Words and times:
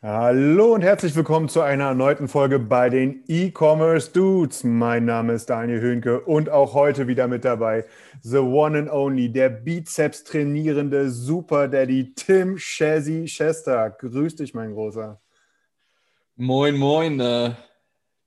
Hallo 0.00 0.74
und 0.74 0.82
herzlich 0.82 1.16
willkommen 1.16 1.48
zu 1.48 1.60
einer 1.60 1.86
erneuten 1.86 2.28
Folge 2.28 2.60
bei 2.60 2.88
den 2.88 3.24
E-Commerce 3.26 4.12
Dudes. 4.12 4.62
Mein 4.62 5.06
Name 5.06 5.32
ist 5.32 5.50
Daniel 5.50 5.80
Höhnke 5.80 6.20
und 6.20 6.50
auch 6.50 6.72
heute 6.74 7.08
wieder 7.08 7.26
mit 7.26 7.44
dabei 7.44 7.84
the 8.22 8.36
one 8.36 8.78
and 8.78 8.92
only, 8.92 9.28
der 9.28 9.48
Bizeps 9.48 10.22
trainierende 10.22 11.10
Super 11.10 11.66
Daddy 11.66 12.14
Tim 12.14 12.56
Shazzy 12.58 13.24
Chester. 13.24 13.90
Grüß 13.90 14.36
dich, 14.36 14.54
mein 14.54 14.72
Großer. 14.72 15.20
Moin, 16.36 16.76
moin. 16.76 17.18
Äh, 17.18 17.56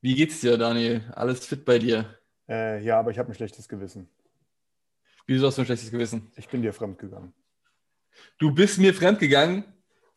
wie 0.02 0.16
geht's 0.16 0.42
dir, 0.42 0.58
Daniel? 0.58 1.10
Alles 1.16 1.46
fit 1.46 1.64
bei 1.64 1.80
dir? 1.80 2.18
Äh, 2.50 2.84
ja, 2.84 3.00
aber 3.00 3.12
ich 3.12 3.18
habe 3.18 3.32
ein 3.32 3.36
schlechtes 3.36 3.70
Gewissen. 3.70 4.10
Wieso 5.26 5.48
hast 5.48 5.58
du 5.58 5.62
ein 5.62 5.68
schlechtes 5.68 5.90
Gewissen? 5.90 6.34
Ich 6.36 6.50
bin 6.50 6.64
dir 6.64 6.74
fremd 6.74 7.00
gegangen. 7.00 7.32
Du 8.40 8.54
bist 8.54 8.78
mir 8.78 8.94
fremdgegangen. 8.94 9.64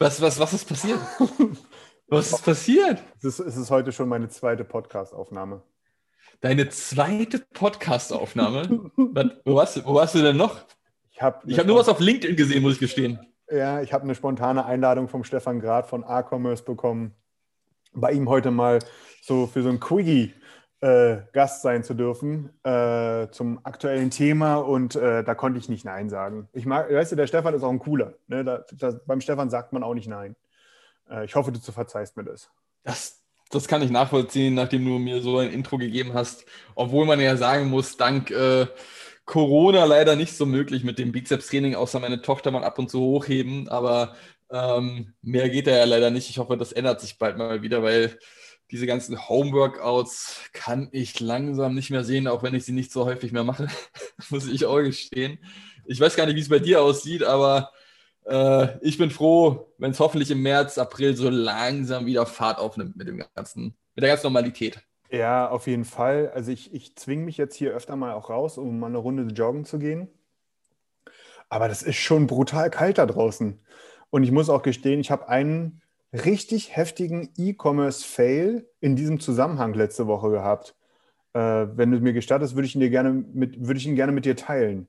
Was, 0.04 0.20
was, 0.20 0.38
was 0.38 0.52
ist 0.52 0.68
passiert? 0.68 1.00
was 2.08 2.30
ist 2.30 2.44
passiert? 2.44 3.02
Es 3.16 3.24
ist, 3.24 3.38
es 3.38 3.56
ist 3.56 3.70
heute 3.70 3.90
schon 3.90 4.06
meine 4.06 4.28
zweite 4.28 4.62
Podcast-Aufnahme. 4.62 5.62
Deine 6.42 6.68
zweite 6.68 7.38
Podcast-Aufnahme? 7.54 8.90
Wo, 8.96 9.54
warst 9.54 9.78
du, 9.78 9.84
wo 9.86 9.94
warst 9.94 10.14
du 10.14 10.20
denn 10.20 10.36
noch? 10.36 10.60
Ich 11.10 11.22
habe 11.22 11.50
Ich 11.50 11.58
habe 11.58 11.66
nur 11.66 11.78
was 11.78 11.88
auf 11.88 12.00
LinkedIn 12.00 12.36
gesehen, 12.36 12.62
muss 12.62 12.74
ich 12.74 12.80
gestehen. 12.80 13.18
Ja, 13.50 13.80
ich 13.80 13.94
habe 13.94 14.04
eine 14.04 14.14
spontane 14.14 14.66
Einladung 14.66 15.08
vom 15.08 15.24
Stefan 15.24 15.58
Grad 15.58 15.86
von 15.86 16.04
A-Commerce 16.04 16.64
bekommen, 16.64 17.14
bei 17.94 18.12
ihm 18.12 18.28
heute 18.28 18.50
mal 18.50 18.80
so 19.22 19.46
für 19.46 19.62
so 19.62 19.70
ein 19.70 19.80
Quickie 19.80 20.34
äh, 20.84 21.22
Gast 21.32 21.62
sein 21.62 21.82
zu 21.82 21.94
dürfen 21.94 22.50
äh, 22.62 23.28
zum 23.30 23.58
aktuellen 23.64 24.10
Thema 24.10 24.56
und 24.56 24.94
äh, 24.96 25.24
da 25.24 25.34
konnte 25.34 25.58
ich 25.58 25.70
nicht 25.70 25.86
Nein 25.86 26.10
sagen. 26.10 26.48
Ich 26.52 26.66
mag, 26.66 26.92
weißt 26.92 27.12
du, 27.12 27.16
der 27.16 27.26
Stefan 27.26 27.54
ist 27.54 27.62
auch 27.62 27.70
ein 27.70 27.78
cooler. 27.78 28.12
Ne? 28.26 28.44
Da, 28.44 28.64
da, 28.72 28.92
beim 29.06 29.22
Stefan 29.22 29.48
sagt 29.48 29.72
man 29.72 29.82
auch 29.82 29.94
nicht 29.94 30.08
Nein. 30.08 30.36
Äh, 31.08 31.24
ich 31.24 31.34
hoffe, 31.36 31.52
du 31.52 31.58
verzeihst 31.58 32.18
mir 32.18 32.24
das. 32.24 32.50
Das, 32.82 33.22
das 33.48 33.66
kann 33.66 33.80
ich 33.80 33.90
nachvollziehen, 33.90 34.52
nachdem 34.52 34.84
du 34.84 34.98
mir 34.98 35.22
so 35.22 35.38
ein 35.38 35.50
Intro 35.50 35.78
gegeben 35.78 36.12
hast. 36.12 36.44
Obwohl 36.74 37.06
man 37.06 37.18
ja 37.18 37.38
sagen 37.38 37.68
muss, 37.68 37.96
dank 37.96 38.30
äh, 38.30 38.66
Corona 39.24 39.86
leider 39.86 40.16
nicht 40.16 40.36
so 40.36 40.44
möglich 40.44 40.84
mit 40.84 40.98
dem 40.98 41.12
Bizeps-Training, 41.12 41.76
außer 41.76 41.98
meine 41.98 42.20
Tochter 42.20 42.50
mal 42.50 42.62
ab 42.62 42.78
und 42.78 42.90
zu 42.90 43.00
hochheben. 43.00 43.70
Aber 43.70 44.16
ähm, 44.50 45.14
mehr 45.22 45.48
geht 45.48 45.66
da 45.66 45.70
ja 45.70 45.84
leider 45.84 46.10
nicht. 46.10 46.28
Ich 46.28 46.36
hoffe, 46.36 46.58
das 46.58 46.72
ändert 46.72 47.00
sich 47.00 47.18
bald 47.18 47.38
mal 47.38 47.62
wieder, 47.62 47.82
weil 47.82 48.18
diese 48.74 48.88
ganzen 48.88 49.28
Homeworkouts 49.28 50.50
kann 50.52 50.88
ich 50.90 51.20
langsam 51.20 51.76
nicht 51.76 51.90
mehr 51.90 52.02
sehen, 52.02 52.26
auch 52.26 52.42
wenn 52.42 52.56
ich 52.56 52.64
sie 52.64 52.72
nicht 52.72 52.90
so 52.90 53.04
häufig 53.04 53.30
mehr 53.30 53.44
mache, 53.44 53.68
muss 54.30 54.48
ich 54.48 54.66
auch 54.66 54.80
gestehen. 54.80 55.38
Ich 55.86 56.00
weiß 56.00 56.16
gar 56.16 56.26
nicht, 56.26 56.34
wie 56.34 56.40
es 56.40 56.48
bei 56.48 56.58
dir 56.58 56.82
aussieht, 56.82 57.22
aber 57.22 57.70
äh, 58.24 58.76
ich 58.80 58.98
bin 58.98 59.10
froh, 59.10 59.72
wenn 59.78 59.92
es 59.92 60.00
hoffentlich 60.00 60.32
im 60.32 60.42
März, 60.42 60.76
April 60.76 61.14
so 61.14 61.30
langsam 61.30 62.04
wieder 62.06 62.26
Fahrt 62.26 62.58
aufnimmt 62.58 62.96
mit 62.96 63.06
dem 63.06 63.22
ganzen, 63.36 63.76
mit 63.94 64.02
der 64.02 64.08
ganzen 64.08 64.26
Normalität. 64.26 64.80
Ja, 65.08 65.48
auf 65.48 65.68
jeden 65.68 65.84
Fall. 65.84 66.32
Also 66.34 66.50
ich, 66.50 66.74
ich 66.74 66.96
zwinge 66.96 67.26
mich 67.26 67.36
jetzt 67.36 67.54
hier 67.54 67.70
öfter 67.74 67.94
mal 67.94 68.14
auch 68.14 68.28
raus, 68.28 68.58
um 68.58 68.80
mal 68.80 68.88
eine 68.88 68.98
Runde 68.98 69.32
joggen 69.32 69.64
zu 69.64 69.78
gehen. 69.78 70.08
Aber 71.48 71.68
das 71.68 71.84
ist 71.84 71.94
schon 71.94 72.26
brutal 72.26 72.70
kalt 72.70 72.98
da 72.98 73.06
draußen. 73.06 73.60
Und 74.10 74.24
ich 74.24 74.32
muss 74.32 74.50
auch 74.50 74.62
gestehen, 74.62 74.98
ich 74.98 75.12
habe 75.12 75.28
einen 75.28 75.80
richtig 76.14 76.76
heftigen 76.76 77.30
E-Commerce-Fail 77.36 78.66
in 78.80 78.96
diesem 78.96 79.20
Zusammenhang 79.20 79.74
letzte 79.74 80.06
Woche 80.06 80.30
gehabt. 80.30 80.76
Äh, 81.32 81.38
wenn 81.40 81.90
du 81.90 81.98
mir 81.98 82.12
gestattest, 82.12 82.54
würde 82.54 82.66
ich 82.66 82.74
ihn 82.74 82.80
dir 82.80 82.90
gerne 82.90 83.10
mit, 83.12 83.66
würde 83.66 83.78
ich 83.78 83.86
ihn 83.86 83.96
gerne 83.96 84.12
mit 84.12 84.24
dir 84.24 84.36
teilen. 84.36 84.88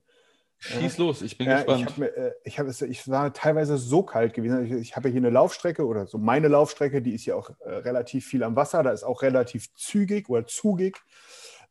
Schieß 0.58 0.96
los, 0.98 1.20
ich 1.20 1.36
bin 1.36 1.48
ich, 1.50 1.54
gespannt. 1.54 1.84
hab 1.86 1.98
mir, 1.98 2.16
äh, 2.16 2.32
ich, 2.44 2.58
hab 2.58 2.66
ich 2.68 3.08
war 3.10 3.32
teilweise 3.34 3.76
so 3.76 4.02
kalt 4.02 4.32
gewesen. 4.32 4.64
Ich, 4.64 4.72
ich 4.72 4.96
habe 4.96 5.08
ja 5.08 5.12
hier 5.12 5.20
eine 5.20 5.30
Laufstrecke 5.30 5.84
oder 5.84 6.06
so 6.06 6.16
meine 6.16 6.48
Laufstrecke, 6.48 7.02
die 7.02 7.14
ist 7.14 7.26
ja 7.26 7.34
auch 7.34 7.50
äh, 7.60 7.68
relativ 7.70 8.24
viel 8.26 8.42
am 8.42 8.56
Wasser. 8.56 8.82
Da 8.82 8.90
ist 8.90 9.02
auch 9.02 9.22
relativ 9.22 9.74
zügig 9.74 10.28
oder 10.30 10.46
zugig. 10.46 10.96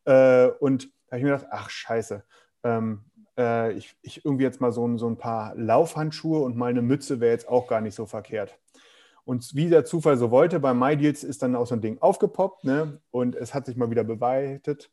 Äh, 0.04 0.48
und 0.60 0.84
da 0.84 1.12
habe 1.12 1.18
ich 1.18 1.24
mir 1.24 1.30
gedacht, 1.32 1.46
ach 1.50 1.68
scheiße, 1.70 2.22
ähm, 2.62 3.00
äh, 3.36 3.72
ich, 3.72 3.96
ich 4.02 4.24
irgendwie 4.24 4.44
jetzt 4.44 4.60
mal 4.60 4.70
so, 4.72 4.86
ein- 4.86 4.98
so 4.98 5.08
ein 5.08 5.16
paar 5.16 5.54
Laufhandschuhe 5.56 6.40
und 6.40 6.56
meine 6.56 6.80
Mütze 6.82 7.18
wäre 7.20 7.32
jetzt 7.32 7.48
auch 7.48 7.66
gar 7.66 7.80
nicht 7.80 7.94
so 7.94 8.06
verkehrt. 8.06 8.56
Und 9.26 9.56
wie 9.56 9.68
der 9.68 9.84
Zufall 9.84 10.16
so 10.16 10.30
wollte, 10.30 10.60
bei 10.60 10.72
MyDeals 10.72 11.24
ist 11.24 11.42
dann 11.42 11.56
auch 11.56 11.66
so 11.66 11.74
ein 11.74 11.80
Ding 11.80 11.98
aufgepoppt 12.00 12.62
ne? 12.62 13.00
und 13.10 13.34
es 13.34 13.54
hat 13.54 13.66
sich 13.66 13.76
mal 13.76 13.90
wieder 13.90 14.04
bewahrheitet, 14.04 14.90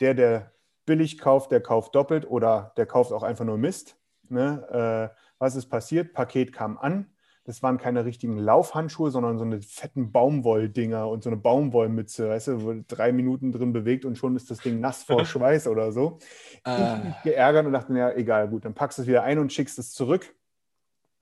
der, 0.00 0.12
der 0.12 0.52
billig 0.84 1.16
kauft, 1.18 1.50
der 1.50 1.62
kauft 1.62 1.94
doppelt 1.94 2.30
oder 2.30 2.72
der 2.76 2.84
kauft 2.84 3.10
auch 3.10 3.22
einfach 3.22 3.46
nur 3.46 3.56
Mist. 3.56 3.96
Ne? 4.28 5.10
Äh, 5.12 5.16
was 5.38 5.56
ist 5.56 5.66
passiert? 5.70 6.12
Paket 6.12 6.52
kam 6.52 6.76
an. 6.76 7.06
Das 7.44 7.62
waren 7.62 7.78
keine 7.78 8.04
richtigen 8.04 8.36
Laufhandschuhe, 8.36 9.10
sondern 9.10 9.38
so 9.38 9.44
eine 9.44 9.62
fetten 9.62 10.12
Baumwolldinger 10.12 11.08
und 11.08 11.24
so 11.24 11.30
eine 11.30 11.38
Baumwollmütze, 11.38 12.28
weißt 12.28 12.48
du, 12.48 12.62
wo 12.62 12.74
drei 12.86 13.12
Minuten 13.12 13.50
drin 13.50 13.72
bewegt 13.72 14.04
und 14.04 14.18
schon 14.18 14.36
ist 14.36 14.50
das 14.50 14.58
Ding 14.58 14.78
nass 14.80 15.04
vor 15.04 15.24
Schweiß 15.24 15.66
oder 15.68 15.90
so. 15.90 16.18
Ich 16.20 16.60
Ah. 16.64 17.00
mich 17.02 17.14
geärgert 17.22 17.64
und 17.64 17.72
dachte 17.72 17.94
ja, 17.96 18.12
egal, 18.12 18.46
gut, 18.48 18.66
dann 18.66 18.74
packst 18.74 18.98
du 18.98 19.02
es 19.02 19.08
wieder 19.08 19.22
ein 19.22 19.38
und 19.38 19.54
schickst 19.54 19.78
es 19.78 19.92
zurück. 19.92 20.34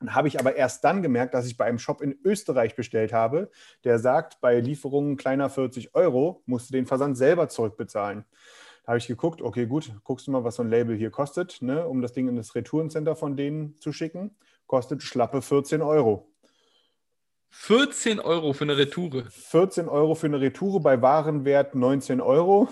Dann 0.01 0.15
habe 0.15 0.29
ich 0.29 0.39
aber 0.39 0.55
erst 0.55 0.85
dann 0.85 1.03
gemerkt, 1.03 1.35
dass 1.35 1.47
ich 1.47 1.57
bei 1.57 1.65
einem 1.65 1.79
Shop 1.79 2.01
in 2.01 2.17
Österreich 2.25 2.77
bestellt 2.77 3.13
habe, 3.13 3.51
der 3.85 3.99
sagt, 3.99 4.41
bei 4.41 4.61
Lieferungen 4.61 5.17
kleiner 5.17 5.51
40 5.51 5.95
Euro 5.95 6.43
musst 6.47 6.69
du 6.69 6.73
den 6.73 6.87
Versand 6.87 7.17
selber 7.17 7.49
zurückbezahlen. 7.49 8.25
Da 8.85 8.93
habe 8.93 8.99
ich 8.99 9.07
geguckt, 9.09 9.43
okay, 9.43 9.67
gut, 9.67 9.93
guckst 10.05 10.27
du 10.27 10.31
mal, 10.31 10.45
was 10.45 10.55
so 10.55 10.63
ein 10.63 10.71
Label 10.71 10.97
hier 10.97 11.11
kostet, 11.11 11.61
ne, 11.61 11.87
um 11.87 12.01
das 12.01 12.13
Ding 12.13 12.29
in 12.29 12.37
das 12.37 12.55
Retourencenter 12.55 13.17
von 13.17 13.37
denen 13.37 13.77
zu 13.79 13.93
schicken. 13.93 14.37
Kostet 14.67 15.03
schlappe 15.03 15.43
14 15.43 15.83
Euro. 15.83 16.29
14 17.51 18.21
Euro 18.21 18.53
für 18.53 18.65
eine 18.65 18.77
Retoure. 18.77 19.25
14 19.31 19.89
Euro 19.89 20.15
für 20.15 20.27
eine 20.27 20.41
Retoure 20.41 20.81
bei 20.81 21.01
Warenwert 21.03 21.75
19 21.75 22.21
Euro. 22.21 22.69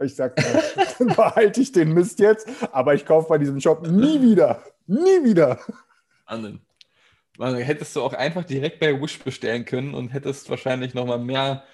Ich 0.00 0.14
sage, 0.14 0.34
dann 0.98 1.08
behalte 1.16 1.60
ich 1.60 1.72
den 1.72 1.92
Mist 1.92 2.20
jetzt, 2.20 2.48
aber 2.72 2.94
ich 2.94 3.04
kaufe 3.04 3.28
bei 3.28 3.38
diesem 3.38 3.60
Shop 3.60 3.86
nie 3.86 4.20
wieder. 4.22 4.62
Nie 4.86 5.24
wieder. 5.24 5.58
Wahnsinn. 6.30 6.60
Man, 7.38 7.56
hättest 7.56 7.96
du 7.96 8.02
auch 8.02 8.12
einfach 8.12 8.44
direkt 8.44 8.80
bei 8.80 9.00
Wish 9.00 9.18
bestellen 9.20 9.64
können 9.64 9.94
und 9.94 10.10
hättest 10.10 10.50
wahrscheinlich 10.50 10.94
nochmal 10.94 11.18
mehr 11.18 11.64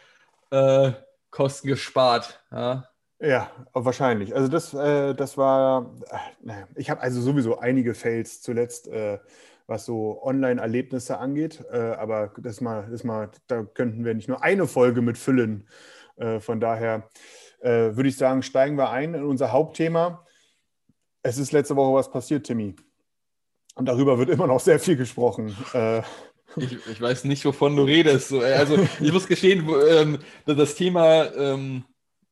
äh, 0.50 0.92
Kosten 1.30 1.68
gespart. 1.68 2.40
Ja? 2.50 2.88
Ja, 3.18 3.50
wahrscheinlich. 3.72 4.34
Also 4.34 4.48
das, 4.48 4.74
äh, 4.74 5.14
das 5.14 5.36
war, 5.36 5.94
äh, 6.46 6.64
ich 6.76 6.90
habe 6.90 7.00
also 7.00 7.20
sowieso 7.20 7.58
einige 7.58 7.94
Fails 7.94 8.42
zuletzt, 8.42 8.88
äh, 8.88 9.18
was 9.66 9.86
so 9.86 10.22
Online-Erlebnisse 10.22 11.18
angeht. 11.18 11.64
Äh, 11.72 11.78
aber 11.78 12.32
das 12.38 12.60
mal, 12.60 12.88
das 12.90 13.04
mal, 13.04 13.30
da 13.46 13.64
könnten 13.64 14.04
wir 14.04 14.14
nicht 14.14 14.28
nur 14.28 14.42
eine 14.42 14.66
Folge 14.66 15.02
mit 15.02 15.18
füllen. 15.18 15.68
Äh, 16.16 16.40
von 16.40 16.60
daher 16.60 17.10
würde 17.58 18.08
ich 18.08 18.18
sagen, 18.18 18.42
steigen 18.42 18.76
wir 18.76 18.90
ein 18.90 19.14
in 19.14 19.24
unser 19.24 19.50
Hauptthema. 19.50 20.24
Es 21.22 21.38
ist 21.38 21.52
letzte 21.52 21.74
Woche 21.74 21.94
was 21.94 22.10
passiert, 22.10 22.46
Timmy. 22.46 22.76
Und 23.76 23.86
darüber 23.86 24.18
wird 24.18 24.30
immer 24.30 24.46
noch 24.46 24.60
sehr 24.60 24.80
viel 24.80 24.96
gesprochen. 24.96 25.56
Äh, 25.72 26.02
Ich, 26.58 26.72
ich 26.86 27.00
weiß 27.00 27.24
nicht, 27.24 27.44
wovon 27.44 27.76
du 27.76 27.82
redest. 27.82 28.28
So, 28.30 28.40
Also 28.40 28.78
ich 29.00 29.12
muss 29.12 29.26
gestehen, 29.26 29.68
ähm, 29.88 30.18
das 30.46 30.74
Thema 30.74 31.30
ähm, 31.34 31.84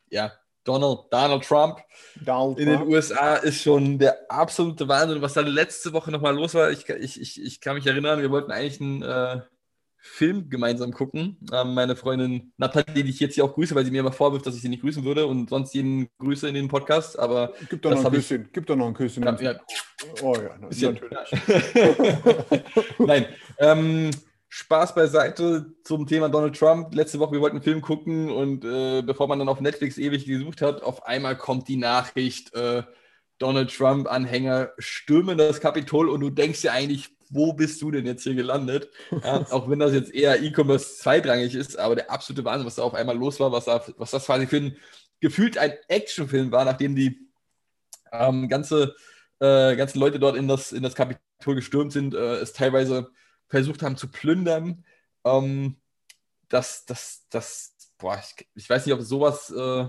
ja, 0.09 0.33
Donald, 0.65 1.01
Donald 1.11 1.45
Trump 1.45 1.79
Donald 2.17 2.59
in 2.59 2.67
den 2.67 2.79
Trump. 2.79 2.91
USA 2.91 3.35
ist 3.37 3.63
schon 3.63 3.99
der 3.99 4.19
absolute 4.31 4.89
Wahnsinn. 4.89 5.21
Was 5.21 5.35
da 5.35 5.43
letzte 5.43 5.93
Woche 5.93 6.11
nochmal 6.11 6.35
los 6.35 6.55
war, 6.55 6.71
ich, 6.71 6.89
ich, 6.89 7.21
ich, 7.21 7.43
ich 7.43 7.61
kann 7.61 7.75
mich 7.77 7.87
erinnern, 7.87 8.23
wir 8.23 8.31
wollten 8.31 8.51
eigentlich 8.51 8.81
einen 8.81 9.03
äh, 9.03 9.43
Film 10.07 10.51
gemeinsam 10.51 10.93
gucken. 10.93 11.39
Ähm, 11.51 11.73
meine 11.73 11.97
Freundin 11.97 12.53
Nathalie, 12.59 13.03
die 13.05 13.11
ich 13.11 13.21
jetzt 13.21 13.37
hier 13.37 13.45
auch 13.47 13.55
grüße, 13.55 13.75
weil 13.75 13.87
sie 13.87 13.91
mir 13.91 14.01
immer 14.01 14.13
vorwirft, 14.13 14.45
dass 14.47 14.55
ich 14.55 14.61
sie 14.61 14.69
nicht 14.69 14.83
grüßen 14.83 15.03
würde 15.03 15.27
und 15.27 15.49
sonst 15.49 15.75
jeden 15.75 16.09
grüße 16.19 16.47
in 16.47 16.55
den 16.55 16.69
Podcast. 16.69 17.19
Aber 17.19 17.55
Gib 17.71 17.81
doch 17.81 17.91
noch 17.91 17.99
ein 18.01 18.05
hab 18.05 18.13
ich- 18.13 18.19
Küsschen. 18.19 18.49
Gib 18.53 18.67
doch 18.67 18.77
noch 18.77 18.87
ein 18.87 18.93
Küsschen. 18.95 19.23
Ja, 19.25 19.35
ja. 19.41 19.55
Oh 20.23 20.35
ja, 20.37 20.59
natürlich. 20.59 21.01
Nein. 22.99 23.27
Ähm, 23.59 24.11
Spaß 24.51 24.95
beiseite 24.95 25.73
zum 25.85 26.07
Thema 26.07 26.29
Donald 26.29 26.57
Trump. 26.57 26.95
Letzte 26.95 27.19
Woche, 27.19 27.33
wir 27.33 27.41
wollten 27.41 27.57
einen 27.57 27.65
Film 27.65 27.81
gucken 27.81 28.31
und 28.31 28.63
äh, 28.65 29.01
bevor 29.03 29.27
man 29.27 29.39
dann 29.39 29.49
auf 29.49 29.61
Netflix 29.63 29.97
ewig 29.99 30.27
gesucht 30.27 30.61
hat, 30.63 30.83
auf 30.83 31.07
einmal 31.07 31.37
kommt 31.37 31.67
die 31.67 31.77
Nachricht, 31.79 32.55
äh, 32.55 32.83
Donald 33.39 33.75
Trump-Anhänger 33.75 34.71
stürmen 34.79 35.39
das 35.39 35.61
Kapitol 35.61 36.09
und 36.09 36.21
du 36.21 36.31
denkst 36.31 36.61
dir 36.63 36.73
eigentlich, 36.73 37.14
wo 37.31 37.53
bist 37.53 37.81
du 37.83 37.91
denn 37.91 38.07
jetzt 38.07 38.23
hier 38.23 38.35
gelandet? 38.35 38.91
Ja, 39.23 39.47
auch 39.51 39.69
wenn 39.69 39.79
das 39.79 39.93
jetzt 39.93 40.15
eher 40.15 40.43
E-Commerce 40.43 40.99
zweitrangig 40.99 41.55
ist, 41.55 41.79
aber 41.79 41.95
der 41.95 42.11
absolute 42.11 42.45
Wahnsinn, 42.45 42.67
was 42.67 42.77
da 42.77 42.83
auf 42.83 42.95
einmal 42.95 43.17
los 43.17 43.41
war, 43.41 43.53
was, 43.53 43.67
da, 43.67 43.85
was 43.97 44.11
das 44.11 44.27
quasi 44.27 44.47
für 44.47 44.57
ein 44.57 44.77
gefühlt 45.21 45.57
ein 45.57 45.73
Actionfilm 45.89 46.53
war, 46.53 46.65
nachdem 46.67 46.95
die 46.95 47.31
ähm, 48.13 48.49
ganze, 48.49 48.95
äh, 49.41 49.75
ganzen 49.75 49.99
Leute 49.99 50.19
dort 50.19 50.37
in 50.37 50.49
das, 50.49 50.73
in 50.73 50.83
das 50.83 50.95
Kapitol 50.95 51.55
gestürmt 51.55 51.93
sind, 51.93 52.15
äh, 52.15 52.37
es 52.37 52.53
teilweise 52.53 53.11
versucht 53.49 53.83
haben 53.83 53.97
zu 53.97 54.09
plündern. 54.11 54.85
Ähm, 55.25 55.77
das, 56.49 56.85
das, 56.85 57.27
das, 57.31 57.75
boah, 57.99 58.19
ich, 58.19 58.47
ich, 58.55 58.69
weiß 58.69 58.85
nicht, 58.85 58.95
ob 58.95 59.01
es 59.01 59.09
sowas 59.09 59.51
äh, 59.51 59.87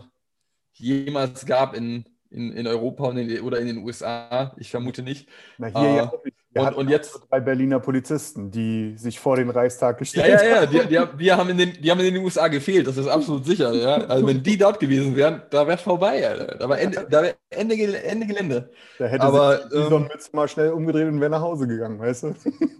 jemals 0.73 1.45
gab 1.45 1.75
in, 1.75 2.05
in, 2.29 2.51
in 2.53 2.67
Europa 2.67 3.11
in, 3.11 3.41
oder 3.41 3.59
in 3.59 3.67
den 3.67 3.77
USA. 3.79 4.55
Ich 4.57 4.71
vermute 4.71 5.03
nicht. 5.03 5.27
Na, 5.57 5.67
hier 5.67 5.95
ja 5.95 6.09
auch 6.09 6.23
nicht. 6.23 6.37
Und, 6.57 6.73
und, 6.75 6.89
jetzt 6.89 7.19
drei 7.29 7.41
Berliner 7.41 7.81
Polizisten, 7.81 8.49
die 8.49 8.93
sich 8.97 9.19
vor 9.19 9.35
den 9.35 9.49
Reichstag 9.49 9.97
gestellt 9.97 10.37
haben. 10.37 10.45
Ja, 10.47 10.55
ja, 10.55 10.61
ja. 10.61 10.65
Die, 10.65 10.87
die, 10.87 11.17
die, 11.17 11.31
haben 11.33 11.49
in 11.49 11.57
den, 11.57 11.73
die 11.81 11.91
haben 11.91 11.99
in 11.99 12.13
den 12.13 12.23
USA 12.23 12.47
gefehlt, 12.47 12.87
das 12.87 12.95
ist 12.95 13.07
absolut 13.07 13.45
sicher. 13.45 13.73
Ja? 13.73 13.95
Also, 14.07 14.25
wenn 14.25 14.41
die 14.41 14.57
dort 14.57 14.79
gewesen 14.79 15.17
wären, 15.17 15.41
da 15.49 15.67
wäre 15.67 15.77
es 15.77 15.83
vorbei. 15.83 16.25
Alter. 16.25 16.55
Da 16.57 16.69
war 16.69 16.79
Ende, 16.79 17.05
da 17.09 17.23
wär 17.23 17.35
Ende, 17.49 18.03
Ende 18.03 18.25
Gelände. 18.25 18.69
Da 18.97 19.05
hätte 19.05 19.23
Aber, 19.23 19.69
sich 19.69 19.91
ähm, 19.91 20.03
Mütze 20.03 20.29
mal 20.31 20.47
schnell 20.47 20.71
umgedreht 20.71 21.07
und 21.07 21.19
wäre 21.19 21.31
nach 21.31 21.41
Hause 21.41 21.67
gegangen, 21.67 21.99
weißt 21.99 22.23
du? 22.23 22.35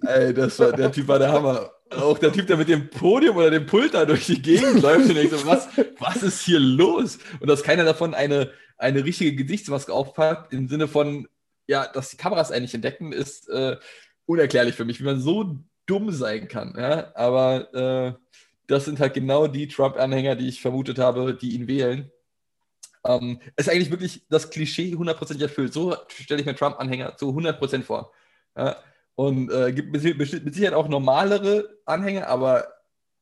Ey, 0.07 0.33
das 0.33 0.57
war, 0.57 0.71
der 0.71 0.91
Typ 0.93 1.09
war 1.09 1.19
der 1.19 1.33
Hammer. 1.33 1.71
Auch 1.91 2.17
der 2.17 2.31
Typ, 2.31 2.47
der 2.47 2.55
mit 2.55 2.69
dem 2.69 2.89
Podium 2.89 3.35
oder 3.35 3.51
dem 3.51 3.65
Pult 3.65 3.93
da 3.93 4.05
durch 4.05 4.25
die 4.25 4.41
Gegend 4.41 4.81
läuft 4.81 5.09
und 5.09 5.15
denkt 5.15 5.37
so, 5.37 5.45
was, 5.45 5.67
was 5.99 6.23
ist 6.23 6.41
hier 6.41 6.59
los? 6.59 7.19
Und 7.41 7.49
dass 7.49 7.61
keiner 7.61 7.83
davon 7.83 8.13
eine, 8.13 8.51
eine 8.77 9.03
richtige 9.03 9.35
Gesichtsmaske 9.35 9.91
aufpackt, 9.91 10.53
im 10.53 10.69
Sinne 10.69 10.87
von, 10.87 11.27
ja, 11.67 11.87
dass 11.87 12.09
die 12.09 12.17
Kameras 12.17 12.51
eigentlich 12.51 12.73
entdecken, 12.73 13.11
ist 13.11 13.49
äh, 13.49 13.77
unerklärlich 14.25 14.75
für 14.75 14.85
mich, 14.85 14.99
wie 14.99 15.05
man 15.05 15.19
so 15.19 15.59
dumm 15.85 16.11
sein 16.11 16.47
kann. 16.47 16.73
Ja? 16.77 17.11
Aber 17.15 17.73
äh, 17.73 18.13
das 18.67 18.85
sind 18.85 18.99
halt 18.99 19.13
genau 19.13 19.47
die 19.47 19.67
Trump-Anhänger, 19.67 20.35
die 20.35 20.47
ich 20.47 20.61
vermutet 20.61 20.99
habe, 20.99 21.35
die 21.35 21.53
ihn 21.55 21.67
wählen. 21.67 22.11
Ähm, 23.05 23.39
ist 23.55 23.69
eigentlich 23.69 23.91
wirklich 23.91 24.25
das 24.29 24.49
Klischee 24.49 24.95
hundertprozentig 24.95 25.43
erfüllt. 25.43 25.73
So 25.73 25.95
stelle 26.09 26.39
ich 26.39 26.45
mir 26.45 26.55
Trump-Anhänger 26.55 27.17
zu 27.17 27.29
100% 27.29 27.83
vor. 27.83 28.11
Ja? 28.57 28.77
Und 29.15 29.51
äh, 29.51 29.71
gibt 29.71 29.91
mit, 29.91 30.17
mit 30.17 30.53
Sicherheit 30.53 30.73
auch 30.73 30.87
normalere 30.87 31.77
Anhänger, 31.85 32.27
aber 32.27 32.67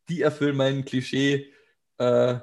die 0.09 0.21
erfüllen 0.21 0.57
mein 0.57 0.85
Klischee 0.85 1.51
äh, 1.97 2.35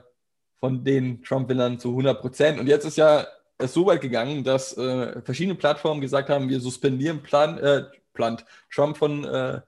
von 0.61 0.85
den 0.85 1.23
Trump-Wählern 1.23 1.79
zu 1.79 1.97
100%. 1.97 2.61
Und 2.61 2.67
jetzt 2.67 2.85
ist 2.85 2.99
ja 2.99 3.27
es 3.61 3.75
so 3.75 3.87
weit 3.87 4.01
gegangen, 4.01 4.45
dass 4.45 4.77
äh, 4.77 5.21
verschiedene 5.23 5.55
Plattformen 5.55 6.01
gesagt 6.01 6.29
haben, 6.29 6.49
wir 6.49 6.61
suspendieren 6.61 7.23
Plan, 7.23 7.59
äh, 7.59 7.85
plant 8.13 8.45
Trump 8.73 8.97
von, 8.97 9.25
äh, 9.25 9.61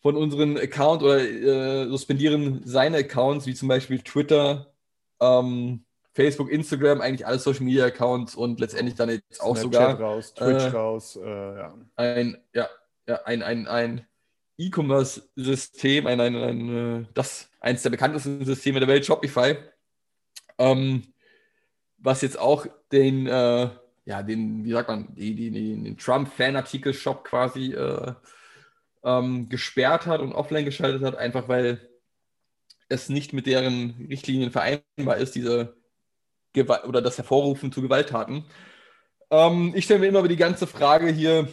von 0.00 0.16
unseren 0.16 0.58
Account 0.58 1.02
oder 1.02 1.20
äh, 1.20 1.86
suspendieren 1.88 2.62
seine 2.64 2.98
Accounts, 2.98 3.46
wie 3.46 3.54
zum 3.54 3.68
Beispiel 3.68 4.00
Twitter, 4.00 4.72
ähm, 5.20 5.84
Facebook, 6.12 6.50
Instagram, 6.50 7.00
eigentlich 7.00 7.26
alle 7.26 7.38
Social 7.38 7.64
Media 7.64 7.86
Accounts 7.86 8.34
und 8.34 8.60
letztendlich 8.60 8.96
dann 8.96 9.08
jetzt 9.08 9.40
auch 9.40 9.56
Snapchat 9.56 9.92
sogar 9.92 10.00
raus, 10.00 10.34
Twitch 10.34 10.64
äh, 10.64 10.68
raus, 10.68 11.16
äh, 11.16 11.58
ja. 11.58 11.74
ein, 11.96 12.38
ja, 12.52 12.68
ja, 13.06 13.20
ein, 13.24 13.42
ein, 13.42 13.66
ein 13.68 14.06
E-Commerce-System, 14.56 16.06
ein, 16.06 16.20
ein, 16.20 16.34
ein, 16.34 17.08
das 17.14 17.48
eines 17.60 17.82
der 17.82 17.90
bekanntesten 17.90 18.44
Systeme 18.44 18.80
der 18.80 18.88
Welt, 18.88 19.06
Shopify, 19.06 19.56
ähm, 20.58 21.04
was 21.98 22.22
jetzt 22.22 22.38
auch 22.38 22.66
den, 22.92 23.26
äh, 23.26 23.68
ja, 24.04 24.22
den, 24.22 24.64
wie 24.64 24.72
sagt 24.72 24.88
man, 24.88 25.14
die, 25.14 25.34
die, 25.34 25.50
den 25.50 25.98
Trump-Fan-Artikel-Shop 25.98 27.24
quasi 27.24 27.74
äh, 27.74 28.12
ähm, 29.04 29.48
gesperrt 29.48 30.06
hat 30.06 30.20
und 30.20 30.32
offline 30.32 30.64
geschaltet 30.64 31.02
hat, 31.02 31.16
einfach 31.16 31.48
weil 31.48 31.80
es 32.88 33.08
nicht 33.08 33.32
mit 33.32 33.46
deren 33.46 34.06
Richtlinien 34.08 34.50
vereinbar 34.50 35.18
ist, 35.18 35.34
diese 35.34 35.76
Gewalt 36.52 36.84
oder 36.84 37.02
das 37.02 37.18
Hervorrufen 37.18 37.70
zu 37.70 37.82
Gewalttaten. 37.82 38.44
Ähm, 39.30 39.72
ich 39.74 39.84
stelle 39.84 40.00
mir 40.00 40.06
immer 40.06 40.20
wieder 40.20 40.28
die 40.28 40.36
ganze 40.36 40.66
Frage 40.66 41.08
hier, 41.08 41.48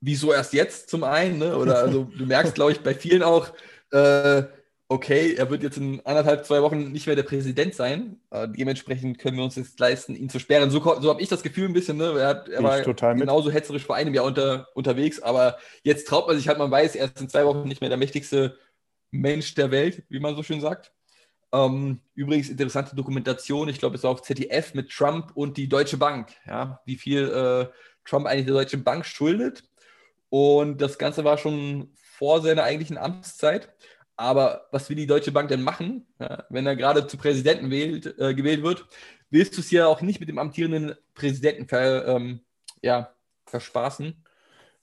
wieso 0.00 0.32
erst 0.32 0.52
jetzt 0.52 0.88
zum 0.88 1.02
einen, 1.02 1.38
ne? 1.38 1.56
oder 1.56 1.78
also 1.78 2.04
du 2.04 2.26
merkst, 2.26 2.54
glaube 2.54 2.72
ich, 2.72 2.80
bei 2.80 2.94
vielen 2.94 3.22
auch, 3.22 3.52
äh, 3.90 4.44
okay, 4.88 5.34
er 5.34 5.50
wird 5.50 5.62
jetzt 5.62 5.78
in 5.78 6.00
anderthalb, 6.04 6.44
zwei 6.46 6.62
Wochen 6.62 6.92
nicht 6.92 7.06
mehr 7.06 7.16
der 7.16 7.24
Präsident 7.24 7.74
sein. 7.74 8.20
Äh, 8.30 8.48
dementsprechend 8.48 9.18
können 9.18 9.36
wir 9.36 9.44
uns 9.44 9.56
jetzt 9.56 9.78
leisten, 9.80 10.14
ihn 10.14 10.28
zu 10.28 10.38
sperren. 10.38 10.70
So, 10.70 10.80
so 11.00 11.10
habe 11.10 11.20
ich 11.20 11.28
das 11.28 11.42
Gefühl 11.42 11.68
ein 11.68 11.72
bisschen. 11.72 11.96
Ne? 11.96 12.18
Er, 12.18 12.28
hat, 12.28 12.48
er 12.48 12.62
war 12.62 12.82
genauso 13.14 13.50
hetzerisch 13.50 13.84
vor 13.84 13.96
einem 13.96 14.14
Jahr 14.14 14.24
unter, 14.24 14.68
unterwegs, 14.74 15.20
aber 15.20 15.58
jetzt 15.82 16.06
traut 16.06 16.28
man 16.28 16.36
sich 16.36 16.46
halt, 16.48 16.58
man 16.58 16.70
weiß, 16.70 16.94
er 16.94 17.06
ist 17.06 17.20
in 17.20 17.28
zwei 17.28 17.44
Wochen 17.46 17.66
nicht 17.66 17.80
mehr 17.80 17.90
der 17.90 17.98
mächtigste 17.98 18.58
Mensch 19.10 19.54
der 19.54 19.70
Welt, 19.70 20.04
wie 20.08 20.20
man 20.20 20.36
so 20.36 20.42
schön 20.42 20.60
sagt. 20.60 20.92
Ähm, 21.52 22.00
übrigens 22.14 22.48
interessante 22.48 22.94
Dokumentation, 22.94 23.68
ich 23.68 23.78
glaube, 23.78 23.96
es 23.96 24.02
ist 24.02 24.04
auch 24.04 24.20
ZDF 24.20 24.74
mit 24.74 24.90
Trump 24.90 25.32
und 25.34 25.56
die 25.56 25.68
Deutsche 25.68 25.96
Bank. 25.96 26.28
Ja? 26.46 26.80
Wie 26.84 26.96
viel 26.96 27.28
äh, 27.28 27.66
Trump 28.04 28.26
eigentlich 28.26 28.46
der 28.46 28.54
Deutschen 28.54 28.84
Bank 28.84 29.04
schuldet. 29.04 29.64
Und 30.28 30.80
das 30.80 30.98
Ganze 30.98 31.24
war 31.24 31.38
schon 31.38 31.92
vor 31.94 32.40
seiner 32.40 32.64
eigentlichen 32.64 32.98
Amtszeit. 32.98 33.72
Aber 34.16 34.66
was 34.70 34.88
will 34.88 34.96
die 34.96 35.06
Deutsche 35.06 35.32
Bank 35.32 35.48
denn 35.48 35.62
machen, 35.62 36.06
ja, 36.18 36.44
wenn 36.48 36.66
er 36.66 36.76
gerade 36.76 37.06
zu 37.06 37.18
Präsidenten 37.18 37.70
wählt, 37.70 38.18
äh, 38.18 38.34
gewählt 38.34 38.62
wird? 38.62 38.86
Willst 39.30 39.56
du 39.56 39.60
es 39.60 39.70
ja 39.70 39.86
auch 39.86 40.00
nicht 40.00 40.20
mit 40.20 40.28
dem 40.28 40.38
amtierenden 40.38 40.94
Präsidenten 41.14 41.68
ver, 41.68 42.06
ähm, 42.06 42.40
ja, 42.82 43.10
verspaßen? 43.46 44.14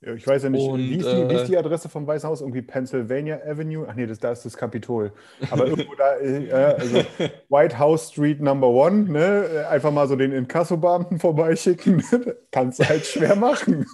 Ja, 0.06 0.14
ich 0.14 0.28
weiß 0.28 0.44
ja 0.44 0.50
nicht, 0.50 0.68
Und, 0.68 0.80
wie, 0.82 0.98
ist 0.98 1.10
die, 1.10 1.16
äh, 1.16 1.30
wie 1.30 1.34
ist 1.36 1.48
die 1.48 1.58
Adresse 1.58 1.88
vom 1.88 2.06
Weißen 2.06 2.30
Haus? 2.30 2.42
Irgendwie 2.42 2.62
Pennsylvania 2.62 3.40
Avenue? 3.46 3.88
Ach 3.90 3.96
nee, 3.96 4.06
das, 4.06 4.20
da 4.20 4.34
ist 4.34 4.44
das 4.44 4.58
Kapitol. 4.58 5.14
Aber 5.50 5.66
irgendwo 5.66 5.96
da, 5.96 6.18
äh, 6.20 6.52
also 6.52 6.98
White 7.50 7.80
House 7.80 8.10
Street 8.12 8.42
Number 8.42 8.68
One, 8.68 9.10
ne? 9.10 9.66
einfach 9.70 9.92
mal 9.92 10.08
so 10.08 10.16
den 10.16 10.34
Inkassobeamten 10.34 11.20
vorbeischicken, 11.20 12.04
kannst 12.52 12.80
du 12.80 12.90
halt 12.90 13.06
schwer 13.06 13.36
machen. 13.36 13.86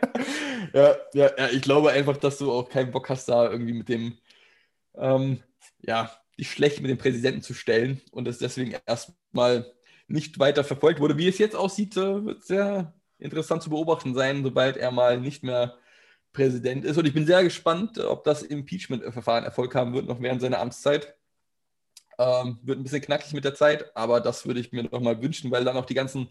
ja, 0.74 0.94
ja, 1.14 1.30
ja, 1.38 1.48
ich 1.50 1.62
glaube 1.62 1.90
einfach, 1.90 2.18
dass 2.18 2.38
du 2.38 2.52
auch 2.52 2.68
keinen 2.68 2.90
Bock 2.90 3.08
hast, 3.08 3.28
da 3.28 3.50
irgendwie 3.50 3.72
mit 3.72 3.88
dem 3.88 4.18
ähm, 4.98 5.42
ja, 5.80 6.10
die 6.38 6.44
schlecht 6.44 6.80
mit 6.80 6.90
dem 6.90 6.98
Präsidenten 6.98 7.42
zu 7.42 7.54
stellen 7.54 8.00
und 8.12 8.28
es 8.28 8.38
deswegen 8.38 8.76
erstmal 8.86 9.72
nicht 10.06 10.38
weiter 10.38 10.64
verfolgt 10.64 11.00
wurde. 11.00 11.18
Wie 11.18 11.28
es 11.28 11.38
jetzt 11.38 11.56
aussieht, 11.56 11.96
äh, 11.96 12.24
wird 12.24 12.44
sehr 12.44 12.94
interessant 13.18 13.62
zu 13.62 13.70
beobachten 13.70 14.14
sein, 14.14 14.42
sobald 14.42 14.76
er 14.76 14.90
mal 14.90 15.20
nicht 15.20 15.42
mehr 15.42 15.76
Präsident 16.32 16.84
ist. 16.84 16.96
Und 16.96 17.06
ich 17.06 17.14
bin 17.14 17.26
sehr 17.26 17.42
gespannt, 17.42 17.98
ob 17.98 18.24
das 18.24 18.42
Impeachment-Verfahren 18.42 19.44
Erfolg 19.44 19.74
haben 19.74 19.92
wird, 19.94 20.06
noch 20.06 20.20
während 20.20 20.40
seiner 20.40 20.60
Amtszeit. 20.60 21.14
Ähm, 22.20 22.58
wird 22.62 22.78
ein 22.78 22.82
bisschen 22.82 23.00
knackig 23.00 23.32
mit 23.32 23.44
der 23.44 23.54
Zeit, 23.54 23.96
aber 23.96 24.20
das 24.20 24.44
würde 24.44 24.58
ich 24.58 24.72
mir 24.72 24.82
noch 24.84 25.00
mal 25.00 25.22
wünschen, 25.22 25.52
weil 25.52 25.64
dann 25.64 25.76
auch 25.76 25.84
die 25.84 25.94
ganzen. 25.94 26.28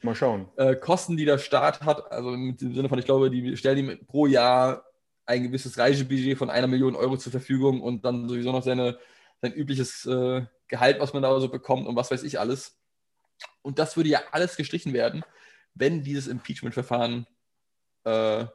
Äh, 0.58 0.76
Kosten, 0.76 1.16
die 1.16 1.24
der 1.24 1.38
Staat 1.38 1.82
hat, 1.82 2.12
also 2.12 2.34
im 2.34 2.58
Sinne 2.58 2.90
von, 2.90 3.00
ich 3.00 3.06
glaube, 3.06 3.30
die 3.30 3.56
stellen 3.56 3.78
ihm 3.78 4.06
pro 4.06 4.28
Jahr 4.28 4.84
ein 5.28 5.44
gewisses 5.44 5.78
Reisebudget 5.78 6.38
von 6.38 6.50
einer 6.50 6.68
Million 6.68 6.96
Euro 6.96 7.18
zur 7.18 7.32
Verfügung 7.32 7.82
und 7.82 8.06
dann 8.06 8.28
sowieso 8.28 8.52
noch 8.52 8.64
seine, 8.64 8.98
sein 9.42 9.54
übliches 9.54 10.06
äh, 10.06 10.46
Gehalt, 10.68 11.00
was 11.00 11.14
man 11.14 11.22
da 11.22 11.40
so 11.40 11.50
bekommt 11.50 11.88
und 11.88 11.96
was 11.96 12.10
weiß 12.12 12.24
ich 12.24 12.40
alles. 12.40 12.80
Und 13.62 13.78
das 13.78 13.96
würde 13.98 14.10
ja 14.10 14.22
alles 14.32 14.56
gestrichen 14.56 14.94
werden, 14.94 15.24
wenn 15.76 16.02
dieses 16.02 16.28
Impeachment-Verfahren 16.28 17.28
äh, 18.06 18.46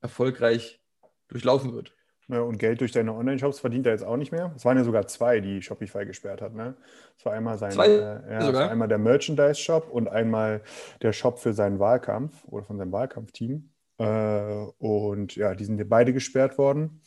erfolgreich 0.00 0.80
durchlaufen 1.28 1.72
wird. 1.72 1.94
Ja, 2.28 2.40
und 2.40 2.58
Geld 2.58 2.80
durch 2.80 2.92
deine 2.92 3.12
Online-Shops 3.12 3.58
verdient 3.58 3.86
er 3.86 3.92
jetzt 3.92 4.04
auch 4.04 4.16
nicht 4.16 4.30
mehr. 4.30 4.52
Es 4.56 4.64
waren 4.64 4.76
ja 4.76 4.84
sogar 4.84 5.06
zwei, 5.08 5.40
die 5.40 5.62
Shopify 5.62 6.06
gesperrt 6.06 6.42
hat. 6.42 6.54
Ne? 6.54 6.76
Es 7.18 7.24
war 7.24 7.32
einmal 7.32 7.58
sein, 7.58 7.72
äh, 7.78 8.32
ja, 8.32 8.38
es 8.38 8.52
war 8.52 8.70
einmal 8.70 8.86
der 8.86 8.98
Merchandise-Shop 8.98 9.88
und 9.90 10.08
einmal 10.08 10.62
der 11.02 11.12
Shop 11.12 11.40
für 11.40 11.52
seinen 11.52 11.80
Wahlkampf 11.80 12.44
oder 12.46 12.64
von 12.64 12.78
seinem 12.78 12.92
Wahlkampfteam. 12.92 13.70
Äh, 14.00 14.66
und 14.78 15.36
ja, 15.36 15.54
die 15.54 15.64
sind 15.64 15.88
beide 15.88 16.14
gesperrt 16.14 16.56
worden. 16.56 17.02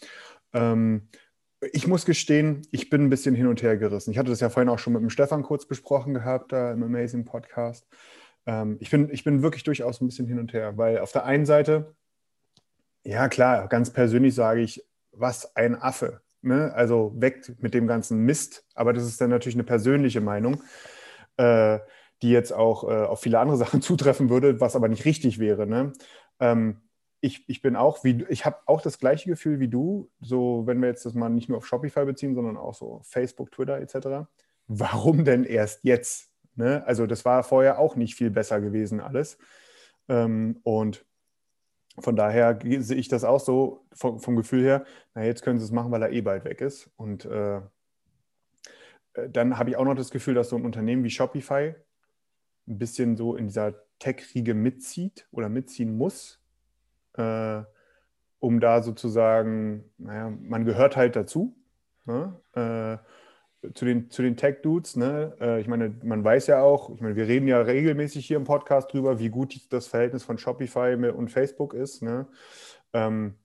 Ähm, 0.54 1.10
ich 1.72 1.88
muss 1.88 2.06
gestehen, 2.06 2.62
ich 2.72 2.90
bin 2.90 3.06
ein 3.06 3.10
bisschen 3.10 3.34
hin 3.34 3.48
und 3.48 3.64
her 3.64 3.78
gerissen. 3.78 4.12
Ich 4.12 4.20
hatte 4.20 4.30
das 4.30 4.42
ja 4.42 4.50
vorhin 4.50 4.70
auch 4.70 4.80
schon 4.80 4.94
mit 4.94 5.02
dem 5.02 5.10
Stefan 5.10 5.42
kurz 5.42 5.66
besprochen 5.66 6.14
gehabt, 6.14 6.52
da 6.52 6.72
im 6.72 6.84
Amazing 6.84 7.26
Podcast. 7.26 7.88
Ähm, 8.46 8.78
ich, 8.80 8.92
bin, 8.92 9.10
ich 9.10 9.24
bin 9.24 9.42
wirklich 9.42 9.64
durchaus 9.64 10.02
ein 10.02 10.08
bisschen 10.08 10.28
hin 10.28 10.38
und 10.38 10.54
her, 10.54 10.78
weil 10.78 11.00
auf 11.00 11.12
der 11.12 11.26
einen 11.26 11.48
Seite, 11.48 11.96
ja 13.04 13.28
klar, 13.28 13.68
ganz 13.70 13.92
persönlich 13.92 14.36
sage 14.36 14.62
ich, 14.62 14.86
was 15.12 15.56
ein 15.56 15.76
Affe. 15.82 16.22
Ne? 16.42 16.74
Also 16.76 17.14
weg 17.16 17.56
mit 17.60 17.74
dem 17.74 17.88
ganzen 17.88 18.20
Mist. 18.20 18.66
Aber 18.76 18.94
das 18.94 19.06
ist 19.06 19.20
dann 19.20 19.32
natürlich 19.32 19.56
eine 19.56 19.64
persönliche 19.64 20.22
Meinung, 20.22 20.62
äh, 21.38 21.80
die 22.24 22.32
jetzt 22.32 22.54
auch 22.54 22.86
äh, 22.86 23.06
auf 23.06 23.22
viele 23.22 23.40
andere 23.40 23.58
Sachen 23.64 23.82
zutreffen 23.82 24.30
würde, 24.30 24.60
was 24.60 24.76
aber 24.76 24.88
nicht 24.88 25.06
richtig 25.06 25.40
wäre. 25.40 25.68
Ne? 25.68 25.94
Ähm, 26.40 26.82
ich, 27.22 27.48
ich 27.48 27.62
bin 27.62 27.76
auch, 27.76 28.04
wie 28.04 28.26
ich 28.30 28.46
habe 28.46 28.58
auch 28.66 28.82
das 28.82 29.00
gleiche 29.00 29.30
Gefühl 29.30 29.60
wie 29.60 29.70
du, 29.70 30.10
so 30.20 30.64
wenn 30.66 30.82
wir 30.82 30.90
jetzt 30.90 31.06
das 31.06 31.14
mal 31.14 31.30
nicht 31.30 31.48
nur 31.48 31.60
auf 31.60 31.68
Shopify 31.68 32.06
beziehen, 32.06 32.36
sondern 32.36 32.58
auch 32.58 32.74
so 32.74 33.02
Facebook, 33.04 33.52
Twitter 33.52 33.80
etc. 33.80 34.28
Warum 34.68 35.24
denn 35.24 35.44
erst 35.44 35.84
jetzt? 35.84 36.32
Ne? 36.56 36.84
Also 36.86 37.08
das 37.08 37.24
war 37.24 37.44
vorher 37.44 37.80
auch 37.80 37.96
nicht 37.96 38.16
viel 38.16 38.30
besser 38.30 38.60
gewesen 38.60 39.00
alles. 39.00 39.38
Ähm, 40.10 40.60
und 40.64 41.06
von 42.00 42.16
daher 42.16 42.60
sehe 42.80 42.98
ich 42.98 43.08
das 43.08 43.24
auch 43.24 43.40
so 43.40 43.86
vom, 43.94 44.20
vom, 44.20 44.36
Gefühl 44.36 44.64
her, 44.64 44.86
na 45.14 45.24
jetzt 45.24 45.44
können 45.44 45.60
sie 45.60 45.66
es 45.66 45.72
machen, 45.72 45.92
weil 45.92 46.02
er 46.02 46.12
eh 46.12 46.22
bald 46.22 46.44
weg 46.44 46.60
ist. 46.60 46.90
Und 46.98 47.24
äh, 47.26 47.58
äh, 49.14 49.30
dann 49.30 49.58
habe 49.58 49.70
ich 49.70 49.78
auch 49.78 49.86
noch 49.86 49.96
das 49.96 50.12
Gefühl, 50.12 50.34
dass 50.34 50.50
so 50.50 50.56
ein 50.56 50.66
Unternehmen 50.66 51.04
wie 51.04 51.10
Shopify 51.10 51.76
ein 52.68 52.78
bisschen 52.78 53.18
so 53.18 53.36
in 53.36 53.48
dieser 53.48 53.76
Tech-Riege 54.00 54.54
mitzieht 54.54 55.28
oder 55.32 55.50
mitziehen 55.50 55.98
muss, 55.98 56.42
äh, 57.18 57.62
um 58.40 58.60
da 58.60 58.82
sozusagen, 58.82 59.86
naja, 59.98 60.30
man 60.42 60.66
gehört 60.66 60.98
halt 60.98 61.16
dazu. 61.16 61.56
Ne? 62.06 62.40
Äh, 62.54 62.98
zu 63.74 63.86
den, 63.86 64.10
zu 64.10 64.22
den 64.22 64.36
Tech-Dudes, 64.36 64.98
ne? 64.98 65.38
Äh, 65.40 65.62
ich 65.62 65.68
meine, 65.68 65.96
man 66.04 66.24
weiß 66.24 66.48
ja 66.48 66.62
auch, 66.62 66.90
ich 66.90 67.00
meine, 67.00 67.16
wir 67.16 67.28
reden 67.28 67.48
ja 67.48 67.62
regelmäßig 67.62 68.26
hier 68.26 68.38
im 68.38 68.44
Podcast 68.44 68.92
drüber, 68.92 69.20
wie 69.20 69.30
gut 69.30 69.56
das 69.72 69.88
Verhältnis 69.88 70.24
von 70.24 70.38
Shopify 70.38 70.96
und 70.96 71.32
Facebook 71.32 71.74
ist. 71.74 72.02
Ne? 72.02 72.28
Ähm, 72.92 73.36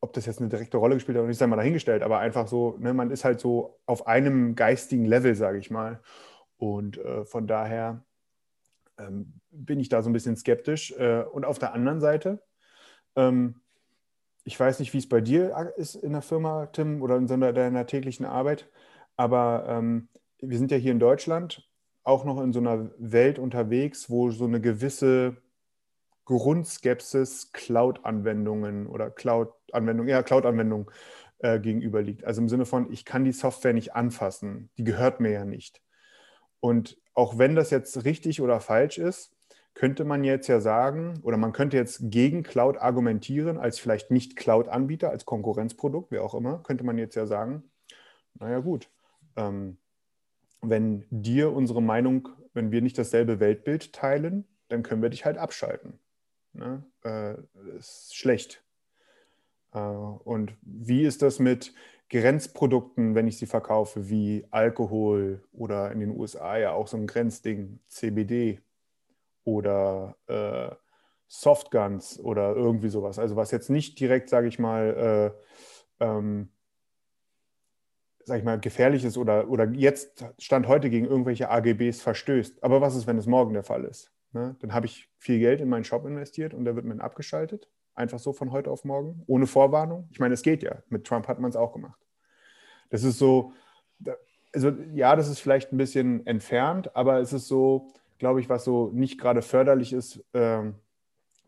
ob 0.00 0.12
das 0.12 0.26
jetzt 0.26 0.40
eine 0.40 0.48
direkte 0.48 0.76
Rolle 0.76 0.94
gespielt 0.94 1.16
hat 1.16 1.22
oder 1.22 1.28
nicht, 1.28 1.40
mal 1.46 1.56
dahingestellt, 1.56 2.02
aber 2.02 2.18
einfach 2.18 2.46
so, 2.46 2.76
ne, 2.78 2.92
man 2.92 3.10
ist 3.10 3.24
halt 3.24 3.40
so 3.40 3.80
auf 3.86 4.06
einem 4.06 4.54
geistigen 4.54 5.06
Level, 5.06 5.34
sage 5.34 5.58
ich 5.58 5.70
mal. 5.70 6.00
Und 6.56 6.98
äh, 6.98 7.24
von 7.24 7.46
daher 7.46 8.04
ähm, 8.98 9.40
bin 9.50 9.80
ich 9.80 9.88
da 9.88 10.02
so 10.02 10.10
ein 10.10 10.12
bisschen 10.12 10.36
skeptisch. 10.36 10.92
Äh, 10.92 11.22
und 11.22 11.44
auf 11.44 11.58
der 11.58 11.74
anderen 11.74 12.00
Seite, 12.00 12.42
ähm, 13.16 13.60
ich 14.44 14.58
weiß 14.58 14.78
nicht, 14.78 14.92
wie 14.92 14.98
es 14.98 15.08
bei 15.08 15.20
dir 15.20 15.72
ist 15.76 15.94
in 15.94 16.12
der 16.12 16.22
Firma, 16.22 16.66
Tim, 16.66 17.02
oder 17.02 17.16
in 17.16 17.26
deiner 17.26 17.86
täglichen 17.86 18.26
Arbeit. 18.26 18.68
Aber 19.16 19.64
ähm, 19.68 20.08
wir 20.40 20.58
sind 20.58 20.70
ja 20.70 20.76
hier 20.76 20.92
in 20.92 21.00
Deutschland 21.00 21.68
auch 22.02 22.24
noch 22.24 22.42
in 22.42 22.52
so 22.52 22.60
einer 22.60 22.90
Welt 22.98 23.38
unterwegs, 23.38 24.10
wo 24.10 24.30
so 24.30 24.44
eine 24.44 24.60
gewisse 24.60 25.38
Grundskepsis 26.26 27.52
Cloud-Anwendungen 27.52 28.86
oder 28.86 29.10
Cloud-Anwendungen, 29.10 30.10
ja, 30.10 30.22
Cloud-Anwendungen 30.22 30.86
äh, 31.38 31.58
gegenüber 31.60 32.02
liegt. 32.02 32.24
Also 32.24 32.42
im 32.42 32.48
Sinne 32.48 32.66
von, 32.66 32.92
ich 32.92 33.04
kann 33.04 33.24
die 33.24 33.32
Software 33.32 33.72
nicht 33.72 33.94
anfassen, 33.94 34.70
die 34.76 34.84
gehört 34.84 35.20
mir 35.20 35.30
ja 35.30 35.44
nicht. 35.44 35.82
Und 36.64 36.96
auch 37.12 37.36
wenn 37.36 37.54
das 37.54 37.68
jetzt 37.68 38.06
richtig 38.06 38.40
oder 38.40 38.58
falsch 38.58 38.96
ist, 38.96 39.36
könnte 39.74 40.06
man 40.06 40.24
jetzt 40.24 40.46
ja 40.46 40.62
sagen, 40.62 41.20
oder 41.22 41.36
man 41.36 41.52
könnte 41.52 41.76
jetzt 41.76 42.10
gegen 42.10 42.42
Cloud 42.42 42.78
argumentieren, 42.78 43.58
als 43.58 43.78
vielleicht 43.78 44.10
nicht 44.10 44.34
Cloud-Anbieter, 44.34 45.10
als 45.10 45.26
Konkurrenzprodukt, 45.26 46.10
wie 46.10 46.20
auch 46.20 46.32
immer, 46.32 46.62
könnte 46.62 46.82
man 46.82 46.96
jetzt 46.96 47.16
ja 47.16 47.26
sagen, 47.26 47.64
naja 48.40 48.60
gut, 48.60 48.88
ähm, 49.36 49.76
wenn 50.62 51.04
dir 51.10 51.52
unsere 51.52 51.82
Meinung, 51.82 52.30
wenn 52.54 52.72
wir 52.72 52.80
nicht 52.80 52.96
dasselbe 52.96 53.40
Weltbild 53.40 53.92
teilen, 53.92 54.48
dann 54.68 54.82
können 54.82 55.02
wir 55.02 55.10
dich 55.10 55.26
halt 55.26 55.36
abschalten. 55.36 55.98
Ne? 56.54 56.82
Äh, 57.04 57.34
ist 57.76 58.16
schlecht. 58.16 58.64
Äh, 59.74 59.80
und 59.80 60.56
wie 60.62 61.02
ist 61.02 61.20
das 61.20 61.38
mit 61.38 61.74
Grenzprodukten, 62.14 63.16
wenn 63.16 63.26
ich 63.26 63.38
sie 63.38 63.46
verkaufe, 63.46 64.08
wie 64.08 64.46
Alkohol 64.52 65.42
oder 65.52 65.90
in 65.90 65.98
den 65.98 66.16
USA 66.16 66.56
ja 66.56 66.70
auch 66.70 66.86
so 66.86 66.96
ein 66.96 67.08
Grenzding, 67.08 67.80
CBD 67.88 68.60
oder 69.42 70.16
äh, 70.28 70.76
Softguns 71.26 72.20
oder 72.20 72.54
irgendwie 72.54 72.88
sowas. 72.88 73.18
Also 73.18 73.34
was 73.34 73.50
jetzt 73.50 73.68
nicht 73.68 73.98
direkt, 73.98 74.28
sage 74.28 74.46
ich 74.46 74.60
mal, 74.60 75.34
äh, 76.00 76.04
ähm, 76.04 76.50
sag 78.24 78.38
ich 78.38 78.44
mal, 78.44 78.60
gefährlich 78.60 79.04
ist 79.04 79.18
oder, 79.18 79.48
oder 79.50 79.68
jetzt 79.72 80.24
Stand 80.38 80.68
heute 80.68 80.90
gegen 80.90 81.06
irgendwelche 81.06 81.50
AGBs 81.50 82.00
verstößt. 82.00 82.62
Aber 82.62 82.80
was 82.80 82.94
ist, 82.94 83.08
wenn 83.08 83.18
es 83.18 83.26
morgen 83.26 83.54
der 83.54 83.64
Fall 83.64 83.84
ist? 83.84 84.12
Ne? 84.30 84.54
Dann 84.60 84.72
habe 84.72 84.86
ich 84.86 85.10
viel 85.18 85.40
Geld 85.40 85.60
in 85.60 85.68
meinen 85.68 85.84
Shop 85.84 86.06
investiert 86.06 86.54
und 86.54 86.64
der 86.64 86.76
wird 86.76 86.84
mir 86.84 87.02
abgeschaltet. 87.02 87.68
Einfach 87.96 88.20
so 88.20 88.32
von 88.32 88.52
heute 88.52 88.70
auf 88.70 88.84
morgen, 88.84 89.24
ohne 89.26 89.48
Vorwarnung. 89.48 90.06
Ich 90.12 90.20
meine, 90.20 90.34
es 90.34 90.42
geht 90.42 90.62
ja. 90.62 90.80
Mit 90.90 91.04
Trump 91.04 91.26
hat 91.26 91.40
man 91.40 91.50
es 91.50 91.56
auch 91.56 91.72
gemacht. 91.72 92.03
Das 92.90 93.04
ist 93.04 93.18
so, 93.18 93.52
also 94.52 94.70
ja, 94.94 95.16
das 95.16 95.28
ist 95.28 95.40
vielleicht 95.40 95.72
ein 95.72 95.78
bisschen 95.78 96.26
entfernt, 96.26 96.94
aber 96.96 97.20
es 97.20 97.32
ist 97.32 97.48
so, 97.48 97.92
glaube 98.18 98.40
ich, 98.40 98.48
was 98.48 98.64
so 98.64 98.90
nicht 98.92 99.18
gerade 99.18 99.42
förderlich 99.42 99.92
ist, 99.92 100.24
äh, 100.32 100.62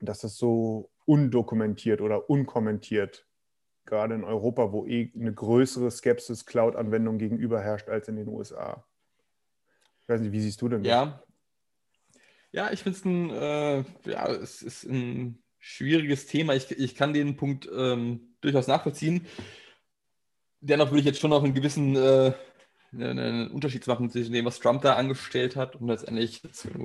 dass 0.01 0.21
das 0.21 0.37
so 0.37 0.91
undokumentiert 1.05 2.01
oder 2.01 2.29
unkommentiert 2.29 3.27
gerade 3.87 4.17
in 4.17 4.25
Europa, 4.25 4.73
wo 4.73 4.85
eh 4.87 5.13
eine 5.15 5.33
größere 5.33 5.91
Skepsis 5.91 6.45
Cloud-Anwendungen 6.45 7.19
gegenüber 7.19 7.63
herrscht 7.63 7.89
als 7.89 8.09
in 8.09 8.17
den 8.17 8.29
USA. 8.29 8.85
Ich 10.03 10.09
weiß 10.09 10.21
nicht, 10.21 10.33
wie 10.33 10.41
siehst 10.41 10.61
du 10.61 10.69
denn 10.69 10.83
das? 10.83 10.91
Ja, 10.91 11.23
ja 12.53 12.73
ich 12.73 12.83
finde 12.83 12.99
es 12.99 13.05
ein, 13.05 13.31
äh, 13.31 13.85
ja, 14.11 14.29
es 14.29 14.63
ist 14.63 14.85
ein 14.85 15.43
schwieriges 15.59 16.27
Thema. 16.27 16.55
Ich, 16.55 16.71
ich 16.73 16.95
kann 16.97 17.15
den 17.15 17.37
Punkt 17.37 17.69
ähm, 17.75 18.35
durchaus 18.41 18.67
nachvollziehen. 18.67 19.27
Dennoch 20.67 20.91
würde 20.91 21.01
ich 21.01 21.07
jetzt 21.07 21.21
schon 21.21 21.31
noch 21.31 21.45
einen 21.45 21.55
gewissen 21.55 21.97
äh, 21.97 22.33
einen 22.93 23.51
Unterschied 23.51 23.87
machen 23.87 24.11
zwischen 24.11 24.33
dem, 24.33 24.45
was 24.45 24.61
Trump 24.61 24.83
da 24.83 24.95
angestellt 24.95 25.57
hat 25.57 25.77
und 25.77 25.89
letztendlich, 25.89 26.43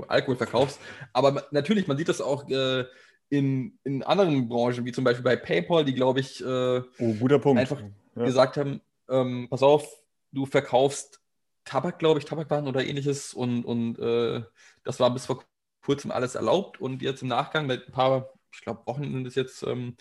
Alkohol 0.07 0.35
verkaufst. 0.35 0.79
Aber 1.13 1.47
natürlich, 1.51 1.87
man 1.87 1.97
sieht 1.97 2.09
das 2.09 2.21
auch 2.21 2.49
äh, 2.49 2.85
in, 3.29 3.79
in 3.83 4.03
anderen 4.03 4.49
Branchen, 4.49 4.85
wie 4.85 4.91
zum 4.91 5.03
Beispiel 5.03 5.23
bei 5.23 5.35
PayPal, 5.35 5.85
die, 5.85 5.93
glaube 5.93 6.19
ich, 6.19 6.41
äh, 6.41 6.81
oh, 6.99 7.55
einfach 7.55 7.81
ja. 8.15 8.25
gesagt 8.25 8.57
haben, 8.57 8.81
ähm, 9.09 9.47
pass 9.49 9.63
auf, 9.63 9.87
du 10.31 10.45
verkaufst 10.45 11.21
Tabak, 11.63 11.99
glaube 11.99 12.19
ich, 12.19 12.25
Tabakwaren 12.25 12.67
oder 12.67 12.83
ähnliches 12.83 13.33
und, 13.33 13.63
und 13.63 13.99
äh, 13.99 14.43
das 14.83 14.99
war 14.99 15.13
bis 15.13 15.27
vor 15.27 15.43
kurzem 15.85 16.11
alles 16.11 16.35
erlaubt 16.35 16.81
und 16.81 17.01
jetzt 17.01 17.21
im 17.21 17.27
Nachgang, 17.27 17.67
seit 17.67 17.87
ein 17.87 17.91
paar, 17.91 18.33
ich 18.53 18.61
glaube, 18.61 18.85
Wochen 18.85 19.25
ist 19.25 19.35
jetzt, 19.35 19.63
ähm, 19.63 19.95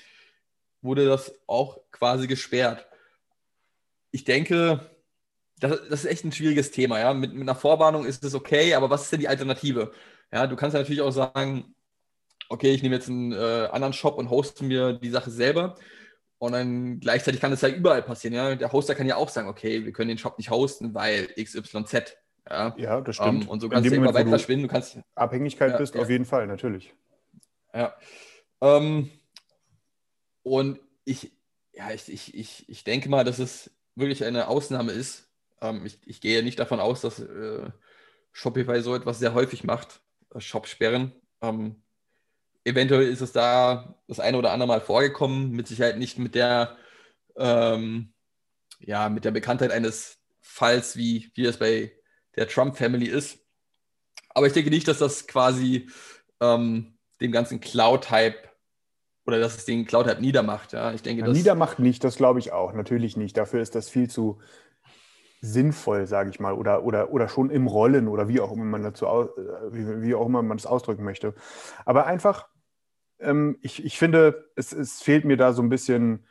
wurde 0.83 1.07
das 1.07 1.35
auch 1.47 1.79
quasi 1.93 2.27
gesperrt. 2.27 2.90
Ich 4.11 4.25
denke, 4.25 4.81
das, 5.59 5.81
das, 5.89 6.05
ist 6.05 6.11
echt 6.11 6.25
ein 6.25 6.33
schwieriges 6.33 6.71
Thema, 6.71 6.99
ja. 6.99 7.15
Mit, 7.15 7.33
mit 7.33 7.43
einer 7.43 7.55
Vorwarnung 7.55 8.05
ist 8.05 8.25
es 8.25 8.35
okay, 8.35 8.75
aber 8.75 8.91
was 8.91 9.03
ist 9.03 9.13
denn 9.13 9.21
die 9.21 9.29
Alternative? 9.29 9.93
Ja, 10.33 10.47
du 10.47 10.57
kannst 10.57 10.75
ja 10.75 10.81
natürlich 10.81 11.03
auch 11.03 11.13
sagen, 11.13 11.75
okay, 12.49 12.73
ich 12.73 12.83
nehme 12.83 12.97
jetzt 12.97 13.09
einen 13.09 13.33
äh, 13.33 13.69
anderen 13.71 13.93
Shop 13.93 14.19
und 14.19 14.31
hoste 14.31 14.65
mir 14.65 14.95
die 14.95 15.11
Sache 15.11 15.31
selber. 15.31 15.77
Und 16.39 16.53
dann 16.53 17.01
gleichzeitig 17.01 17.41
kann 17.41 17.51
das 17.51 17.61
ja 17.61 17.69
überall 17.69 18.03
passieren. 18.03 18.35
Ja? 18.35 18.55
Der 18.55 18.73
Hoster 18.73 18.95
kann 18.95 19.07
ja 19.07 19.17
auch 19.17 19.29
sagen, 19.29 19.49
okay, 19.49 19.85
wir 19.85 19.93
können 19.93 20.09
den 20.09 20.19
Shop 20.19 20.39
nicht 20.39 20.51
hosten, 20.51 20.95
weil 20.95 21.29
XYZ. 21.35 22.17
Ja, 22.49 22.75
ja 22.79 23.01
das 23.03 23.17
stimmt. 23.17 23.45
Ähm, 23.45 23.49
und 23.49 23.61
so 23.61 23.69
kannst 23.69 23.91
du 23.91 23.95
immer 23.95 24.15
weiter 24.15 24.31
verschwinden. 24.31 24.67
Du 24.67 24.73
kannst, 24.73 24.99
Abhängigkeit 25.15 25.73
ja, 25.73 25.77
bist, 25.77 25.95
ja. 25.95 26.01
auf 26.01 26.09
jeden 26.09 26.25
Fall, 26.25 26.47
natürlich. 26.47 26.95
Ja. 27.75 27.95
Ähm, 28.63 29.11
und 30.43 30.81
ich, 31.05 31.31
ja, 31.73 31.91
ich, 31.93 32.11
ich, 32.11 32.35
ich, 32.35 32.69
ich 32.69 32.85
denke 32.85 33.11
mal, 33.11 33.25
dass 33.25 33.39
es 33.39 33.71
wirklich 34.01 34.25
eine 34.25 34.49
Ausnahme 34.49 34.93
ist. 34.93 35.31
Ähm, 35.61 35.85
ich, 35.87 35.99
ich 36.07 36.21
gehe 36.21 36.43
nicht 36.43 36.59
davon 36.59 36.81
aus, 36.81 37.01
dass 37.01 37.21
äh, 37.21 37.71
Shopify 38.33 38.83
so 38.83 38.95
etwas 38.95 39.19
sehr 39.19 39.35
häufig 39.35 39.65
macht, 39.65 40.01
äh, 40.35 40.41
Shop 40.41 40.67
sperren. 40.67 41.13
Ähm, 41.43 41.83
eventuell 42.65 43.09
ist 43.09 43.21
es 43.21 43.33
da 43.33 43.95
das 44.07 44.21
eine 44.21 44.39
oder 44.39 44.53
andere 44.53 44.69
Mal 44.69 44.81
vorgekommen, 44.81 45.51
mit 45.51 45.69
Sicherheit 45.69 45.99
nicht 45.99 46.19
mit 46.19 46.35
der, 46.35 46.77
ähm, 47.37 48.13
ja, 48.79 49.09
mit 49.09 49.25
der 49.25 49.31
Bekanntheit 49.31 49.71
eines 49.71 50.19
Falls, 50.41 50.97
wie, 50.97 51.31
wie 51.35 51.45
das 51.45 51.59
bei 51.59 51.93
der 52.37 52.49
Trump-Family 52.49 53.07
ist. 53.07 53.39
Aber 54.31 54.47
ich 54.47 54.53
denke 54.53 54.71
nicht, 54.71 54.89
dass 54.89 54.99
das 54.99 55.27
quasi 55.27 55.89
ähm, 56.41 56.99
dem 57.21 57.33
ganzen 57.33 57.61
Cloud-Hype 57.61 58.50
oder 59.31 59.41
dass 59.41 59.57
es 59.57 59.65
den 59.65 59.87
Cloud-Hype 59.87 60.21
niedermacht. 60.21 60.73
Ja, 60.73 60.93
ich 60.93 61.03
denke, 61.03 61.23
ja, 61.23 61.29
niedermacht 61.29 61.79
nicht, 61.79 62.05
das 62.05 62.17
glaube 62.17 62.39
ich 62.39 62.53
auch. 62.53 62.73
Natürlich 62.73 63.17
nicht. 63.17 63.37
Dafür 63.37 63.61
ist 63.61 63.75
das 63.75 63.89
viel 63.89 64.11
zu 64.11 64.39
sinnvoll, 65.41 66.07
sage 66.07 66.31
ich 66.31 66.41
mal, 66.41 66.53
oder, 66.53 66.85
oder, 66.85 67.13
oder 67.13 67.29
schon 67.29 67.51
im 67.51 67.67
Rollen 67.67 68.09
oder 68.09 68.29
wie 68.29 68.41
auch 68.41 68.53
immer 68.53 68.65
man 68.65 68.83
dazu, 68.83 69.07
äh, 69.07 69.29
wie, 69.71 70.03
wie 70.03 70.15
auch 70.15 70.27
immer 70.27 70.43
man 70.43 70.59
das 70.59 70.67
ausdrücken 70.67 71.05
möchte. 71.05 71.35
Aber 71.87 72.07
einfach, 72.07 72.49
ähm, 73.21 73.59
ich, 73.63 73.85
ich 73.85 73.99
finde, 73.99 74.51
es, 74.57 74.73
es 74.73 75.01
fehlt 75.01 75.25
mir 75.25 75.37
da 75.37 75.53
so 75.53 75.63
ein 75.63 75.71
bisschen 75.71 76.27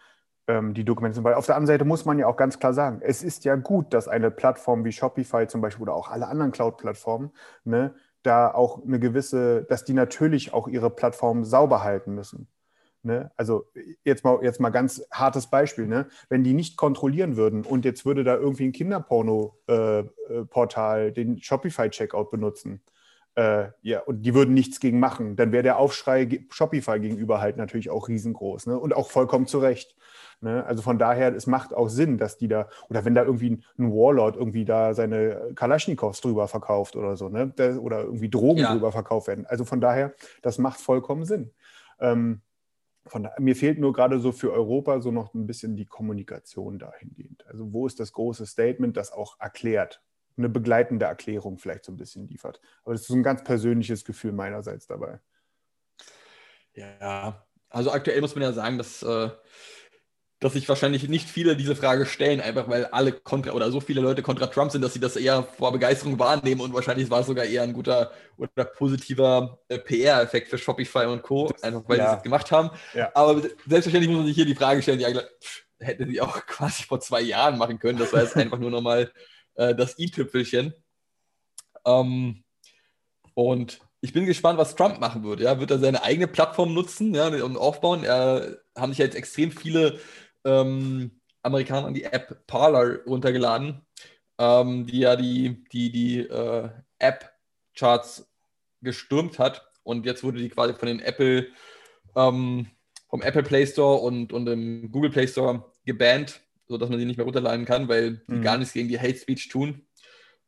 ähm, 0.48 0.74
die 0.74 0.86
Dokumentation, 0.86 1.24
weil 1.24 1.34
auf 1.34 1.46
der 1.46 1.56
anderen 1.56 1.68
Seite 1.68 1.86
muss 1.86 2.06
man 2.06 2.20
ja 2.20 2.28
auch 2.28 2.38
ganz 2.38 2.60
klar 2.60 2.74
sagen, 2.74 3.02
es 3.02 3.24
ist 3.24 3.46
ja 3.46 3.56
gut, 3.56 3.94
dass 3.94 4.08
eine 4.08 4.30
Plattform 4.30 4.86
wie 4.86 4.92
Shopify 4.92 5.48
zum 5.48 5.62
Beispiel 5.62 5.84
oder 5.84 5.96
auch 5.96 6.10
alle 6.10 6.28
anderen 6.28 6.52
Cloud-Plattformen, 6.52 7.32
ne, 7.64 7.96
da 8.22 8.52
auch 8.52 8.84
eine 8.84 9.00
gewisse, 9.00 9.64
dass 9.64 9.86
die 9.86 9.94
natürlich 9.94 10.54
auch 10.54 10.68
ihre 10.68 10.90
Plattform 10.90 11.46
sauber 11.46 11.84
halten 11.84 12.14
müssen. 12.14 12.48
Ne? 13.04 13.32
Also 13.36 13.66
jetzt 14.04 14.24
mal, 14.24 14.40
jetzt 14.44 14.60
mal 14.60 14.70
ganz 14.70 15.04
hartes 15.12 15.48
Beispiel, 15.48 15.88
ne? 15.88 16.08
wenn 16.30 16.44
die 16.44 16.54
nicht 16.54 16.78
kontrollieren 16.78 17.38
würden 17.38 17.64
und 17.64 17.86
jetzt 17.86 18.06
würde 18.06 18.24
da 18.24 18.36
irgendwie 18.36 18.66
ein 18.66 18.72
Kinderporno-Portal 18.72 21.00
äh, 21.00 21.08
äh 21.08 21.12
den 21.12 21.42
Shopify-Checkout 21.42 22.30
benutzen, 22.32 22.82
Äh, 23.36 23.70
ja, 23.84 24.00
und 24.02 24.24
die 24.24 24.34
würden 24.34 24.54
nichts 24.54 24.80
gegen 24.80 25.00
machen. 25.00 25.36
Dann 25.36 25.52
wäre 25.52 25.64
der 25.64 25.78
Aufschrei 25.78 26.46
Shopify 26.50 27.00
gegenüber 27.00 27.40
halt 27.40 27.58
natürlich 27.58 27.90
auch 27.90 28.10
riesengroß 28.10 28.68
ne? 28.68 28.78
und 28.78 28.94
auch 28.94 29.10
vollkommen 29.12 29.48
zu 29.48 29.60
Recht. 29.60 29.96
Ne? 30.42 30.66
Also 30.66 30.82
von 30.82 30.98
daher, 30.98 31.34
es 31.36 31.48
macht 31.48 31.74
auch 31.74 31.90
Sinn, 31.90 32.18
dass 32.18 32.38
die 32.38 32.48
da, 32.48 32.68
oder 32.90 33.06
wenn 33.06 33.16
da 33.16 33.24
irgendwie 33.24 33.52
ein, 33.52 33.64
ein 33.78 33.92
Warlord 33.92 34.36
irgendwie 34.36 34.66
da 34.66 34.94
seine 34.94 35.52
Kalaschnikows 35.56 36.22
drüber 36.22 36.48
verkauft 36.48 36.96
oder 36.96 37.16
so, 37.16 37.30
ne? 37.30 37.54
Der, 37.58 37.82
oder 37.82 38.04
irgendwie 38.04 38.30
Drogen 38.30 38.60
ja. 38.60 38.72
drüber 38.72 38.92
verkauft 38.92 39.28
werden. 39.28 39.46
Also 39.46 39.66
von 39.66 39.80
daher, 39.80 40.14
das 40.42 40.58
macht 40.58 40.80
vollkommen 40.80 41.26
Sinn. 41.26 41.52
Ähm, 42.00 42.42
von 43.10 43.28
mir 43.40 43.56
fehlt 43.56 43.80
nur 43.80 43.94
gerade 43.94 44.20
so 44.20 44.32
für 44.32 44.54
Europa 44.54 45.02
so 45.02 45.12
noch 45.12 45.34
ein 45.34 45.48
bisschen 45.48 45.76
die 45.76 45.86
Kommunikation 45.86 46.80
dahingehend. 46.80 47.46
Also 47.48 47.74
wo 47.74 47.88
ist 47.88 48.00
das 48.00 48.12
große 48.12 48.46
Statement, 48.46 48.96
das 48.98 49.12
auch 49.12 49.40
erklärt, 49.40 50.02
eine 50.38 50.50
begleitende 50.50 51.06
Erklärung 51.06 51.58
vielleicht 51.58 51.86
so 51.86 51.92
ein 51.92 51.98
bisschen 51.98 52.28
liefert. 52.28 52.62
Aber 52.84 52.94
das 52.94 53.02
ist 53.02 53.08
so 53.08 53.16
ein 53.16 53.24
ganz 53.24 53.44
persönliches 53.44 54.06
Gefühl 54.06 54.32
meinerseits 54.32 54.88
dabei. 54.88 55.20
Ja, 56.74 57.46
also 57.70 57.92
aktuell 57.92 58.22
muss 58.22 58.36
man 58.36 58.44
ja 58.44 58.54
sagen, 58.54 58.78
dass 58.78 59.04
äh, 59.04 59.30
dass 60.40 60.54
sich 60.54 60.70
wahrscheinlich 60.70 61.10
nicht 61.10 61.30
viele 61.30 61.58
diese 61.58 61.76
Frage 61.76 62.06
stellen, 62.06 62.40
einfach 62.40 62.70
weil 62.70 62.86
alle 62.86 63.12
kontra 63.12 63.52
oder 63.52 63.72
so 63.72 63.82
viele 63.82 64.00
Leute 64.00 64.22
kontra 64.22 64.48
Trump 64.48 64.72
sind, 64.72 64.82
dass 64.82 64.94
sie 64.94 65.00
das 65.00 65.18
eher 65.18 65.44
vor 65.44 65.74
Begeisterung 65.74 66.18
wahrnehmen 66.18 66.62
und 66.62 66.74
wahrscheinlich 66.74 67.10
war 67.10 67.22
es 67.22 67.28
sogar 67.28 67.44
eher 67.44 67.64
ein 67.64 67.74
guter 67.74 68.12
oder 68.38 68.64
positiver 68.64 69.60
äh, 69.68 69.78
PR-Effekt 69.78 70.48
für 70.48 70.58
Shopify 70.58 71.06
und 71.06 71.24
Co., 71.24 71.52
einfach 71.62 71.84
weil 71.88 71.98
ja. 71.98 72.12
sie 72.12 72.18
es 72.18 72.24
gemacht 72.24 72.52
haben. 72.52 72.70
Ja. 72.94 73.12
Aber 73.16 73.42
selbstverständlich 73.68 74.08
muss 74.08 74.20
man 74.20 74.28
sich 74.28 74.36
hier 74.36 74.46
die 74.46 74.56
Frage 74.56 74.82
stellen, 74.82 75.00
die 75.00 75.06
hätte 75.80 76.08
sie 76.08 76.22
auch 76.22 76.46
quasi 76.48 76.84
vor 76.84 77.02
zwei 77.02 77.22
Jahren 77.22 77.58
machen 77.58 77.80
können. 77.80 78.00
Das 78.00 78.14
war 78.14 78.22
jetzt 78.22 78.36
einfach 78.38 78.60
nur 78.60 78.72
nochmal 78.72 79.12
äh, 79.56 79.76
das 79.76 80.00
i-Tüpfelchen. 80.00 80.74
Ähm, 81.86 82.44
und 83.34 83.80
ich 84.00 84.14
bin 84.14 84.26
gespannt, 84.26 84.58
was 84.58 84.76
Trump 84.76 85.02
machen 85.02 85.24
wird. 85.24 85.42
Ja, 85.42 85.60
wird 85.60 85.72
er 85.72 85.80
seine 85.80 86.04
eigene 86.04 86.28
Plattform 86.28 86.74
nutzen 86.74 87.14
ja, 87.14 87.28
und 87.28 87.58
aufbauen? 87.58 88.06
Er 88.06 88.60
haben 88.78 88.94
sich 88.94 89.00
ja 89.00 89.06
jetzt 89.06 89.18
extrem 89.18 89.52
viele 89.52 90.00
ähm, 90.50 91.12
Amerikanern 91.44 91.94
die 91.94 92.04
App 92.04 92.46
Parler 92.48 93.04
runtergeladen, 93.06 93.82
ähm, 94.38 94.86
die 94.86 95.00
ja 95.00 95.16
die, 95.16 95.64
die, 95.72 95.92
die 95.92 96.20
äh, 96.20 96.70
App-Charts 97.00 98.30
gestürmt 98.82 99.40
hat. 99.40 99.70
Und 99.84 100.06
jetzt 100.06 100.24
wurde 100.24 100.40
die 100.40 100.50
quasi 100.50 100.74
von 100.74 100.88
den 100.88 101.00
Apple, 101.00 101.48
ähm, 102.16 102.68
vom 103.10 103.22
Apple 103.22 103.44
Play 103.44 103.66
Store 103.66 104.00
und, 104.00 104.34
und 104.34 104.46
dem 104.46 104.92
Google 104.92 105.12
Play 105.12 105.28
Store 105.28 105.72
gebannt, 105.86 106.42
sodass 106.68 106.90
man 106.90 107.00
sie 107.00 107.06
nicht 107.06 107.18
mehr 107.18 107.26
runterladen 107.26 107.66
kann, 107.66 107.88
weil 107.88 108.18
die 108.28 108.36
mhm. 108.36 108.42
gar 108.42 108.58
nichts 108.58 108.74
gegen 108.74 108.88
die 108.88 109.00
Hate 109.00 109.18
Speech 109.18 109.50
tun. 109.50 109.88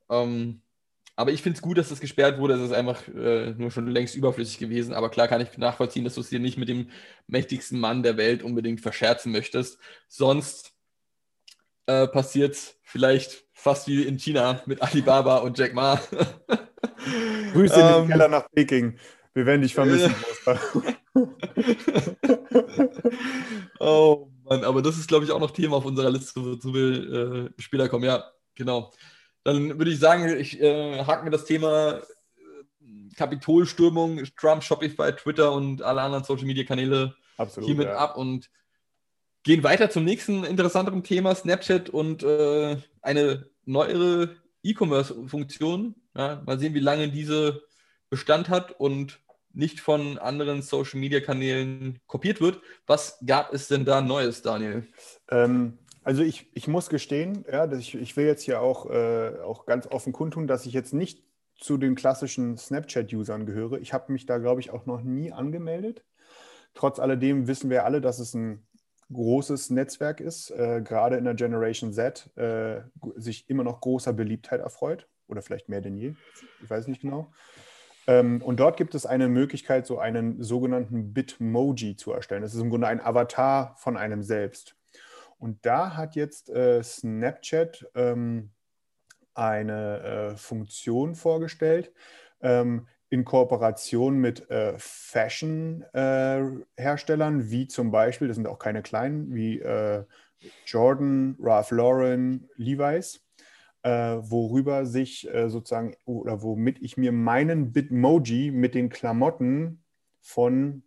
Ähm, 0.09 0.61
aber 1.15 1.31
ich 1.31 1.41
finde 1.41 1.57
es 1.57 1.61
gut, 1.61 1.77
dass 1.77 1.89
das 1.89 1.99
gesperrt 1.99 2.39
wurde. 2.39 2.55
Es 2.55 2.61
ist 2.61 2.71
einfach 2.71 3.07
äh, 3.07 3.51
nur 3.51 3.71
schon 3.71 3.87
längst 3.87 4.15
überflüssig 4.15 4.57
gewesen. 4.57 4.93
Aber 4.93 5.09
klar 5.09 5.27
kann 5.27 5.41
ich 5.41 5.57
nachvollziehen, 5.57 6.03
dass 6.03 6.15
du 6.15 6.21
es 6.21 6.29
dir 6.29 6.39
nicht 6.39 6.57
mit 6.57 6.69
dem 6.69 6.89
mächtigsten 7.27 7.79
Mann 7.79 8.03
der 8.03 8.17
Welt 8.17 8.43
unbedingt 8.43 8.81
verscherzen 8.81 9.31
möchtest. 9.31 9.79
Sonst 10.07 10.73
äh, 11.85 12.07
passiert 12.07 12.53
es 12.53 12.79
vielleicht 12.83 13.45
fast 13.53 13.87
wie 13.87 14.03
in 14.03 14.17
China 14.17 14.61
mit 14.65 14.81
Alibaba 14.81 15.37
und 15.37 15.57
Jack 15.57 15.73
Ma. 15.73 15.99
Grüße 17.53 17.79
in 17.79 17.87
den 17.87 18.03
ähm, 18.03 18.07
Keller 18.07 18.27
nach 18.27 18.49
Peking. 18.51 18.97
Wir 19.33 19.45
werden 19.45 19.61
dich 19.61 19.73
vermissen. 19.73 20.13
oh 23.79 24.27
Mann, 24.43 24.63
aber 24.63 24.81
das 24.81 24.97
ist, 24.97 25.07
glaube 25.07 25.25
ich, 25.25 25.31
auch 25.31 25.39
noch 25.39 25.51
Thema 25.51 25.77
auf 25.77 25.85
unserer 25.85 26.09
Liste, 26.09 26.43
wozu 26.43 26.73
wir 26.73 27.45
äh, 27.45 27.49
später 27.57 27.87
kommen. 27.89 28.05
Ja, 28.05 28.31
genau. 28.55 28.91
Dann 29.43 29.77
würde 29.77 29.91
ich 29.91 29.99
sagen, 29.99 30.27
ich 30.37 30.59
äh, 30.61 31.03
hake 31.03 31.23
mir 31.23 31.31
das 31.31 31.45
Thema 31.45 31.97
äh, 31.97 33.15
Kapitolstürmung, 33.15 34.23
Trump, 34.37 34.63
Shopify, 34.63 35.11
Twitter 35.13 35.51
und 35.51 35.81
alle 35.81 36.01
anderen 36.01 36.23
Social 36.23 36.45
Media 36.45 36.63
Kanäle 36.63 37.15
Absolut, 37.37 37.67
hiermit 37.67 37.87
ja. 37.87 37.97
ab 37.97 38.17
und 38.17 38.49
gehen 39.43 39.63
weiter 39.63 39.89
zum 39.89 40.03
nächsten 40.03 40.43
interessanteren 40.43 41.03
Thema: 41.03 41.33
Snapchat 41.33 41.89
und 41.89 42.23
äh, 42.23 42.77
eine 43.01 43.49
neuere 43.65 44.35
E-Commerce-Funktion. 44.63 45.95
Ja, 46.15 46.43
mal 46.45 46.59
sehen, 46.59 46.73
wie 46.73 46.79
lange 46.79 47.09
diese 47.09 47.63
Bestand 48.09 48.49
hat 48.49 48.79
und 48.79 49.19
nicht 49.53 49.79
von 49.79 50.17
anderen 50.17 50.61
Social 50.61 50.99
Media 50.99 51.19
Kanälen 51.19 51.99
kopiert 52.07 52.41
wird. 52.41 52.61
Was 52.87 53.17
gab 53.25 53.53
es 53.53 53.67
denn 53.67 53.85
da 53.85 54.01
Neues, 54.01 54.41
Daniel? 54.41 54.87
Ähm, 55.29 55.77
also 56.03 56.23
ich, 56.23 56.49
ich 56.53 56.67
muss 56.67 56.89
gestehen, 56.89 57.45
ja, 57.51 57.67
dass 57.67 57.79
ich, 57.79 57.95
ich 57.95 58.17
will 58.17 58.25
jetzt 58.25 58.43
hier 58.43 58.61
auch, 58.61 58.89
äh, 58.89 59.39
auch 59.43 59.65
ganz 59.65 59.87
offen 59.87 60.13
kundtun, 60.13 60.47
dass 60.47 60.65
ich 60.65 60.73
jetzt 60.73 60.93
nicht 60.93 61.23
zu 61.55 61.77
den 61.77 61.95
klassischen 61.95 62.57
Snapchat-Usern 62.57 63.45
gehöre. 63.45 63.79
Ich 63.79 63.93
habe 63.93 64.11
mich 64.11 64.25
da, 64.25 64.39
glaube 64.39 64.61
ich, 64.61 64.71
auch 64.71 64.87
noch 64.87 65.01
nie 65.01 65.31
angemeldet. 65.31 66.03
Trotz 66.73 66.99
alledem 66.99 67.47
wissen 67.47 67.69
wir 67.69 67.85
alle, 67.85 68.01
dass 68.01 68.19
es 68.19 68.33
ein 68.33 68.65
großes 69.13 69.69
Netzwerk 69.69 70.21
ist, 70.21 70.51
äh, 70.51 70.81
gerade 70.81 71.17
in 71.17 71.25
der 71.25 71.35
Generation 71.35 71.93
Z, 71.93 72.29
äh, 72.37 72.81
sich 73.15 73.49
immer 73.49 73.63
noch 73.63 73.81
großer 73.81 74.13
Beliebtheit 74.13 74.61
erfreut 74.61 75.07
oder 75.27 75.41
vielleicht 75.41 75.69
mehr 75.69 75.81
denn 75.81 75.97
je. 75.97 76.13
Ich 76.63 76.69
weiß 76.69 76.87
nicht 76.87 77.01
genau. 77.01 77.31
Ähm, 78.07 78.41
und 78.41 78.59
dort 78.59 78.77
gibt 78.77 78.95
es 78.95 79.05
eine 79.05 79.27
Möglichkeit, 79.27 79.85
so 79.85 79.99
einen 79.99 80.41
sogenannten 80.41 81.13
Bitmoji 81.13 81.95
zu 81.95 82.11
erstellen. 82.11 82.41
Das 82.41 82.55
ist 82.55 82.61
im 82.61 82.69
Grunde 82.69 82.87
ein 82.87 83.01
Avatar 83.01 83.75
von 83.77 83.97
einem 83.97 84.23
selbst. 84.23 84.75
Und 85.41 85.65
da 85.65 85.97
hat 85.97 86.15
jetzt 86.15 86.49
äh, 86.51 86.81
Snapchat 86.83 87.89
ähm, 87.95 88.51
eine 89.33 90.33
äh, 90.33 90.37
Funktion 90.37 91.15
vorgestellt, 91.15 91.91
ähm, 92.41 92.87
in 93.09 93.25
Kooperation 93.25 94.19
mit 94.19 94.47
äh, 94.51 94.75
Fashion-Herstellern, 94.77 97.39
äh, 97.39 97.49
wie 97.49 97.67
zum 97.67 97.89
Beispiel, 97.89 98.27
das 98.27 98.35
sind 98.35 98.45
auch 98.45 98.59
keine 98.59 98.83
kleinen, 98.83 99.33
wie 99.33 99.59
äh, 99.59 100.05
Jordan, 100.67 101.35
Ralph 101.39 101.71
Lauren, 101.71 102.47
Levi's, 102.57 103.25
äh, 103.81 104.17
worüber 104.21 104.85
sich 104.85 105.27
sozusagen 105.47 105.95
oder 106.05 106.43
womit 106.43 106.79
ich 106.83 106.97
mir 106.97 107.11
meinen 107.11 107.73
Bitmoji 107.73 108.51
mit 108.51 108.75
den 108.75 108.89
Klamotten 108.89 109.83
von 110.19 110.83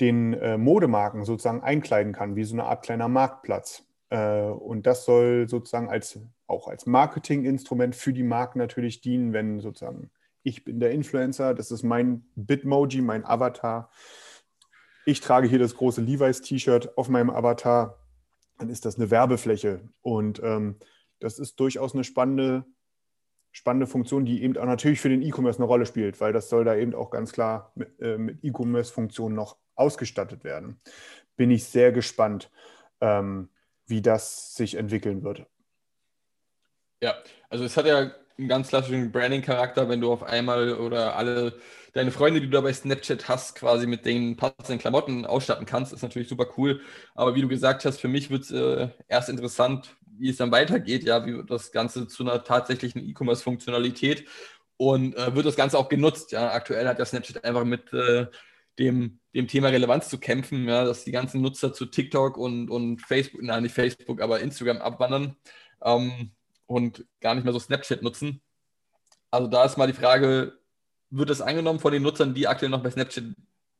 den 0.00 0.34
äh, 0.34 0.58
Modemarken 0.58 1.24
sozusagen 1.24 1.62
einkleiden 1.62 2.12
kann, 2.12 2.36
wie 2.36 2.44
so 2.44 2.54
eine 2.54 2.64
Art 2.64 2.84
kleiner 2.84 3.08
Marktplatz. 3.08 3.86
Äh, 4.10 4.42
und 4.42 4.86
das 4.86 5.04
soll 5.04 5.48
sozusagen 5.48 5.88
als, 5.88 6.18
auch 6.46 6.68
als 6.68 6.86
Marketinginstrument 6.86 7.94
für 7.94 8.12
die 8.12 8.22
Marken 8.22 8.58
natürlich 8.58 9.00
dienen, 9.00 9.32
wenn 9.32 9.60
sozusagen 9.60 10.10
ich 10.46 10.62
bin 10.62 10.78
der 10.78 10.90
Influencer, 10.90 11.54
das 11.54 11.70
ist 11.70 11.84
mein 11.84 12.26
Bitmoji, 12.34 13.00
mein 13.00 13.24
Avatar. 13.24 13.90
Ich 15.06 15.20
trage 15.20 15.48
hier 15.48 15.58
das 15.58 15.74
große 15.74 16.02
Levi's 16.02 16.42
T-Shirt 16.42 16.98
auf 16.98 17.08
meinem 17.08 17.30
Avatar, 17.30 17.98
dann 18.58 18.68
ist 18.68 18.84
das 18.84 18.96
eine 18.96 19.10
Werbefläche. 19.10 19.88
Und 20.02 20.42
ähm, 20.44 20.76
das 21.18 21.38
ist 21.38 21.58
durchaus 21.60 21.94
eine 21.94 22.04
spannende 22.04 22.66
spannende 23.54 23.86
Funktion, 23.86 24.24
die 24.24 24.42
eben 24.42 24.56
auch 24.56 24.66
natürlich 24.66 25.00
für 25.00 25.08
den 25.08 25.22
E-Commerce 25.22 25.60
eine 25.60 25.66
Rolle 25.66 25.86
spielt, 25.86 26.20
weil 26.20 26.32
das 26.32 26.48
soll 26.48 26.64
da 26.64 26.74
eben 26.74 26.92
auch 26.92 27.10
ganz 27.10 27.32
klar 27.32 27.70
mit, 27.76 28.00
äh, 28.00 28.18
mit 28.18 28.42
E-Commerce-Funktionen 28.42 29.36
noch 29.36 29.56
ausgestattet 29.74 30.44
werden. 30.44 30.80
Bin 31.36 31.50
ich 31.50 31.64
sehr 31.64 31.92
gespannt, 31.92 32.50
ähm, 33.00 33.48
wie 33.86 34.02
das 34.02 34.54
sich 34.54 34.76
entwickeln 34.76 35.22
wird. 35.22 35.46
Ja, 37.02 37.14
also 37.50 37.64
es 37.64 37.76
hat 37.76 37.86
ja 37.86 38.12
einen 38.38 38.48
ganz 38.48 38.68
klassischen 38.68 39.12
Branding-Charakter, 39.12 39.88
wenn 39.88 40.00
du 40.00 40.12
auf 40.12 40.22
einmal 40.22 40.74
oder 40.74 41.16
alle 41.16 41.58
deine 41.92 42.10
Freunde, 42.10 42.40
die 42.40 42.46
du 42.46 42.52
da 42.52 42.60
bei 42.60 42.72
Snapchat 42.72 43.28
hast, 43.28 43.54
quasi 43.54 43.86
mit 43.86 44.04
den 44.04 44.36
passenden 44.36 44.78
Klamotten 44.78 45.24
ausstatten 45.26 45.66
kannst, 45.66 45.92
ist 45.92 46.02
natürlich 46.02 46.28
super 46.28 46.46
cool. 46.56 46.80
Aber 47.14 47.34
wie 47.34 47.42
du 47.42 47.48
gesagt 47.48 47.84
hast, 47.84 48.00
für 48.00 48.08
mich 48.08 48.30
wird 48.30 48.44
es 48.44 48.50
äh, 48.50 48.88
erst 49.06 49.28
interessant, 49.28 49.96
wie 50.18 50.30
es 50.30 50.36
dann 50.36 50.50
weitergeht, 50.50 51.04
ja, 51.04 51.24
wie 51.24 51.44
das 51.46 51.72
Ganze 51.72 52.08
zu 52.08 52.24
einer 52.24 52.42
tatsächlichen 52.42 53.06
E-Commerce-Funktionalität 53.08 54.24
und 54.76 55.16
äh, 55.16 55.34
wird 55.34 55.46
das 55.46 55.56
Ganze 55.56 55.78
auch 55.78 55.88
genutzt. 55.88 56.32
Ja, 56.32 56.50
aktuell 56.52 56.88
hat 56.88 56.98
ja 56.98 57.04
Snapchat 57.04 57.44
einfach 57.44 57.64
mit 57.64 57.92
äh, 57.92 58.26
dem, 58.78 59.20
dem 59.34 59.48
Thema 59.48 59.68
Relevanz 59.68 60.08
zu 60.08 60.18
kämpfen, 60.18 60.66
ja, 60.68 60.84
dass 60.84 61.04
die 61.04 61.12
ganzen 61.12 61.40
Nutzer 61.40 61.72
zu 61.72 61.86
TikTok 61.86 62.36
und, 62.36 62.70
und 62.70 63.00
Facebook, 63.00 63.42
nein, 63.42 63.62
nicht 63.62 63.74
Facebook, 63.74 64.20
aber 64.20 64.40
Instagram 64.40 64.78
abwandern 64.78 65.36
ähm, 65.82 66.32
und 66.66 67.04
gar 67.20 67.34
nicht 67.34 67.44
mehr 67.44 67.52
so 67.52 67.58
Snapchat 67.58 68.02
nutzen. 68.02 68.40
Also 69.30 69.48
da 69.48 69.64
ist 69.64 69.76
mal 69.76 69.86
die 69.86 69.92
Frage, 69.92 70.58
wird 71.10 71.30
das 71.30 71.40
angenommen 71.40 71.80
von 71.80 71.92
den 71.92 72.02
Nutzern, 72.02 72.34
die 72.34 72.48
aktuell 72.48 72.70
noch 72.70 72.82
bei 72.82 72.90
Snapchat 72.90 73.24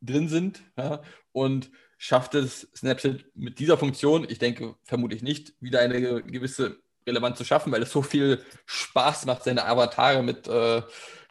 drin 0.01 0.29
sind? 0.29 0.63
Ja, 0.77 1.03
und 1.33 1.71
schafft 1.99 2.35
es 2.35 2.69
Snapchat 2.77 3.25
mit 3.35 3.59
dieser 3.59 3.79
Funktion, 3.79 4.27
ich 4.29 4.39
denke 4.39 4.77
vermutlich 4.85 5.23
nicht, 5.23 5.55
wieder 5.61 5.81
eine 5.81 6.23
gewisse 6.23 6.79
Relevanz 7.07 7.39
zu 7.39 7.45
schaffen, 7.45 7.73
weil 7.73 7.83
es 7.83 7.93
so 7.93 8.03
viel 8.03 8.43
Spaß 8.67 9.27
macht, 9.27 9.45
seine 9.45 9.65
Avatare 9.65 10.23
mit, 10.23 10.49
äh, 10.49 10.83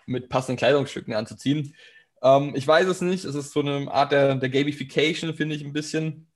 mit 0.05 0.29
passenden 0.29 0.57
Kleidungsstücken 0.57 1.13
anzuziehen. 1.13 1.75
Ähm, 2.23 2.53
ich 2.55 2.67
weiß 2.67 2.87
es 2.87 3.01
nicht, 3.01 3.25
es 3.25 3.35
ist 3.35 3.51
so 3.51 3.59
eine 3.59 3.91
Art 3.91 4.11
der, 4.11 4.35
der 4.35 4.49
Gamification, 4.49 5.35
finde 5.35 5.55
ich 5.55 5.63
ein 5.63 5.73
bisschen. 5.73 6.31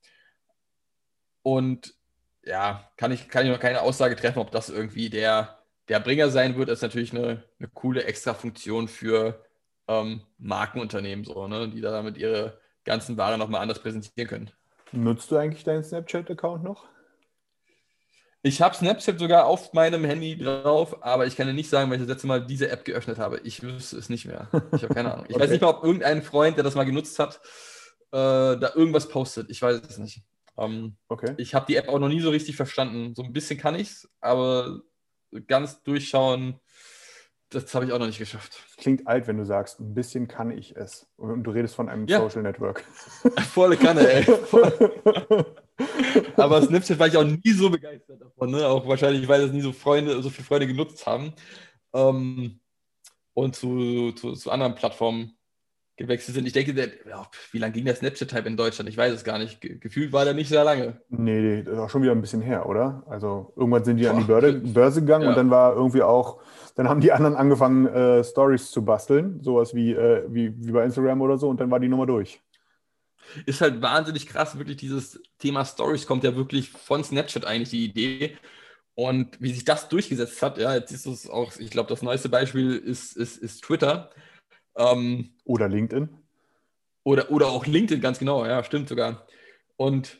Und 1.42 1.96
ja, 2.46 2.92
kann 2.98 3.12
ich, 3.12 3.30
kann 3.30 3.46
ich 3.46 3.52
noch 3.52 3.60
keine 3.60 3.82
Aussage 3.82 4.16
treffen, 4.16 4.40
ob 4.40 4.52
das 4.52 4.70
irgendwie 4.70 5.10
der 5.10 5.58
der 5.90 6.00
Bringer 6.00 6.30
sein 6.30 6.58
wird, 6.58 6.70
ist 6.70 6.82
natürlich 6.82 7.14
eine, 7.14 7.44
eine 7.60 7.70
coole 7.74 8.04
Extra-Funktion 8.04 8.88
für 8.88 9.44
ähm, 9.88 10.22
Markenunternehmen, 10.38 11.24
so, 11.24 11.48
ne, 11.48 11.70
die 11.70 11.82
da 11.82 11.92
damit 11.92 12.18
ihre 12.18 12.60
ganzen 12.84 13.18
Ware 13.18 13.38
nochmal 13.38 13.62
anders 13.62 13.80
präsentieren 13.80 14.28
können. 14.28 14.52
Nutzt 14.92 15.32
du 15.32 15.38
eigentlich 15.38 15.64
deinen 15.64 15.84
Snapchat-Account 15.84 16.64
noch? 16.64 16.86
Ich 18.44 18.62
habe 18.62 18.76
Snapchat 18.76 19.20
sogar 19.20 19.46
auf 19.46 19.74
meinem 19.74 20.04
Handy 20.06 20.38
drauf, 20.38 21.04
aber 21.04 21.26
ich 21.26 21.36
kann 21.36 21.48
dir 21.48 21.54
nicht 21.54 21.70
sagen, 21.70 21.90
weil 21.90 21.98
ich 21.98 22.04
das 22.04 22.10
letzte 22.10 22.28
Mal 22.28 22.46
diese 22.46 22.70
App 22.70 22.86
geöffnet 22.86 23.18
habe. 23.18 23.40
Ich 23.44 23.64
wüsste 23.64 23.98
es 23.98 24.10
nicht 24.10 24.26
mehr. 24.26 24.48
Ich 24.74 24.84
habe 24.84 24.94
keine 24.94 25.14
Ahnung. 25.14 25.26
Ich 25.28 25.36
okay. 25.36 25.44
weiß 25.44 25.52
nicht 25.52 25.62
mal, 25.62 25.70
ob 25.70 25.84
irgendein 25.84 26.22
Freund, 26.22 26.56
der 26.56 26.64
das 26.64 26.76
mal 26.76 26.86
genutzt 26.86 27.20
hat, 27.20 27.42
äh, 28.12 28.58
da 28.58 28.72
irgendwas 28.76 29.10
postet. 29.10 29.50
Ich 29.50 29.62
weiß 29.62 29.82
es 29.90 29.98
nicht. 29.98 30.22
Ähm, 30.58 30.98
okay. 31.08 31.34
Ich 31.38 31.56
habe 31.56 31.66
die 31.68 31.76
App 31.76 31.90
auch 31.90 32.00
noch 32.00 32.10
nie 32.10 32.22
so 32.22 32.30
richtig 32.30 32.56
verstanden. 32.56 33.16
So 33.16 33.24
ein 33.24 33.34
bisschen 33.34 33.60
kann 33.60 33.76
ich 33.76 33.90
es, 33.90 34.10
aber 34.22 34.82
ganz 35.48 35.84
durchschauen, 35.84 36.60
das 37.50 37.74
habe 37.74 37.86
ich 37.86 37.92
auch 37.92 38.00
noch 38.00 38.08
nicht 38.08 38.20
geschafft. 38.20 38.64
Klingt 38.78 39.08
alt, 39.08 39.28
wenn 39.28 39.38
du 39.38 39.46
sagst, 39.46 39.80
ein 39.80 39.94
bisschen 39.94 40.28
kann 40.28 40.52
ich 40.52 40.76
es. 40.76 41.08
Und 41.16 41.44
du 41.44 41.52
redest 41.52 41.76
von 41.76 41.90
einem 41.90 42.06
ja. 42.08 42.20
Social 42.20 42.44
Network. 42.44 42.84
Volle 43.54 43.78
Kanne, 43.78 44.08
ey. 44.08 44.26
Aber 46.36 46.62
Snapchat 46.62 47.00
war 47.00 47.08
ich 47.08 47.18
auch 47.18 47.24
nie 47.24 47.52
so 47.52 47.70
begeistert 47.70 48.22
davon. 48.22 48.52
Ne? 48.52 48.66
Auch 48.68 48.88
wahrscheinlich, 48.88 49.28
weil 49.28 49.42
es 49.42 49.52
nie 49.52 49.62
so 49.62 49.72
Freunde, 49.72 50.22
so 50.22 50.30
viele 50.30 50.46
Freunde 50.46 50.68
genutzt 50.68 51.06
haben. 51.06 51.34
Ähm, 51.94 52.60
und 53.34 53.56
zu, 53.56 54.14
zu, 54.14 54.34
zu, 54.34 54.50
anderen 54.50 54.76
Plattformen 54.76 55.38
gewechselt 55.96 56.36
sind. 56.36 56.46
Ich 56.46 56.54
denke, 56.54 56.74
der, 56.74 56.88
ja, 57.08 57.28
wie 57.52 57.60
lange 57.60 57.74
ging 57.74 57.86
der 57.86 57.96
Snapchat-Type 57.96 58.48
in 58.48 58.58
Deutschland? 58.58 58.90
Ich 58.90 58.98
weiß 58.98 59.14
es 59.14 59.24
gar 59.24 59.38
nicht. 59.40 59.62
Gefühlt 59.62 60.14
war 60.14 60.26
der 60.26 60.34
nicht 60.34 60.50
sehr 60.50 60.64
lange. 60.64 61.02
Nee, 61.10 61.64
das 61.64 61.74
ist 61.74 61.80
auch 61.80 61.90
schon 61.90 62.04
wieder 62.04 62.12
ein 62.12 62.22
bisschen 62.22 62.42
her, 62.42 62.68
oder? 62.68 63.04
Also 63.08 63.54
irgendwann 63.56 63.84
sind 63.84 63.98
die 63.98 64.04
Boah. 64.04 64.12
an 64.12 64.18
die 64.20 64.26
Börse, 64.26 64.54
Börse 64.54 65.02
gegangen 65.02 65.24
ja. 65.24 65.30
und 65.30 65.38
dann 65.38 65.50
war 65.50 65.76
irgendwie 65.76 66.04
auch, 66.04 66.40
dann 66.76 66.88
haben 66.88 67.02
die 67.02 67.12
anderen 67.12 67.36
angefangen, 67.36 67.88
äh, 67.88 68.24
Stories 68.24 68.70
zu 68.72 68.84
basteln, 68.86 69.42
sowas 69.42 69.74
wie, 69.74 69.94
äh, 69.94 70.24
wie, 70.30 70.54
wie 70.58 70.72
bei 70.72 70.84
Instagram 70.84 71.22
oder 71.22 71.38
so, 71.38 71.50
und 71.50 71.60
dann 71.60 71.72
war 71.72 71.80
die 71.80 71.90
Nummer 71.90 72.06
durch 72.06 72.42
ist 73.46 73.62
halt 73.62 73.82
wahnsinnig 73.82 74.28
krass. 74.28 74.58
Wirklich 74.58 74.78
dieses 74.78 75.22
Thema 75.40 75.66
Stories 75.66 76.08
kommt 76.08 76.24
ja 76.24 76.36
wirklich 76.36 76.70
von 76.72 77.04
Snapchat 77.04 77.46
eigentlich 77.46 77.70
die 77.70 77.86
Idee. 77.86 78.38
Und 78.96 79.40
wie 79.40 79.54
sich 79.54 79.64
das 79.64 79.90
durchgesetzt 79.90 80.42
hat, 80.42 80.58
ja, 80.58 80.74
jetzt 80.74 80.92
ist 80.92 81.06
es 81.06 81.30
auch, 81.30 81.56
ich 81.58 81.70
glaube, 81.70 81.90
das 81.90 82.02
neueste 82.02 82.30
Beispiel 82.30 82.76
ist, 82.76 83.16
ist, 83.16 83.38
ist 83.38 83.64
Twitter. 83.64 84.10
Ähm, 84.76 85.36
oder 85.44 85.70
LinkedIn. 85.70 86.10
Oder, 87.04 87.32
oder 87.32 87.48
auch 87.48 87.66
LinkedIn, 87.66 88.02
ganz 88.02 88.20
genau, 88.20 88.46
ja, 88.46 88.64
stimmt 88.64 88.90
sogar. 88.90 89.28
Und 89.76 90.18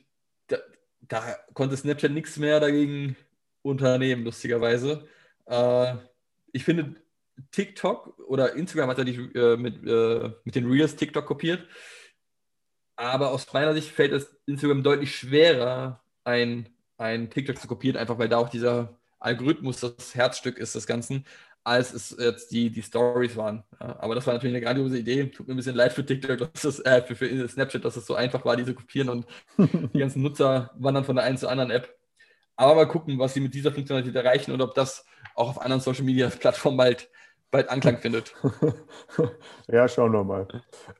da, 0.48 0.58
da 1.02 1.36
konnte 1.54 1.76
Snapchat 1.76 2.12
nichts 2.12 2.38
mehr 2.38 2.60
dagegen 2.60 3.18
unternehmen, 3.62 4.24
lustigerweise. 4.24 5.08
Äh, 5.48 5.96
ich 6.52 6.64
finde, 6.64 6.96
TikTok 7.52 8.20
oder 8.28 8.54
Instagram 8.54 8.90
hat 8.90 8.98
ja 9.00 9.04
die, 9.04 9.16
äh, 9.16 9.58
mit, 9.58 9.86
äh, 9.86 10.32
mit 10.44 10.56
den 10.56 10.70
Reels 10.70 10.96
TikTok 10.96 11.26
kopiert. 11.26 11.68
Aber 12.98 13.32
aus 13.32 13.52
meiner 13.54 13.74
Sicht 13.74 13.92
fällt 13.92 14.12
es 14.12 14.36
Instagram 14.48 14.84
deutlich 14.84 15.16
schwerer, 15.16 16.02
ein, 16.24 16.68
ein 16.98 17.30
TikTok 17.30 17.58
zu 17.58 17.68
kopieren, 17.68 17.96
einfach 17.96 18.18
weil 18.18 18.28
da 18.28 18.38
auch 18.38 18.50
dieser 18.50 18.98
Algorithmus 19.20 19.80
das 19.80 20.16
Herzstück 20.16 20.58
ist 20.58 20.76
des 20.76 20.88
Ganzen, 20.88 21.26
als 21.64 21.94
es 21.94 22.16
jetzt 22.20 22.52
die, 22.52 22.72
die 22.72 22.82
Stories 22.82 23.38
waren. 23.38 23.64
Ja, 23.80 23.98
aber 24.00 24.16
das 24.16 24.26
war 24.26 24.34
natürlich 24.34 24.56
eine 24.56 24.66
grandiose 24.66 24.98
Idee. 24.98 25.26
Tut 25.28 25.48
mir 25.48 25.54
ein 25.54 25.58
bisschen 25.58 25.76
leid 25.76 25.94
für 25.94 26.06
TikTok, 26.06 26.40
dass 26.40 26.62
das, 26.62 26.80
äh, 26.80 27.04
für, 27.04 27.16
für 27.16 27.48
Snapchat, 27.48 27.86
dass 27.86 27.98
es 27.98 28.08
so 28.08 28.16
einfach 28.16 28.44
war, 28.46 28.56
diese 28.56 28.74
kopieren 28.74 29.10
und 29.10 29.28
die 29.58 30.00
ganzen 30.00 30.24
Nutzer 30.24 30.72
wandern 30.76 31.06
von 31.06 31.16
der 31.16 31.26
einen 31.26 31.38
zur 31.38 31.52
anderen 31.52 31.72
App. 31.72 31.96
Aber 32.56 32.74
mal 32.74 32.88
gucken, 32.88 33.20
was 33.20 33.36
sie 33.36 33.42
mit 33.42 33.54
dieser 33.54 33.72
Funktionalität 33.72 34.16
erreichen 34.16 34.52
und 34.52 34.62
ob 34.62 34.74
das 34.74 35.06
auch 35.36 35.50
auf 35.50 35.62
anderen 35.62 35.82
Social 35.82 36.04
Media 36.04 36.30
Plattformen 36.30 36.78
bald, 36.78 37.12
bald 37.52 37.70
Anklang 37.70 38.00
findet. 38.00 38.34
ja, 39.68 39.88
schauen 39.88 40.14
wir 40.14 40.24
mal. 40.24 40.48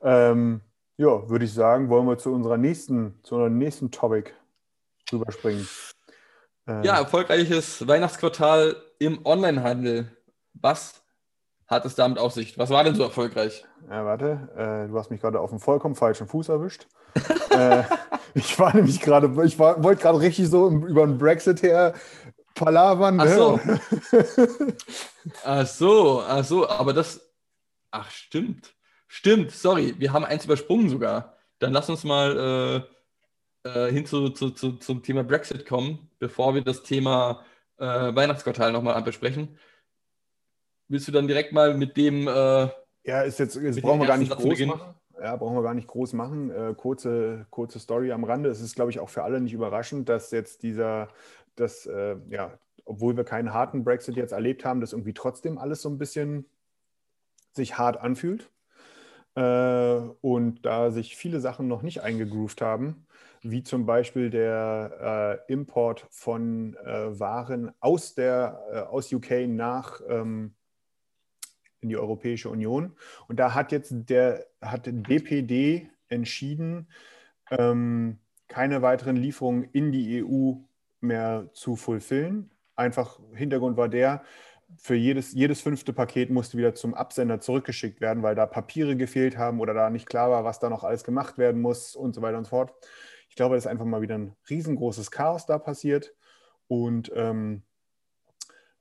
Ähm, 0.00 0.60
ja, 0.98 1.28
würde 1.28 1.44
ich 1.44 1.54
sagen, 1.54 1.88
wollen 1.88 2.06
wir 2.06 2.18
zu 2.18 2.34
unserer 2.34 2.56
nächsten, 2.56 3.18
zu 3.22 3.36
unserem 3.36 3.56
nächsten 3.56 3.90
Topic 3.90 4.32
rüberspringen. 5.12 5.66
Äh, 6.66 6.84
ja, 6.84 6.98
erfolgreiches 6.98 7.86
Weihnachtsquartal 7.86 8.76
im 8.98 9.24
Onlinehandel. 9.24 10.10
Was 10.54 11.02
hat 11.68 11.84
es 11.84 11.94
damit 11.94 12.18
auf 12.18 12.32
sich? 12.32 12.58
Was 12.58 12.70
war 12.70 12.82
denn 12.82 12.96
so 12.96 13.04
erfolgreich? 13.04 13.64
Ja, 13.88 14.04
warte, 14.04 14.48
äh, 14.56 14.88
du 14.90 14.98
hast 14.98 15.10
mich 15.10 15.20
gerade 15.20 15.38
auf 15.38 15.50
einem 15.50 15.60
vollkommen 15.60 15.94
falschen 15.94 16.26
Fuß 16.26 16.48
erwischt. 16.48 16.88
äh, 17.50 17.84
ich 18.34 18.58
war 18.58 18.74
nämlich 18.74 19.00
gerade, 19.00 19.28
ich 19.44 19.58
wollte 19.58 20.02
gerade 20.02 20.20
richtig 20.20 20.48
so 20.48 20.68
über 20.68 21.06
den 21.06 21.16
Brexit 21.16 21.62
her 21.62 21.94
palavern. 22.56 23.20
Ach 23.20 23.28
so. 23.28 23.60
ach 25.44 25.66
so, 25.66 26.22
ach 26.26 26.44
so, 26.44 26.68
aber 26.68 26.92
das, 26.92 27.20
ach 27.92 28.10
stimmt. 28.10 28.74
Stimmt, 29.08 29.50
sorry, 29.50 29.94
wir 29.98 30.12
haben 30.12 30.24
eins 30.24 30.44
übersprungen 30.44 30.90
sogar. 30.90 31.36
Dann 31.58 31.72
lass 31.72 31.90
uns 31.90 32.04
mal 32.04 32.86
äh, 33.64 33.68
äh, 33.68 33.90
hin 33.90 34.06
zu, 34.06 34.28
zu, 34.30 34.50
zu, 34.50 34.72
zum 34.72 35.02
Thema 35.02 35.24
Brexit 35.24 35.66
kommen, 35.66 36.10
bevor 36.18 36.54
wir 36.54 36.62
das 36.62 36.82
Thema 36.82 37.42
äh, 37.78 37.84
Weihnachtsquartal 37.84 38.70
nochmal 38.70 39.02
besprechen. 39.02 39.58
Willst 40.88 41.08
du 41.08 41.12
dann 41.12 41.26
direkt 41.26 41.52
mal 41.52 41.74
mit 41.74 41.96
dem. 41.96 42.28
Äh, 42.28 42.68
ja, 43.04 43.22
ist 43.22 43.38
jetzt, 43.38 43.56
jetzt 43.56 43.80
brauchen 43.80 44.00
wir 44.00 44.06
gar 44.06 44.18
nicht 44.18 44.28
Satz 44.28 44.40
groß 44.40 44.50
beginnen? 44.50 44.70
machen. 44.70 44.94
Ja, 45.20 45.36
brauchen 45.36 45.56
wir 45.56 45.62
gar 45.62 45.74
nicht 45.74 45.88
groß 45.88 46.12
machen. 46.12 46.50
Äh, 46.50 46.74
kurze, 46.76 47.46
kurze 47.50 47.78
Story 47.78 48.12
am 48.12 48.24
Rande. 48.24 48.50
Es 48.50 48.60
ist, 48.60 48.76
glaube 48.76 48.90
ich, 48.90 49.00
auch 49.00 49.08
für 49.08 49.24
alle 49.24 49.40
nicht 49.40 49.52
überraschend, 49.52 50.08
dass 50.08 50.30
jetzt 50.30 50.62
dieser, 50.62 51.08
dass, 51.56 51.86
äh, 51.86 52.16
ja, 52.28 52.58
obwohl 52.84 53.16
wir 53.16 53.24
keinen 53.24 53.52
harten 53.52 53.84
Brexit 53.84 54.16
jetzt 54.16 54.32
erlebt 54.32 54.64
haben, 54.64 54.80
dass 54.80 54.92
irgendwie 54.92 55.14
trotzdem 55.14 55.58
alles 55.58 55.82
so 55.82 55.88
ein 55.88 55.98
bisschen 55.98 56.46
sich 57.52 57.76
hart 57.76 57.98
anfühlt. 57.98 58.50
Äh, 59.38 60.00
und 60.20 60.66
da 60.66 60.90
sich 60.90 61.16
viele 61.16 61.38
Sachen 61.38 61.68
noch 61.68 61.82
nicht 61.82 62.02
eingegroovt 62.02 62.60
haben, 62.60 63.06
wie 63.42 63.62
zum 63.62 63.86
Beispiel 63.86 64.30
der 64.30 65.38
äh, 65.46 65.52
Import 65.52 66.06
von 66.10 66.74
äh, 66.74 67.20
Waren 67.20 67.70
aus, 67.78 68.16
der, 68.16 68.60
äh, 68.72 68.78
aus 68.80 69.12
UK 69.12 69.46
nach 69.46 70.00
ähm, 70.08 70.54
in 71.80 71.88
die 71.88 71.96
Europäische 71.96 72.48
Union. 72.48 72.96
Und 73.28 73.38
da 73.38 73.54
hat 73.54 73.70
jetzt 73.70 73.92
der 74.10 74.44
hat 74.60 74.86
DPD 74.86 75.88
entschieden, 76.08 76.88
ähm, 77.52 78.18
keine 78.48 78.82
weiteren 78.82 79.14
Lieferungen 79.14 79.68
in 79.70 79.92
die 79.92 80.24
EU 80.24 80.54
mehr 81.00 81.48
zu 81.52 81.76
fulfillen. 81.76 82.50
Einfach 82.74 83.20
Hintergrund 83.34 83.76
war 83.76 83.88
der, 83.88 84.24
für 84.76 84.94
jedes, 84.94 85.32
jedes 85.32 85.60
fünfte 85.60 85.92
Paket 85.92 86.30
musste 86.30 86.58
wieder 86.58 86.74
zum 86.74 86.94
Absender 86.94 87.40
zurückgeschickt 87.40 88.00
werden, 88.00 88.22
weil 88.22 88.34
da 88.34 88.46
Papiere 88.46 88.96
gefehlt 88.96 89.38
haben 89.38 89.60
oder 89.60 89.72
da 89.72 89.90
nicht 89.90 90.06
klar 90.06 90.30
war, 90.30 90.44
was 90.44 90.60
da 90.60 90.68
noch 90.68 90.84
alles 90.84 91.04
gemacht 91.04 91.38
werden 91.38 91.60
muss 91.60 91.96
und 91.96 92.14
so 92.14 92.22
weiter 92.22 92.38
und 92.38 92.44
so 92.44 92.50
fort. 92.50 92.74
Ich 93.30 93.36
glaube, 93.36 93.54
dass 93.54 93.66
einfach 93.66 93.84
mal 93.84 94.02
wieder 94.02 94.16
ein 94.16 94.34
riesengroßes 94.48 95.10
Chaos 95.10 95.46
da 95.46 95.58
passiert. 95.58 96.14
Und 96.66 97.10
ähm, 97.14 97.62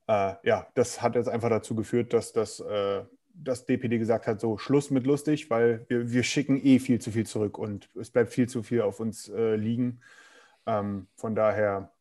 äh, 0.08 0.34
ja, 0.44 0.68
das 0.74 1.02
hat 1.02 1.16
jetzt 1.16 1.30
einfach 1.30 1.50
dazu 1.50 1.76
geführt, 1.76 2.14
dass 2.14 2.34
das, 2.34 2.60
äh, 2.60 3.04
das 3.34 3.66
DPD 3.66 3.98
gesagt 3.98 4.28
hat, 4.28 4.42
so 4.42 4.58
Schluss 4.58 4.90
mit 4.90 5.06
lustig, 5.06 5.50
weil 5.50 5.86
wir, 5.88 6.12
wir 6.12 6.24
schicken 6.24 6.60
eh 6.64 6.80
viel 6.80 7.00
zu 7.00 7.12
viel 7.12 7.26
zurück 7.26 7.58
und 7.58 7.90
es 7.96 8.10
bleibt 8.10 8.32
viel 8.32 8.50
zu 8.50 8.64
viel 8.64 8.82
auf 8.82 9.00
uns 9.00 9.30
äh, 9.30 9.56
liegen. 9.56 10.02
Ähm, 10.66 11.08
von 11.16 11.36
daher 11.36 11.92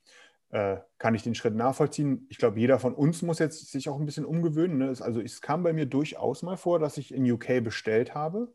äh, 0.51 0.77
kann 0.99 1.15
ich 1.15 1.23
den 1.23 1.35
Schritt 1.35 1.55
nachvollziehen. 1.55 2.27
Ich 2.31 2.39
glaube, 2.39 2.61
jeder 2.61 2.79
von 2.79 2.95
uns 2.95 3.23
muss 3.23 3.39
jetzt 3.39 3.71
sich 3.71 3.89
auch 3.89 3.99
ein 3.99 4.07
bisschen 4.07 4.25
umgewöhnen. 4.25 4.79
Ne? 4.79 4.95
Also 5.01 5.21
es 5.21 5.41
kam 5.41 5.63
bei 5.63 5.73
mir 5.73 5.87
durchaus 5.87 6.43
mal 6.43 6.57
vor, 6.57 6.79
dass 6.79 6.99
ich 6.99 7.13
in 7.13 7.31
UK 7.31 7.63
bestellt 7.63 8.15
habe 8.15 8.53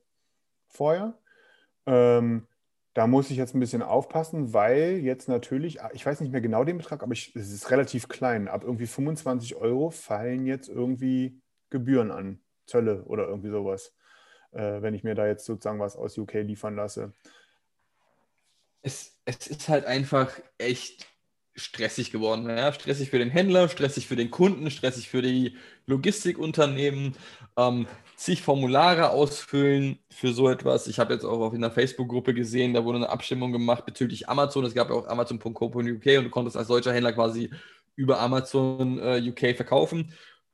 vorher. 0.67 1.17
Ähm, 1.85 2.47
da 2.93 3.07
muss 3.07 3.29
ich 3.29 3.37
jetzt 3.37 3.55
ein 3.55 3.59
bisschen 3.59 3.81
aufpassen, 3.81 4.53
weil 4.53 4.97
jetzt 4.97 5.29
natürlich, 5.29 5.79
ich 5.93 6.05
weiß 6.05 6.19
nicht 6.19 6.31
mehr 6.31 6.41
genau 6.41 6.63
den 6.63 6.77
Betrag, 6.77 7.03
aber 7.03 7.13
ich, 7.13 7.35
es 7.35 7.51
ist 7.51 7.71
relativ 7.71 8.09
klein. 8.09 8.47
Ab 8.47 8.63
irgendwie 8.63 8.87
25 8.87 9.55
Euro 9.55 9.91
fallen 9.91 10.45
jetzt 10.45 10.67
irgendwie 10.67 11.41
Gebühren 11.69 12.11
an, 12.11 12.41
Zölle 12.65 13.03
oder 13.05 13.27
irgendwie 13.27 13.49
sowas, 13.49 13.95
äh, 14.51 14.81
wenn 14.81 14.93
ich 14.93 15.03
mir 15.03 15.15
da 15.15 15.25
jetzt 15.25 15.45
sozusagen 15.45 15.79
was 15.79 15.95
aus 15.95 16.17
UK 16.17 16.33
liefern 16.35 16.75
lasse. 16.75 17.13
Es, 18.81 19.21
es 19.25 19.47
ist 19.47 19.69
halt 19.69 19.85
einfach 19.85 20.31
echt 20.57 21.07
stressig 21.55 22.11
geworden. 22.11 22.49
Ja? 22.49 22.73
Stressig 22.73 23.09
für 23.09 23.19
den 23.19 23.29
Händler, 23.29 23.69
stressig 23.69 24.07
für 24.07 24.15
den 24.15 24.31
Kunden, 24.31 24.71
stressig 24.71 25.09
für 25.09 25.21
die 25.21 25.57
Logistikunternehmen, 25.85 27.15
ähm, 27.57 27.87
zig 28.15 28.41
Formulare 28.41 29.09
ausfüllen 29.09 29.99
für 30.09 30.33
so 30.33 30.49
etwas. 30.49 30.87
Ich 30.87 30.99
habe 30.99 31.13
jetzt 31.13 31.25
auch 31.25 31.39
auf 31.39 31.53
einer 31.53 31.71
Facebook-Gruppe 31.71 32.33
gesehen, 32.33 32.73
da 32.73 32.85
wurde 32.85 32.97
eine 32.97 33.09
Abstimmung 33.09 33.51
gemacht 33.51 33.85
bezüglich 33.85 34.29
Amazon. 34.29 34.65
Es 34.65 34.73
gab 34.73 34.89
ja 34.89 34.95
auch 34.95 35.07
Amazon.co.uk 35.07 35.73
und 35.75 36.05
du 36.05 36.29
konntest 36.29 36.57
als 36.57 36.67
deutscher 36.67 36.93
Händler 36.93 37.13
quasi 37.13 37.49
über 37.95 38.19
Amazon 38.19 38.99
äh, 38.99 39.21
UK 39.27 39.55
verkaufen. 39.55 40.13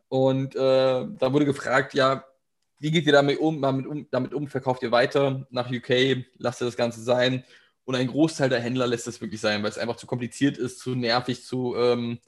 Und 0.09 0.55
äh, 0.55 0.59
da 0.59 1.33
wurde 1.33 1.45
gefragt, 1.45 1.93
ja, 1.93 2.25
wie 2.79 2.91
geht 2.91 3.05
ihr 3.05 3.13
damit 3.13 3.39
um, 3.39 3.61
damit 3.61 3.87
um, 3.87 4.07
damit 4.11 4.33
um? 4.33 4.47
Verkauft 4.47 4.83
ihr 4.83 4.91
weiter 4.91 5.47
nach 5.49 5.69
UK? 5.69 6.25
Lasst 6.37 6.61
ihr 6.61 6.65
das 6.65 6.77
Ganze 6.77 7.01
sein? 7.01 7.43
Und 7.87 7.95
ein 7.95 8.07
Großteil 8.07 8.49
der 8.49 8.59
Händler 8.59 8.85
lässt 8.85 9.07
das 9.07 9.21
wirklich 9.21 9.39
sein, 9.39 9.63
weil 9.63 9.69
es 9.69 9.77
einfach 9.77 9.95
zu 9.95 10.07
kompliziert 10.07 10.57
ist, 10.57 10.79
zu 10.79 10.93
nervig, 10.93 11.45
zu, 11.45 11.73
ähm, 11.77 12.19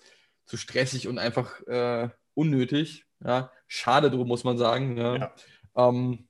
zu 0.46 0.56
stressig 0.56 1.10
und 1.10 1.18
einfach 1.18 1.60
äh, 1.68 2.08
unnötig. 2.34 3.06
Ja, 3.22 3.52
schade 3.68 4.10
drum, 4.10 4.30
muss 4.30 4.46
man 4.46 4.58
sagen. 4.58 4.96
Ja. 4.96 5.18
ja. 5.18 5.36
Ähm, 5.76 6.30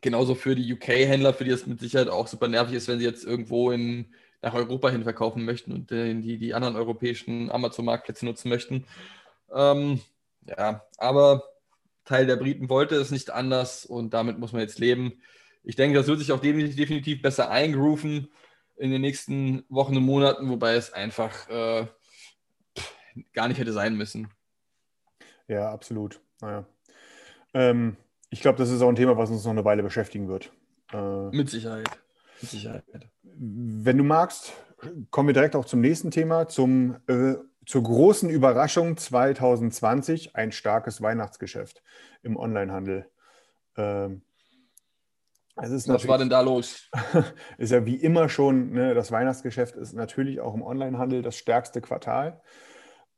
genauso 0.00 0.36
für 0.36 0.54
die 0.54 0.72
UK-Händler, 0.72 1.34
für 1.34 1.42
die 1.42 1.50
es 1.50 1.66
mit 1.66 1.80
Sicherheit 1.80 2.06
auch 2.06 2.28
super 2.28 2.46
nervig 2.46 2.76
ist, 2.76 2.86
wenn 2.86 3.00
sie 3.00 3.04
jetzt 3.04 3.24
irgendwo 3.24 3.72
in, 3.72 4.14
nach 4.40 4.54
Europa 4.54 4.90
hin 4.90 5.02
verkaufen 5.02 5.44
möchten 5.44 5.72
und 5.72 5.90
äh, 5.90 6.14
die, 6.14 6.38
die 6.38 6.54
anderen 6.54 6.76
europäischen 6.76 7.50
Amazon-Marktplätze 7.50 8.24
nutzen 8.24 8.50
möchten. 8.50 8.86
Ähm, 9.52 10.00
ja, 10.46 10.86
aber 10.96 11.42
Teil 12.04 12.26
der 12.26 12.36
Briten 12.36 12.68
wollte 12.68 12.94
es 12.94 13.10
nicht 13.10 13.30
anders 13.30 13.84
und 13.84 14.14
damit 14.14 14.38
muss 14.38 14.52
man 14.52 14.62
jetzt 14.62 14.78
leben. 14.78 15.20
Ich 15.64 15.76
denke, 15.76 15.96
das 15.96 16.08
wird 16.08 16.18
sich 16.18 16.32
auch 16.32 16.40
definitiv 16.40 17.22
besser 17.22 17.50
eingrooven 17.50 18.28
in 18.76 18.90
den 18.90 19.00
nächsten 19.00 19.64
Wochen 19.68 19.96
und 19.96 20.02
Monaten, 20.02 20.48
wobei 20.50 20.74
es 20.74 20.92
einfach 20.92 21.48
äh, 21.48 21.86
gar 23.32 23.48
nicht 23.48 23.58
hätte 23.58 23.72
sein 23.72 23.96
müssen. 23.96 24.28
Ja, 25.46 25.70
absolut. 25.70 26.20
Naja. 26.40 26.66
Ähm, 27.54 27.96
ich 28.30 28.40
glaube, 28.40 28.58
das 28.58 28.70
ist 28.70 28.82
auch 28.82 28.88
ein 28.88 28.96
Thema, 28.96 29.16
was 29.16 29.30
uns 29.30 29.44
noch 29.44 29.50
eine 29.50 29.64
Weile 29.64 29.82
beschäftigen 29.82 30.28
wird. 30.28 30.52
Äh, 30.92 31.28
Mit 31.36 31.50
Sicherheit. 31.50 31.88
Mit 32.40 32.50
Sicherheit. 32.50 32.84
Wenn 33.22 33.98
du 33.98 34.04
magst, 34.04 34.52
kommen 35.10 35.28
wir 35.28 35.34
direkt 35.34 35.54
auch 35.54 35.64
zum 35.64 35.80
nächsten 35.80 36.10
Thema, 36.10 36.48
zum, 36.48 36.96
äh, 37.06 37.34
zur 37.66 37.82
großen 37.82 38.30
Überraschung 38.30 38.96
2020, 38.96 40.34
ein 40.34 40.50
starkes 40.50 41.00
Weihnachtsgeschäft 41.00 41.82
im 42.22 42.36
Onlinehandel. 42.36 43.06
Ähm, 43.76 44.22
Was 45.94 46.08
war 46.08 46.18
denn 46.18 46.30
da 46.30 46.40
los? 46.40 46.90
ist 47.58 47.72
ja 47.72 47.84
wie 47.84 47.96
immer 47.96 48.28
schon, 48.28 48.72
ne, 48.72 48.94
das 48.94 49.12
Weihnachtsgeschäft 49.12 49.76
ist 49.76 49.92
natürlich 49.92 50.40
auch 50.40 50.54
im 50.54 50.62
Onlinehandel 50.62 51.22
das 51.22 51.36
stärkste 51.36 51.80
Quartal. 51.80 52.40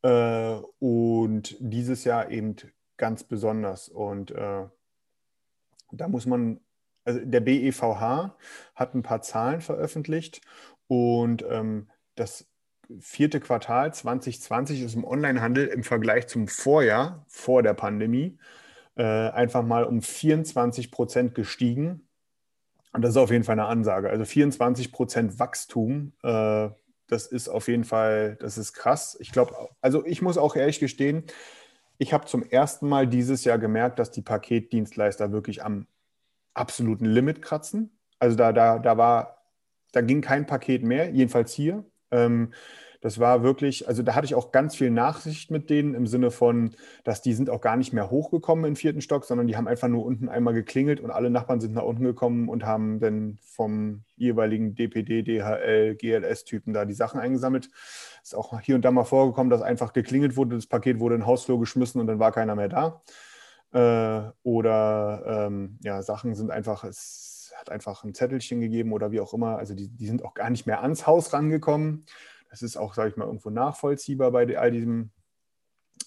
Äh, 0.03 0.61
und 0.81 1.57
dieses 1.61 2.05
Jahr 2.05 2.31
eben 2.31 2.57
ganz 2.97 3.25
besonders. 3.25 3.89
Und 3.89 4.31
äh, 4.33 4.67
da 5.93 6.09
muss 6.09 6.27
man, 6.27 6.61
also 7.05 7.21
der 7.23 7.41
BEVH 7.41 8.37
hat 8.75 8.95
ein 8.95 9.03
paar 9.03 9.23
Zahlen 9.23 9.61
veröffentlicht 9.61 10.41
und 10.87 11.45
ähm, 11.49 11.89
das 12.17 12.47
vierte 13.01 13.41
Quartal 13.41 13.95
2020 13.95 14.83
ist 14.83 14.95
im 14.95 15.05
Onlinehandel 15.05 15.67
im 15.69 15.85
Vergleich 15.85 16.27
zum 16.27 16.49
Vorjahr, 16.49 17.25
vor 17.29 17.63
der 17.63 17.75
Pandemie, 17.75 18.39
äh, 18.97 19.03
einfach 19.03 19.63
mal 19.63 19.85
um 19.85 20.03
24 20.03 20.91
Prozent 20.91 21.35
gestiegen. 21.35 22.07
Und 22.95 23.03
das 23.03 23.11
ist 23.11 23.17
auf 23.19 23.31
jeden 23.31 23.45
Fall 23.45 23.59
eine 23.59 23.67
Ansage. 23.67 24.09
Also 24.09 24.25
24 24.25 24.93
Prozent 24.93 25.39
Wachstum 25.39 26.13
äh, 26.23 26.71
das 27.07 27.27
ist 27.27 27.49
auf 27.49 27.69
jeden 27.69 27.85
Fall, 27.85 28.37
das 28.41 28.59
ist 28.59 28.73
krass. 28.73 29.17
Ich 29.21 29.31
glaube, 29.31 29.55
also 29.81 30.05
ich 30.07 30.23
muss 30.23 30.39
auch 30.39 30.57
ehrlich 30.57 30.81
gestehen, 30.81 31.25
ich 31.99 32.13
habe 32.13 32.27
zum 32.27 32.43
ersten 32.43 32.89
Mal 32.89 33.07
dieses 33.07 33.45
Jahr 33.45 33.59
gemerkt, 33.59 33.99
dass 33.99 34.11
die 34.11 34.23
Paketdienstleister 34.23 35.33
wirklich 35.33 35.63
am 35.63 35.87
absoluten 36.55 37.05
Limit 37.05 37.43
kratzen. 37.43 37.99
Also 38.19 38.37
da, 38.37 38.53
da, 38.53 38.79
da 38.79 38.97
war, 38.97 39.45
da 39.93 40.01
ging 40.01 40.23
kein 40.23 40.47
Paket 40.47 40.83
mehr, 40.83 41.11
jedenfalls 41.11 41.53
hier. 41.53 41.85
Ähm, 42.11 42.53
das 43.05 43.19
war 43.19 43.43
wirklich, 43.43 43.87
also 43.87 44.03
da 44.03 44.15
hatte 44.15 44.25
ich 44.25 44.35
auch 44.35 44.51
ganz 44.51 44.77
viel 44.77 44.91
Nachsicht 44.91 45.51
mit 45.51 45.69
denen 45.69 45.93
im 45.93 46.07
Sinne 46.07 46.31
von, 46.31 46.71
dass 47.05 47.21
die 47.21 47.35
sind 47.35 47.51
auch 47.51 47.61
gar 47.61 47.77
nicht 47.77 47.93
mehr 47.93 48.09
hochgekommen 48.09 48.65
im 48.65 48.77
vierten 48.77 49.03
Stock, 49.03 49.27
sondern 49.27 49.47
die 49.47 49.59
haben 49.59 49.69
einfach 49.69 49.89
nur 49.89 50.07
unten 50.07 50.31
einmal 50.31 50.55
geklingelt 50.55 51.01
und 51.01 51.11
alle 51.11 51.29
Nachbarn 51.29 51.61
sind 51.61 51.75
nach 51.75 51.83
unten 51.83 52.05
gekommen 52.05 52.49
und 52.49 52.65
haben 52.65 53.01
dann 53.01 53.37
vom 53.43 54.05
jeweiligen 54.17 54.75
DPD, 54.75 55.23
DHL, 55.23 55.97
GLS-Typen 55.97 56.73
da 56.73 56.87
die 56.87 56.95
Sachen 56.95 57.21
eingesammelt. 57.21 57.69
Ist 58.23 58.35
auch 58.35 58.59
hier 58.61 58.75
und 58.75 58.87
da 58.87 58.91
mal 58.91 59.05
vorgekommen, 59.05 59.51
dass 59.51 59.61
einfach 59.61 59.93
geklingelt 59.93 60.39
wurde, 60.39 60.57
das 60.57 60.67
Paket 60.67 60.99
wurde 60.99 61.17
in 61.17 61.21
den 61.21 61.27
Hausflur 61.27 61.61
geschmissen 61.61 62.01
und 62.01 62.07
dann 62.07 62.21
war 62.21 62.33
keiner 62.33 62.55
mehr 62.55 62.71
da. 62.71 63.03
Äh, 63.75 64.33
oder 64.45 65.47
ähm, 65.47 65.79
ja, 65.83 66.01
Sachen 66.01 66.35
sind 66.35 66.51
einfach, 66.51 66.85
es 66.85 67.53
hat 67.55 67.69
einfach 67.69 68.03
ein 68.03 68.15
Zettelchen 68.15 68.63
gegeben 68.63 68.95
oder 68.95 69.13
wie 69.13 69.21
auch 69.21 69.35
immer. 69.35 69.59
Also 69.59 69.75
die, 69.75 69.89
die 69.89 70.07
sind 70.07 70.25
auch 70.25 70.33
gar 70.33 70.49
nicht 70.49 70.67
mehr 70.67 70.81
ans 70.81 71.07
Haus 71.07 71.35
rangekommen. 71.35 72.07
Es 72.55 72.63
ist 72.63 72.77
auch, 72.77 72.95
sage 72.95 73.11
ich 73.11 73.17
mal, 73.17 73.27
irgendwo 73.27 73.51
nachvollziehbar 73.51 74.31
bei 74.31 74.57
all 74.57 74.71
diesem, 74.71 75.11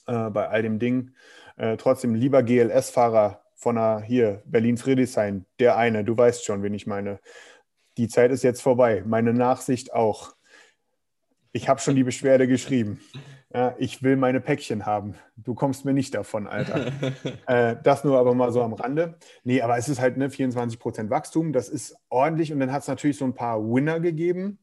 äh, 0.07 0.29
bei 0.29 0.47
all 0.47 0.61
dem 0.61 0.79
Ding. 0.79 1.11
Äh, 1.57 1.75
trotzdem 1.75 2.15
lieber 2.15 2.41
GLS-Fahrer 2.41 3.41
von 3.53 3.75
der, 3.75 3.99
hier, 3.99 4.41
Berlin-Friedrichshain, 4.45 5.45
der 5.59 5.75
eine, 5.75 6.05
du 6.05 6.15
weißt 6.15 6.45
schon, 6.45 6.63
wen 6.63 6.73
ich 6.73 6.87
meine. 6.87 7.19
Die 7.97 8.07
Zeit 8.07 8.31
ist 8.31 8.43
jetzt 8.43 8.61
vorbei. 8.61 9.03
Meine 9.05 9.33
Nachsicht 9.33 9.93
auch. 9.93 10.35
Ich 11.51 11.67
habe 11.67 11.81
schon 11.81 11.95
die 11.95 12.05
Beschwerde 12.05 12.47
geschrieben. 12.47 13.01
Ja, 13.53 13.75
ich 13.77 14.01
will 14.01 14.15
meine 14.15 14.39
Päckchen 14.39 14.85
haben. 14.85 15.15
Du 15.35 15.53
kommst 15.53 15.83
mir 15.83 15.93
nicht 15.93 16.13
davon, 16.13 16.47
Alter. 16.47 16.93
äh, 17.47 17.75
das 17.83 18.05
nur 18.05 18.19
aber 18.19 18.33
mal 18.35 18.53
so 18.53 18.61
am 18.61 18.73
Rande. 18.73 19.17
Nee, 19.43 19.61
aber 19.61 19.77
es 19.77 19.89
ist 19.89 19.99
halt 19.99 20.15
ne, 20.15 20.29
24% 20.29 21.09
Wachstum. 21.09 21.51
Das 21.51 21.67
ist 21.67 21.97
ordentlich. 22.07 22.53
Und 22.53 22.61
dann 22.61 22.71
hat 22.71 22.83
es 22.83 22.87
natürlich 22.87 23.17
so 23.17 23.25
ein 23.25 23.33
paar 23.33 23.61
Winner 23.61 23.99
gegeben. 23.99 24.59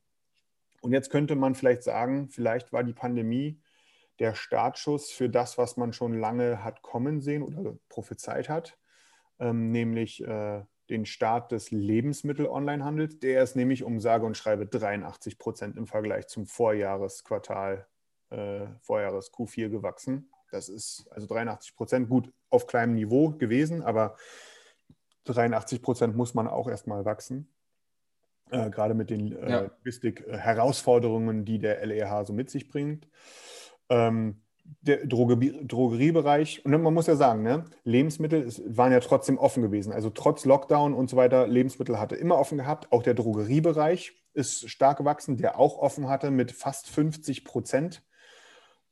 Und 0.85 0.93
jetzt 0.93 1.09
könnte 1.09 1.35
man 1.35 1.55
vielleicht 1.55 1.83
sagen, 1.83 2.29
vielleicht 2.29 2.71
war 2.75 2.85
die 2.85 2.93
Pandemie 2.93 3.59
der 4.19 4.35
Startschuss 4.35 5.11
für 5.11 5.31
das, 5.31 5.57
was 5.57 5.79
man 5.79 5.95
schon 5.95 6.13
lange 6.21 6.63
hat 6.63 6.83
kommen 6.83 7.23
sehen 7.23 7.43
oder 7.43 7.79
prophezeit 7.89 8.51
hat, 8.51 8.77
ähm, 9.39 9.71
nämlich 9.71 10.23
äh, 10.23 10.63
den 10.91 11.07
Start 11.07 11.53
des 11.53 11.71
Lebensmittel-Onlinehandels. 11.71 13.19
Der 13.21 13.43
ist 13.43 13.57
nämlich 13.57 13.83
um 13.83 13.99
sage 13.99 14.27
und 14.27 14.37
schreibe 14.37 14.67
83 14.67 15.39
Prozent 15.39 15.79
im 15.79 15.87
Vergleich 15.87 16.27
zum 16.27 16.45
Vorjahresquartal, 16.45 17.87
äh, 18.29 18.67
Vorjahres 18.83 19.33
Q4 19.33 19.71
gewachsen. 19.71 20.31
Das 20.51 20.69
ist 20.69 21.09
also 21.11 21.27
83 21.27 21.75
Prozent 21.75 22.11
gut 22.11 22.31
auf 22.51 22.67
kleinem 22.67 22.95
Niveau 22.95 23.31
gewesen, 23.31 23.83
aber 23.83 24.17
83 25.25 25.81
Prozent 25.81 26.15
muss 26.15 26.35
man 26.35 26.47
auch 26.47 26.69
erstmal 26.69 27.07
wachsen 27.07 27.54
äh, 28.55 28.71
gerade 28.71 28.95
mit 28.95 29.11
den 29.11 29.33
äh, 29.33 29.51
ja. 29.51 29.61
Logistik-Herausforderungen, 29.63 31.45
die 31.45 31.59
der 31.59 31.85
LEH 31.85 32.25
so 32.25 32.33
mit 32.33 32.51
sich 32.51 32.69
bringt. 32.69 33.09
Ähm, 33.89 34.41
der 34.81 35.07
Drogerie 35.07 35.67
Drogeriebereich, 35.67 36.65
und 36.65 36.71
man 36.71 36.95
muss 36.95 37.07
ja 37.07 37.17
sagen, 37.17 37.43
ne, 37.43 37.65
Lebensmittel 37.85 38.51
waren 38.67 38.93
ja 38.93 39.01
trotzdem 39.01 39.37
offen 39.37 39.63
gewesen. 39.63 39.93
Also 39.93 40.09
trotz 40.09 40.47
Lockdown 40.47 40.95
und 40.95 41.11
so 41.11 41.17
weiter, 41.17 41.47
Lebensmittel 41.47 41.99
hatte 41.99 42.17
immer 42.17 42.39
offen 42.39 42.59
gehabt. 42.59 42.91
Auch 42.91 43.03
der 43.03 43.13
Drogeriebereich 43.13 44.15
ist 44.33 44.71
stark 44.71 44.99
gewachsen, 44.99 45.37
der 45.37 45.59
auch 45.59 45.79
offen 45.79 46.09
hatte 46.09 46.31
mit 46.31 46.53
fast 46.53 46.89
50 46.89 47.45
Prozent. 47.45 48.03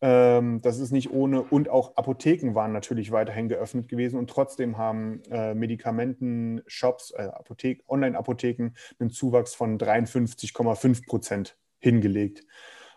Ähm, 0.04 0.60
das 0.62 0.80
ist 0.80 0.90
nicht 0.90 1.12
ohne, 1.12 1.42
und 1.42 1.68
auch 1.68 1.96
Apotheken 1.96 2.56
waren 2.56 2.72
natürlich 2.72 3.12
weiterhin 3.12 3.48
geöffnet 3.48 3.88
gewesen 3.88 4.18
und 4.18 4.28
trotzdem 4.28 4.76
haben 4.76 5.22
äh, 5.30 5.54
Medikamenten-Shops, 5.54 7.12
äh, 7.12 7.22
Apothek, 7.22 7.84
Online-Apotheken 7.88 8.72
einen 8.98 9.10
Zuwachs 9.10 9.54
von 9.54 9.78
53,5 9.78 11.06
Prozent 11.06 11.56
hingelegt. 11.78 12.44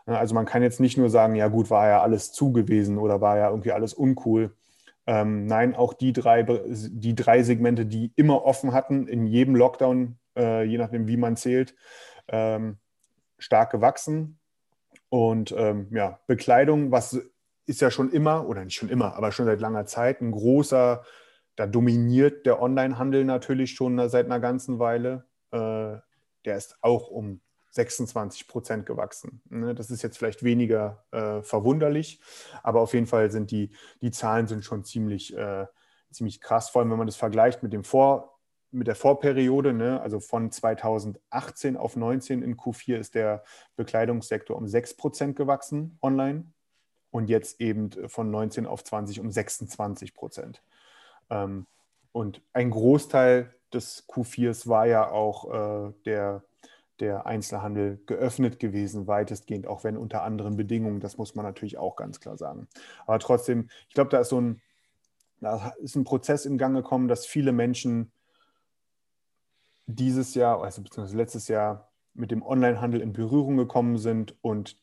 Also 0.08 0.34
man 0.34 0.46
kann 0.46 0.64
jetzt 0.64 0.80
nicht 0.80 0.98
nur 0.98 1.10
sagen, 1.10 1.36
ja 1.36 1.48
gut, 1.48 1.70
war 1.70 1.88
ja 1.88 2.02
alles 2.02 2.32
zu 2.32 2.52
gewesen 2.52 2.98
oder 2.98 3.22
war 3.22 3.38
ja 3.38 3.50
irgendwie 3.50 3.72
alles 3.72 3.94
uncool. 3.94 4.56
Ähm, 5.08 5.46
nein, 5.46 5.76
auch 5.76 5.94
die 5.94 6.14
drei, 6.14 6.44
die 6.44 7.16
drei 7.16 7.44
Segmente, 7.44 7.86
die 7.86 8.14
immer 8.16 8.44
offen 8.46 8.74
hatten, 8.74 9.08
in 9.08 9.28
jedem 9.28 9.56
Lockdown, 9.56 10.18
äh, 10.36 10.64
je 10.64 10.80
nachdem, 10.80 11.08
wie 11.08 11.18
man 11.18 11.38
zählt, 11.38 11.76
ähm, 12.28 12.78
stark 13.38 13.72
gewachsen. 13.72 14.40
Und 15.10 15.54
ähm, 15.58 15.88
ja, 15.92 16.20
Bekleidung, 16.28 16.92
was 16.92 17.20
ist 17.66 17.82
ja 17.82 17.90
schon 17.92 18.12
immer, 18.12 18.48
oder 18.48 18.64
nicht 18.64 18.76
schon 18.76 18.90
immer, 18.90 19.16
aber 19.16 19.32
schon 19.32 19.46
seit 19.46 19.60
langer 19.60 19.86
Zeit 19.86 20.22
ein 20.22 20.32
großer, 20.32 21.04
da 21.56 21.68
dominiert 21.68 22.46
der 22.46 22.62
Onlinehandel 22.62 23.24
natürlich 23.26 23.72
schon 23.72 24.10
seit 24.10 24.26
einer 24.26 24.40
ganzen 24.40 24.80
Weile. 24.80 25.26
Äh, 25.52 25.98
der 26.46 26.58
ist 26.58 26.78
auch 26.82 27.10
um 27.10 27.42
26 27.72 28.48
Prozent 28.48 28.86
gewachsen. 28.86 29.42
Ne? 29.50 29.76
Das 29.76 29.90
ist 29.90 30.02
jetzt 30.02 30.18
vielleicht 30.18 30.44
weniger 30.44 31.06
äh, 31.12 31.42
verwunderlich, 31.42 32.22
aber 32.64 32.82
auf 32.82 32.94
jeden 32.94 33.08
Fall 33.08 33.32
sind 33.32 33.52
die, 33.52 33.72
die 34.02 34.12
Zahlen 34.12 34.48
sind 34.48 34.64
schon 34.64 34.84
ziemlich, 34.84 35.36
äh, 35.36 35.66
ziemlich 36.12 36.40
krass, 36.40 36.70
vor 36.70 36.82
allem 36.82 36.92
wenn 36.92 36.98
man 36.98 37.08
das 37.08 37.18
vergleicht 37.18 37.64
mit 37.64 37.74
dem 37.74 37.84
Vor, 37.84 38.35
mit 38.76 38.88
der 38.88 38.96
Vorperiode, 38.96 39.74
ne, 39.74 40.02
also 40.02 40.20
von 40.20 40.52
2018 40.52 41.78
auf 41.78 41.96
19 41.96 42.44
in 42.44 42.58
Q4 42.58 42.98
ist 42.98 43.16
der 43.16 43.44
Bekleidungssektor 43.76 44.56
um 44.56 44.68
6 44.68 44.96
Prozent 44.98 45.36
gewachsen 45.36 45.98
online 46.02 46.46
und 47.10 47.30
jetzt 47.30 47.62
eben 47.62 47.90
von 48.10 48.30
19 48.30 48.66
auf 48.66 48.84
20 48.84 49.22
um 49.22 49.32
26 49.32 50.14
Prozent. 50.14 50.62
Ähm, 51.30 51.66
und 52.12 52.42
ein 52.54 52.70
Großteil 52.70 53.54
des 53.74 54.08
Q4s 54.08 54.68
war 54.68 54.86
ja 54.86 55.10
auch 55.10 55.90
äh, 55.90 55.94
der, 56.06 56.44
der 57.00 57.26
Einzelhandel 57.26 58.02
geöffnet 58.06 58.60
gewesen, 58.60 59.08
weitestgehend, 59.08 59.68
auch 59.68 59.84
wenn 59.84 59.98
unter 59.98 60.24
anderen 60.24 60.58
Bedingungen, 60.58 61.00
das 61.00 61.18
muss 61.18 61.36
man 61.36 61.46
natürlich 61.46 61.78
auch 61.78 61.96
ganz 61.96 62.20
klar 62.20 62.38
sagen. 62.38 62.68
Aber 63.06 63.20
trotzdem, 63.20 63.70
ich 63.88 63.96
glaube, 63.96 64.10
da 64.10 64.20
ist 64.20 64.30
so 64.30 64.42
ein, 64.42 64.62
da 65.40 65.74
ist 65.82 65.96
ein 65.96 66.04
Prozess 66.06 66.46
in 66.46 66.58
Gang 66.58 66.76
gekommen, 66.76 67.08
dass 67.08 67.26
viele 67.26 67.52
Menschen 67.52 68.12
dieses 69.88 70.36
Jahr, 70.36 70.62
also 70.64 70.82
beziehungsweise 70.82 71.18
letztes 71.18 71.48
Jahr 71.48 71.92
mit 72.14 72.32
dem 72.32 72.42
Onlinehandel 72.42 73.02
in 73.02 73.14
Berührung 73.14 73.58
gekommen 73.58 73.98
sind 73.98 74.36
und 74.42 74.78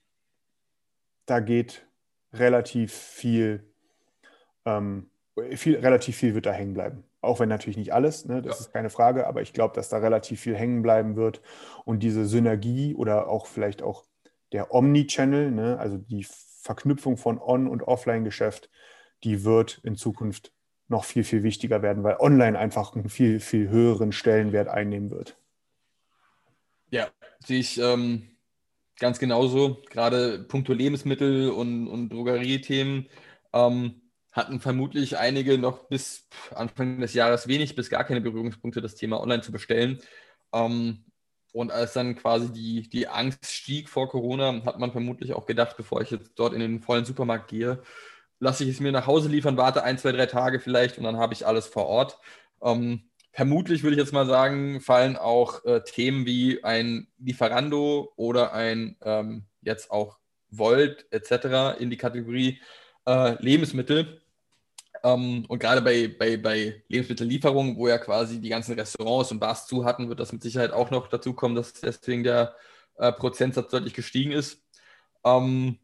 da 1.26 1.40
geht 1.40 1.86
relativ 2.32 2.92
viel 2.92 3.72
ähm, 4.64 5.10
viel, 5.54 5.76
relativ 5.78 6.16
viel 6.16 6.34
wird 6.34 6.46
da 6.46 6.52
hängen 6.52 6.74
bleiben. 6.74 7.04
Auch 7.20 7.40
wenn 7.40 7.48
natürlich 7.48 7.76
nicht 7.76 7.92
alles, 7.94 8.26
ne, 8.26 8.42
das 8.42 8.58
Ja. 8.58 8.66
ist 8.66 8.72
keine 8.72 8.90
Frage, 8.90 9.26
aber 9.26 9.42
ich 9.42 9.52
glaube, 9.52 9.74
dass 9.74 9.88
da 9.88 9.98
relativ 9.98 10.40
viel 10.40 10.56
hängen 10.56 10.82
bleiben 10.82 11.16
wird 11.16 11.40
und 11.84 12.02
diese 12.02 12.26
Synergie 12.26 12.94
oder 12.94 13.28
auch 13.28 13.46
vielleicht 13.46 13.82
auch 13.82 14.04
der 14.52 14.74
Omni-Channel, 14.74 15.50
ne, 15.50 15.78
also 15.78 15.98
die 15.98 16.26
Verknüpfung 16.60 17.16
von 17.16 17.40
On- 17.40 17.68
und 17.68 17.82
Offline-Geschäft, 17.82 18.70
die 19.24 19.44
wird 19.44 19.80
in 19.84 19.96
Zukunft 19.96 20.52
noch 20.92 21.04
viel, 21.04 21.24
viel 21.24 21.42
wichtiger 21.42 21.82
werden, 21.82 22.04
weil 22.04 22.16
online 22.20 22.56
einfach 22.58 22.94
einen 22.94 23.08
viel, 23.08 23.40
viel 23.40 23.68
höheren 23.68 24.12
Stellenwert 24.12 24.68
einnehmen 24.68 25.10
wird. 25.10 25.36
Ja, 26.90 27.08
sehe 27.44 27.58
ich 27.58 27.78
ähm, 27.78 28.28
ganz 28.98 29.18
genauso. 29.18 29.82
Gerade 29.90 30.44
puncto 30.46 30.72
Lebensmittel 30.72 31.50
und, 31.50 31.88
und 31.88 32.10
Drogeriethemen 32.10 33.08
ähm, 33.52 34.02
hatten 34.30 34.60
vermutlich 34.60 35.18
einige 35.18 35.58
noch 35.58 35.88
bis 35.88 36.28
Anfang 36.54 37.00
des 37.00 37.14
Jahres 37.14 37.48
wenig 37.48 37.74
bis 37.74 37.90
gar 37.90 38.04
keine 38.04 38.20
Berührungspunkte, 38.20 38.80
das 38.80 38.94
Thema 38.94 39.20
online 39.20 39.42
zu 39.42 39.50
bestellen. 39.50 40.00
Ähm, 40.52 41.04
und 41.52 41.70
als 41.70 41.92
dann 41.92 42.16
quasi 42.16 42.50
die, 42.50 42.88
die 42.88 43.08
Angst 43.08 43.46
stieg 43.46 43.88
vor 43.90 44.08
Corona, 44.08 44.64
hat 44.64 44.78
man 44.78 44.92
vermutlich 44.92 45.34
auch 45.34 45.46
gedacht, 45.46 45.76
bevor 45.76 46.00
ich 46.00 46.10
jetzt 46.10 46.32
dort 46.36 46.54
in 46.54 46.60
den 46.60 46.80
vollen 46.80 47.04
Supermarkt 47.04 47.48
gehe, 47.48 47.82
lasse 48.42 48.64
ich 48.64 48.70
es 48.70 48.80
mir 48.80 48.90
nach 48.90 49.06
Hause 49.06 49.28
liefern, 49.28 49.56
warte 49.56 49.84
ein, 49.84 49.98
zwei, 49.98 50.10
drei 50.10 50.26
Tage 50.26 50.58
vielleicht 50.58 50.98
und 50.98 51.04
dann 51.04 51.16
habe 51.16 51.32
ich 51.32 51.46
alles 51.46 51.68
vor 51.68 51.86
Ort. 51.86 52.18
Ähm, 52.60 53.08
vermutlich 53.30 53.84
würde 53.84 53.94
ich 53.94 54.00
jetzt 54.00 54.12
mal 54.12 54.26
sagen, 54.26 54.80
fallen 54.80 55.16
auch 55.16 55.64
äh, 55.64 55.84
Themen 55.84 56.26
wie 56.26 56.64
ein 56.64 57.06
Lieferando 57.18 58.12
oder 58.16 58.52
ein 58.52 58.96
ähm, 59.02 59.44
jetzt 59.60 59.92
auch 59.92 60.18
Volt 60.50 61.06
etc. 61.12 61.80
in 61.80 61.88
die 61.88 61.96
Kategorie 61.96 62.60
äh, 63.06 63.40
Lebensmittel. 63.40 64.20
Ähm, 65.04 65.44
und 65.46 65.60
gerade 65.60 65.80
bei, 65.80 66.08
bei, 66.08 66.36
bei 66.36 66.82
Lebensmittellieferungen, 66.88 67.76
wo 67.76 67.86
ja 67.86 67.98
quasi 67.98 68.40
die 68.40 68.48
ganzen 68.48 68.74
Restaurants 68.74 69.30
und 69.30 69.38
Bars 69.38 69.68
zu 69.68 69.84
hatten, 69.84 70.08
wird 70.08 70.18
das 70.18 70.32
mit 70.32 70.42
Sicherheit 70.42 70.72
auch 70.72 70.90
noch 70.90 71.06
dazu 71.06 71.32
kommen, 71.32 71.54
dass 71.54 71.74
deswegen 71.74 72.24
der 72.24 72.56
äh, 72.96 73.12
Prozentsatz 73.12 73.70
deutlich 73.70 73.94
gestiegen 73.94 74.32
ist. 74.32 74.64
Ähm, 75.24 75.78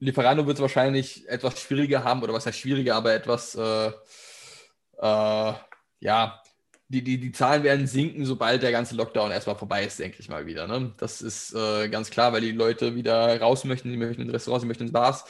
Lieferando 0.00 0.46
wird 0.46 0.56
es 0.56 0.62
wahrscheinlich 0.62 1.28
etwas 1.28 1.60
schwieriger 1.60 2.04
haben, 2.04 2.22
oder 2.22 2.32
was 2.32 2.46
heißt 2.46 2.58
schwieriger, 2.58 2.94
aber 2.94 3.14
etwas, 3.14 3.54
äh, 3.54 3.88
äh, 3.88 5.52
ja, 6.00 6.42
die, 6.88 7.04
die, 7.04 7.20
die 7.20 7.32
Zahlen 7.32 7.62
werden 7.64 7.86
sinken, 7.86 8.24
sobald 8.24 8.62
der 8.62 8.72
ganze 8.72 8.94
Lockdown 8.94 9.30
erstmal 9.30 9.56
vorbei 9.56 9.84
ist, 9.84 9.98
denke 9.98 10.18
ich 10.20 10.28
mal 10.28 10.46
wieder. 10.46 10.66
Ne? 10.66 10.94
Das 10.96 11.20
ist 11.20 11.54
äh, 11.54 11.88
ganz 11.88 12.10
klar, 12.10 12.32
weil 12.32 12.40
die 12.40 12.52
Leute 12.52 12.94
wieder 12.94 13.38
raus 13.40 13.64
möchten, 13.64 13.90
die 13.90 13.98
möchten 13.98 14.22
in 14.22 14.30
Restaurants, 14.30 14.62
die 14.62 14.68
möchten 14.68 14.86
in 14.86 14.92
Bars. 14.92 15.24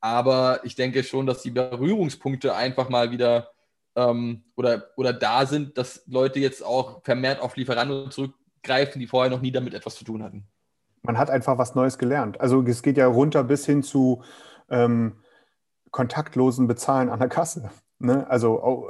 Aber 0.00 0.60
ich 0.64 0.76
denke 0.76 1.02
schon, 1.02 1.26
dass 1.26 1.42
die 1.42 1.50
Berührungspunkte 1.50 2.54
einfach 2.54 2.88
mal 2.88 3.10
wieder 3.10 3.50
ähm, 3.96 4.44
oder, 4.56 4.90
oder 4.96 5.12
da 5.12 5.46
sind, 5.46 5.76
dass 5.78 6.04
Leute 6.06 6.38
jetzt 6.38 6.62
auch 6.64 7.02
vermehrt 7.04 7.40
auf 7.40 7.56
Lieferando 7.56 8.08
zurückgreifen, 8.08 9.00
die 9.00 9.06
vorher 9.06 9.30
noch 9.30 9.40
nie 9.40 9.52
damit 9.52 9.74
etwas 9.74 9.96
zu 9.96 10.04
tun 10.04 10.22
hatten. 10.22 10.46
Man 11.02 11.18
hat 11.18 11.30
einfach 11.30 11.58
was 11.58 11.74
Neues 11.74 11.98
gelernt. 11.98 12.40
Also 12.40 12.62
es 12.62 12.82
geht 12.82 12.96
ja 12.96 13.06
runter 13.06 13.44
bis 13.44 13.64
hin 13.66 13.82
zu 13.82 14.22
ähm, 14.68 15.16
kontaktlosen 15.90 16.66
Bezahlen 16.66 17.08
an 17.08 17.18
der 17.18 17.28
Kasse. 17.28 17.70
Ne? 17.98 18.28
Also 18.28 18.88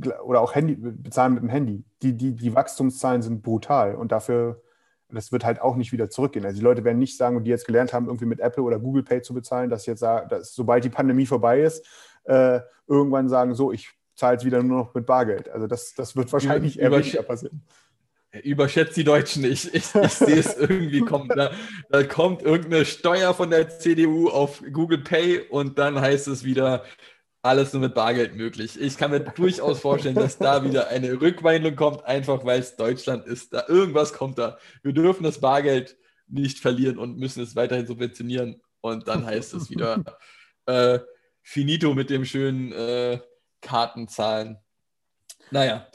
äh, 0.00 0.08
oder 0.24 0.40
auch 0.40 0.54
Handy, 0.54 0.74
bezahlen 0.76 1.34
mit 1.34 1.42
dem 1.42 1.48
Handy. 1.48 1.84
Die, 2.02 2.16
die, 2.16 2.34
die 2.34 2.54
Wachstumszahlen 2.54 3.22
sind 3.22 3.42
brutal 3.42 3.94
und 3.94 4.12
dafür, 4.12 4.62
das 5.08 5.30
wird 5.30 5.44
halt 5.44 5.60
auch 5.60 5.76
nicht 5.76 5.92
wieder 5.92 6.10
zurückgehen. 6.10 6.44
Also 6.44 6.56
die 6.58 6.64
Leute 6.64 6.82
werden 6.84 6.98
nicht 6.98 7.16
sagen, 7.16 7.42
die 7.44 7.50
jetzt 7.50 7.66
gelernt 7.66 7.92
haben, 7.92 8.06
irgendwie 8.06 8.26
mit 8.26 8.40
Apple 8.40 8.64
oder 8.64 8.80
Google 8.80 9.04
Pay 9.04 9.22
zu 9.22 9.32
bezahlen, 9.32 9.70
dass 9.70 9.86
jetzt 9.86 10.02
dass 10.02 10.54
sobald 10.54 10.84
die 10.84 10.90
Pandemie 10.90 11.26
vorbei 11.26 11.62
ist, 11.62 11.86
äh, 12.24 12.60
irgendwann 12.86 13.28
sagen, 13.28 13.54
so, 13.54 13.70
ich 13.70 13.90
zahle 14.16 14.34
jetzt 14.34 14.44
wieder 14.44 14.62
nur 14.62 14.78
noch 14.78 14.94
mit 14.94 15.06
Bargeld. 15.06 15.48
Also 15.48 15.66
das, 15.66 15.94
das 15.94 16.16
wird 16.16 16.32
wahrscheinlich 16.32 16.78
eher 16.78 16.88
über- 16.88 16.98
weniger 16.98 17.22
passieren. 17.22 17.62
Überschätzt 18.42 18.96
die 18.96 19.04
Deutschen 19.04 19.42
nicht. 19.42 19.66
Ich, 19.74 19.94
ich 19.94 20.12
sehe 20.12 20.38
es 20.38 20.56
irgendwie 20.56 21.00
kommen. 21.00 21.28
Da, 21.28 21.52
da 21.90 22.02
kommt 22.02 22.42
irgendeine 22.42 22.84
Steuer 22.84 23.32
von 23.34 23.50
der 23.50 23.68
CDU 23.68 24.28
auf 24.28 24.62
Google 24.72 24.98
Pay 24.98 25.40
und 25.48 25.78
dann 25.78 26.00
heißt 26.00 26.28
es 26.28 26.44
wieder, 26.44 26.84
alles 27.44 27.74
nur 27.74 27.82
mit 27.82 27.94
Bargeld 27.94 28.36
möglich. 28.36 28.80
Ich 28.80 28.96
kann 28.96 29.10
mir 29.10 29.20
durchaus 29.20 29.80
vorstellen, 29.80 30.14
dass 30.14 30.38
da 30.38 30.64
wieder 30.64 30.88
eine 30.88 31.20
Rückwandlung 31.20 31.76
kommt, 31.76 32.04
einfach 32.06 32.44
weil 32.44 32.60
es 32.60 32.76
Deutschland 32.76 33.26
ist. 33.26 33.52
Da 33.52 33.64
irgendwas 33.68 34.14
kommt 34.14 34.38
da. 34.38 34.58
Wir 34.82 34.94
dürfen 34.94 35.24
das 35.24 35.40
Bargeld 35.40 35.96
nicht 36.26 36.58
verlieren 36.58 36.98
und 36.98 37.18
müssen 37.18 37.42
es 37.42 37.54
weiterhin 37.54 37.86
subventionieren. 37.86 38.62
Und 38.80 39.08
dann 39.08 39.26
heißt 39.26 39.52
es 39.54 39.68
wieder 39.68 40.02
äh, 40.66 41.00
finito 41.42 41.94
mit 41.94 42.08
dem 42.08 42.24
schönen 42.24 42.72
äh, 42.72 43.20
Kartenzahlen. 43.60 44.56
Naja, 45.50 45.86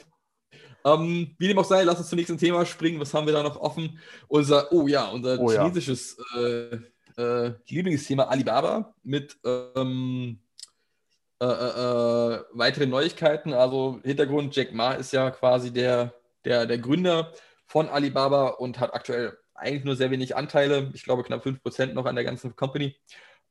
ähm, 0.84 1.34
wie 1.38 1.48
dem 1.48 1.58
auch 1.58 1.64
sei, 1.64 1.82
lass 1.82 1.98
uns 1.98 2.08
zum 2.08 2.16
nächsten 2.18 2.38
Thema 2.38 2.64
springen. 2.66 3.00
Was 3.00 3.12
haben 3.14 3.26
wir 3.26 3.32
da 3.32 3.42
noch 3.42 3.56
offen? 3.56 3.98
Unser, 4.28 4.72
oh 4.72 4.86
ja, 4.88 5.08
unser 5.08 5.38
Oh 5.38 5.50
ja. 5.50 5.62
chinesisches 5.62 6.16
äh, 6.36 6.76
äh, 7.16 7.52
Lieblingsthema 7.68 8.24
Alibaba 8.24 8.94
mit 9.02 9.38
ähm, 9.44 10.40
äh, 11.40 11.46
äh, 11.46 11.48
äh, 12.34 12.40
weitere 12.52 12.86
Neuigkeiten. 12.86 13.54
Also 13.54 14.00
Hintergrund, 14.04 14.54
Jack 14.54 14.72
Ma 14.74 14.92
ist 14.92 15.12
ja 15.12 15.30
quasi 15.30 15.72
der, 15.72 16.14
der, 16.44 16.66
der 16.66 16.78
Gründer 16.78 17.32
von 17.66 17.88
Alibaba 17.88 18.48
und 18.48 18.78
hat 18.78 18.92
aktuell 18.92 19.38
eigentlich 19.54 19.84
nur 19.84 19.96
sehr 19.96 20.10
wenig 20.10 20.36
Anteile. 20.36 20.90
Ich 20.94 21.04
glaube 21.04 21.22
knapp 21.22 21.44
5% 21.44 21.92
noch 21.92 22.06
an 22.06 22.14
der 22.14 22.24
ganzen 22.24 22.56
Company. 22.56 22.96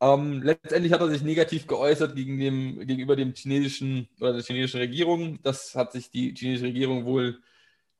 Ähm, 0.02 0.42
letztendlich 0.42 0.94
hat 0.94 1.02
er 1.02 1.10
sich 1.10 1.24
negativ 1.24 1.68
geäußert 1.68 2.16
gegen 2.16 2.40
dem, 2.40 2.80
gegenüber 2.88 3.16
dem 3.16 3.34
chinesischen 3.34 4.08
oder 4.20 4.34
der 4.34 4.44
chinesischen 4.44 4.80
Regierung. 4.80 5.42
Das 5.44 5.76
hat 5.76 5.92
sich 5.92 6.10
die 6.10 6.34
chinesische 6.36 6.68
Regierung 6.68 7.06
wohl 7.06 7.42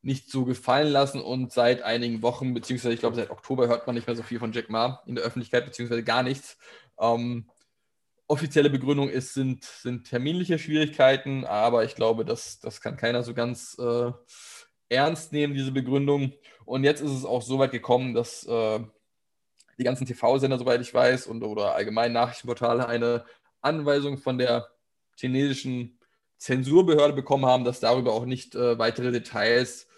nicht 0.02 0.30
so 0.30 0.44
gefallen 0.44 0.88
lassen 0.88 1.20
und 1.20 1.52
seit 1.52 1.82
einigen 1.82 2.22
Wochen, 2.22 2.54
beziehungsweise 2.54 2.94
ich 2.94 3.00
glaube 3.00 3.16
seit 3.16 3.30
Oktober 3.30 3.68
hört 3.68 3.86
man 3.86 3.94
nicht 3.94 4.06
mehr 4.06 4.16
so 4.16 4.22
viel 4.22 4.38
von 4.38 4.52
Jack 4.52 4.70
Ma 4.70 5.02
in 5.06 5.14
der 5.14 5.24
Öffentlichkeit, 5.24 5.66
beziehungsweise 5.66 6.02
gar 6.02 6.22
nichts. 6.22 6.56
Ähm, 6.98 7.50
offizielle 8.26 8.70
Begründung 8.70 9.10
ist, 9.10 9.34
sind, 9.34 9.64
sind 9.64 10.08
terminliche 10.08 10.58
Schwierigkeiten, 10.58 11.44
aber 11.44 11.84
ich 11.84 11.96
glaube, 11.96 12.24
das, 12.24 12.60
das 12.60 12.80
kann 12.80 12.96
keiner 12.96 13.22
so 13.24 13.34
ganz 13.34 13.76
äh, 13.78 14.12
ernst 14.88 15.32
nehmen, 15.32 15.54
diese 15.54 15.72
Begründung. 15.72 16.32
Und 16.64 16.84
jetzt 16.84 17.00
ist 17.02 17.10
es 17.10 17.24
auch 17.24 17.42
so 17.42 17.58
weit 17.58 17.72
gekommen, 17.72 18.14
dass 18.14 18.46
äh, 18.46 18.80
die 19.80 19.84
ganzen 19.84 20.06
TV-Sender, 20.06 20.58
soweit 20.58 20.80
ich 20.80 20.92
weiß, 20.92 21.26
und 21.26 21.42
oder 21.42 21.74
allgemein 21.74 22.12
Nachrichtenportale 22.12 22.86
eine 22.86 23.24
Anweisung 23.62 24.18
von 24.18 24.38
der 24.38 24.68
chinesischen 25.18 25.98
Zensurbehörde 26.38 27.14
bekommen 27.14 27.46
haben, 27.46 27.64
dass 27.64 27.80
darüber 27.80 28.12
auch 28.12 28.26
nicht 28.26 28.54
äh, 28.54 28.78
weitere 28.78 29.10
Details 29.10 29.88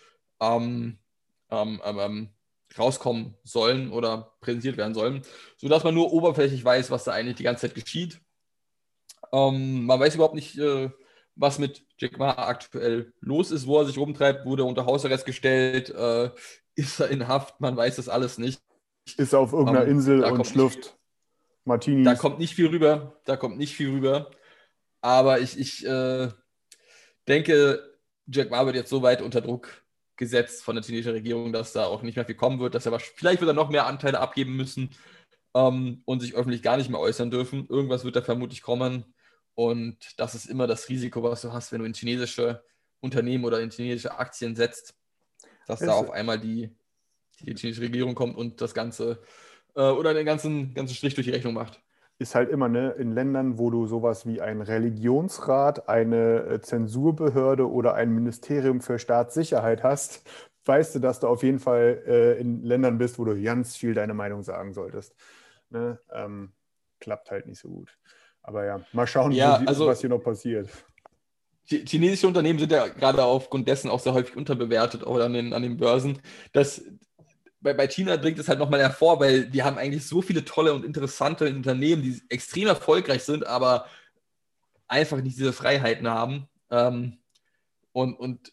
ähm, 0.40 0.98
ähm, 1.50 1.80
ähm, 1.84 2.28
rauskommen 2.78 3.34
sollen 3.44 3.90
oder 3.90 4.34
präsentiert 4.40 4.76
werden 4.76 4.94
sollen, 4.94 5.22
sodass 5.56 5.84
man 5.84 5.94
nur 5.94 6.12
oberflächlich 6.12 6.64
weiß, 6.64 6.90
was 6.90 7.04
da 7.04 7.12
eigentlich 7.12 7.36
die 7.36 7.42
ganze 7.42 7.68
Zeit 7.68 7.74
geschieht. 7.74 8.20
Ähm, 9.32 9.84
man 9.84 10.00
weiß 10.00 10.14
überhaupt 10.14 10.34
nicht, 10.34 10.58
äh, 10.58 10.90
was 11.34 11.58
mit 11.58 11.84
Jack 11.98 12.18
Ma 12.18 12.30
aktuell 12.30 13.12
los 13.20 13.50
ist, 13.50 13.66
wo 13.66 13.78
er 13.78 13.86
sich 13.86 13.98
rumtreibt, 13.98 14.46
wurde 14.46 14.64
unter 14.64 14.86
Hausarrest 14.86 15.26
gestellt, 15.26 15.90
äh, 15.90 16.30
ist 16.74 17.00
er 17.00 17.08
in 17.08 17.28
Haft, 17.28 17.60
man 17.60 17.76
weiß 17.76 17.96
das 17.96 18.08
alles 18.08 18.38
nicht. 18.38 18.60
Ist 19.16 19.34
auf 19.34 19.52
irgendeiner 19.52 19.84
Ähm, 19.84 19.90
Insel 19.90 20.20
da 20.20 20.30
und 20.30 20.46
schlürft 20.46 20.96
Martinis. 21.64 22.04
Da 22.04 22.14
kommt 22.14 22.38
nicht 22.38 22.54
viel 22.54 22.68
rüber, 22.68 23.20
da 23.24 23.36
kommt 23.36 23.58
nicht 23.58 23.74
viel 23.76 23.90
rüber. 23.90 24.30
Aber 25.00 25.40
ich, 25.40 25.58
ich 25.58 25.84
äh, 25.86 26.28
denke, 27.28 27.98
Jack 28.26 28.50
Ma 28.50 28.64
wird 28.66 28.76
jetzt 28.76 28.90
so 28.90 29.02
weit 29.02 29.22
unter 29.22 29.40
Druck 29.40 29.82
gesetzt 30.16 30.62
von 30.62 30.76
der 30.76 30.84
chinesischen 30.84 31.12
Regierung, 31.12 31.52
dass 31.52 31.72
da 31.72 31.86
auch 31.86 32.02
nicht 32.02 32.16
mehr 32.16 32.24
viel 32.24 32.34
kommen 32.36 32.60
wird, 32.60 32.74
dass 32.74 32.86
er 32.86 32.98
vielleicht 33.00 33.40
wird 33.40 33.50
er 33.50 33.54
noch 33.54 33.70
mehr 33.70 33.86
Anteile 33.86 34.20
abgeben 34.20 34.54
müssen 34.56 34.90
ähm, 35.54 36.02
und 36.04 36.20
sich 36.20 36.34
öffentlich 36.34 36.62
gar 36.62 36.76
nicht 36.76 36.90
mehr 36.90 37.00
äußern 37.00 37.30
dürfen. 37.30 37.66
Irgendwas 37.68 38.04
wird 38.04 38.14
da 38.16 38.22
vermutlich 38.22 38.62
kommen. 38.62 39.04
Und 39.54 40.18
das 40.18 40.34
ist 40.34 40.46
immer 40.46 40.66
das 40.66 40.88
Risiko, 40.88 41.22
was 41.22 41.42
du 41.42 41.52
hast, 41.52 41.72
wenn 41.72 41.80
du 41.80 41.86
in 41.86 41.94
chinesische 41.94 42.62
Unternehmen 43.00 43.44
oder 43.44 43.60
in 43.60 43.70
chinesische 43.70 44.16
Aktien 44.16 44.54
setzt, 44.54 44.94
dass 45.66 45.80
da 45.80 45.86
Es- 45.86 45.92
auf 45.92 46.10
einmal 46.10 46.38
die, 46.38 46.70
die 47.42 47.54
chinesische 47.54 47.82
Regierung 47.82 48.14
kommt 48.14 48.36
und 48.36 48.60
das 48.60 48.74
Ganze 48.74 49.18
äh, 49.74 49.82
oder 49.90 50.14
den 50.14 50.26
ganzen, 50.26 50.74
ganzen 50.74 50.94
Strich 50.94 51.14
durch 51.14 51.26
die 51.26 51.32
Rechnung 51.32 51.54
macht. 51.54 51.80
ist 52.18 52.34
halt 52.34 52.50
immer 52.50 52.68
ne, 52.68 52.90
in 52.98 53.12
Ländern, 53.12 53.58
wo 53.58 53.70
du 53.70 53.86
sowas 53.86 54.26
wie 54.26 54.40
einen 54.40 54.60
Religionsrat, 54.62 55.88
eine 55.88 56.44
äh, 56.44 56.60
Zensurbehörde 56.60 57.68
oder 57.70 57.94
ein 57.94 58.10
Ministerium 58.14 58.80
für 58.80 58.98
Staatssicherheit 58.98 59.82
hast, 59.82 60.22
weißt 60.64 60.94
du, 60.94 60.98
dass 61.00 61.18
du 61.20 61.26
auf 61.26 61.42
jeden 61.42 61.58
Fall 61.58 62.02
äh, 62.06 62.40
in 62.40 62.62
Ländern 62.62 62.98
bist, 62.98 63.18
wo 63.18 63.24
du 63.24 63.40
ganz 63.42 63.76
viel 63.76 63.94
deine 63.94 64.14
Meinung 64.14 64.42
sagen 64.42 64.72
solltest. 64.74 65.14
Ne? 65.70 65.98
Ähm, 66.12 66.52
klappt 67.00 67.30
halt 67.32 67.46
nicht 67.46 67.58
so 67.58 67.68
gut. 67.68 67.98
Aber 68.42 68.64
ja, 68.64 68.80
mal 68.92 69.06
schauen, 69.06 69.32
Ja, 69.32 69.58
die, 69.58 69.66
also- 69.66 69.86
was 69.86 70.00
hier 70.00 70.10
noch 70.10 70.22
passiert. 70.22 70.68
Chi- 71.66 71.84
Chinesische 71.86 72.26
Unternehmen 72.26 72.58
sind 72.58 72.72
ja 72.72 72.88
gerade 72.88 73.24
aufgrund 73.24 73.68
dessen 73.68 73.88
auch 73.90 74.00
sehr 74.00 74.14
häufig 74.14 74.36
unterbewertet 74.36 75.06
oder 75.06 75.26
an 75.26 75.32
den, 75.32 75.52
an 75.52 75.62
den 75.62 75.76
Börsen. 75.76 76.18
Das, 76.52 76.82
bei, 77.62 77.72
bei 77.74 77.86
China 77.86 78.16
bringt 78.16 78.38
es 78.38 78.48
halt 78.48 78.58
nochmal 78.58 78.80
hervor, 78.80 79.20
weil 79.20 79.46
die 79.46 79.62
haben 79.62 79.78
eigentlich 79.78 80.06
so 80.06 80.20
viele 80.20 80.44
tolle 80.44 80.74
und 80.74 80.84
interessante 80.84 81.46
Unternehmen, 81.46 82.02
die 82.02 82.20
extrem 82.28 82.66
erfolgreich 82.66 83.22
sind, 83.22 83.46
aber 83.46 83.86
einfach 84.88 85.20
nicht 85.20 85.38
diese 85.38 85.52
Freiheiten 85.52 86.08
haben 86.08 86.48
ähm, 86.70 87.18
und, 87.92 88.14
und 88.14 88.52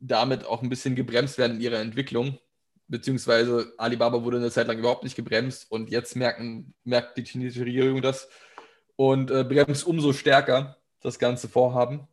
damit 0.00 0.44
auch 0.44 0.62
ein 0.62 0.68
bisschen 0.68 0.96
gebremst 0.96 1.38
werden 1.38 1.56
in 1.56 1.62
ihrer 1.62 1.78
Entwicklung. 1.78 2.38
Beziehungsweise 2.88 3.72
Alibaba 3.78 4.22
wurde 4.24 4.38
eine 4.38 4.50
Zeit 4.50 4.66
lang 4.66 4.78
überhaupt 4.78 5.04
nicht 5.04 5.16
gebremst 5.16 5.70
und 5.70 5.90
jetzt 5.90 6.16
merken, 6.16 6.74
merkt 6.84 7.16
die 7.16 7.24
chinesische 7.24 7.64
Regierung 7.64 8.02
das 8.02 8.28
und 8.96 9.30
äh, 9.30 9.44
bremst 9.44 9.86
umso 9.86 10.12
stärker 10.12 10.78
das 11.00 11.18
ganze 11.18 11.48
Vorhaben. 11.48 12.08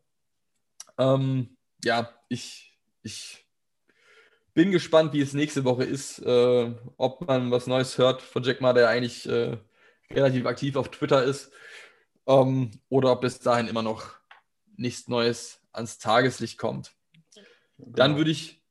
Ähm, 0.97 1.57
ja, 1.83 2.09
ich, 2.29 2.77
ich 3.03 3.44
bin 4.55 4.71
gespannt, 4.71 5.13
wie 5.13 5.21
es 5.21 5.33
nächste 5.33 5.65
Woche 5.65 5.83
ist, 5.83 6.19
äh, 6.19 6.71
ob 6.97 7.27
man 7.27 7.51
was 7.51 7.67
Neues 7.67 7.97
hört 7.97 8.21
von 8.21 8.41
Jack 8.41 8.61
Ma, 8.61 8.73
der 8.73 8.87
eigentlich 8.87 9.29
äh, 9.29 9.57
relativ 10.09 10.45
aktiv 10.45 10.77
auf 10.77 10.89
Twitter 10.89 11.23
ist, 11.23 11.51
ähm, 12.25 12.71
oder 12.89 13.11
ob 13.11 13.21
bis 13.21 13.39
dahin 13.39 13.67
immer 13.67 13.83
noch 13.83 14.15
nichts 14.77 15.09
Neues 15.09 15.59
ans 15.73 15.99
Tageslicht 15.99 16.57
kommt. 16.57 16.93
Genau. 17.77 17.95
Dann 17.95 18.17
würde 18.17 18.31
ich 18.31 18.63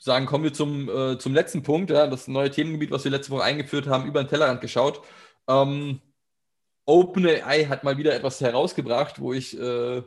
sagen, 0.00 0.26
kommen 0.26 0.42
wir 0.42 0.52
zum, 0.52 0.88
äh, 0.88 1.18
zum 1.18 1.34
letzten 1.34 1.62
Punkt, 1.62 1.90
ja, 1.90 2.08
das 2.08 2.26
neue 2.26 2.50
Themengebiet, 2.50 2.90
was 2.90 3.04
wir 3.04 3.12
letzte 3.12 3.30
Woche 3.30 3.44
eingeführt 3.44 3.86
haben, 3.86 4.06
über 4.06 4.22
den 4.22 4.28
Tellerrand 4.28 4.60
geschaut. 4.60 5.02
Ähm, 5.46 6.00
OpenAI 6.84 7.66
hat 7.66 7.84
mal 7.84 7.96
wieder 7.96 8.12
etwas 8.12 8.40
herausgebracht, 8.40 9.20
wo 9.20 9.32
ich 9.32 9.56
äh, 9.56 10.02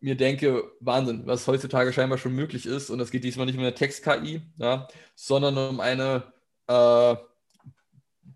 mir 0.00 0.16
denke, 0.16 0.72
Wahnsinn, 0.80 1.26
was 1.26 1.46
heutzutage 1.46 1.92
scheinbar 1.92 2.18
schon 2.18 2.34
möglich 2.34 2.66
ist. 2.66 2.90
Und 2.90 3.00
es 3.00 3.10
geht 3.10 3.24
diesmal 3.24 3.46
nicht 3.46 3.56
um 3.56 3.62
eine 3.62 3.74
Text-KI, 3.74 4.42
ja, 4.58 4.88
sondern 5.14 5.56
um 5.58 5.80
eine 5.80 6.32
äh, 6.66 7.16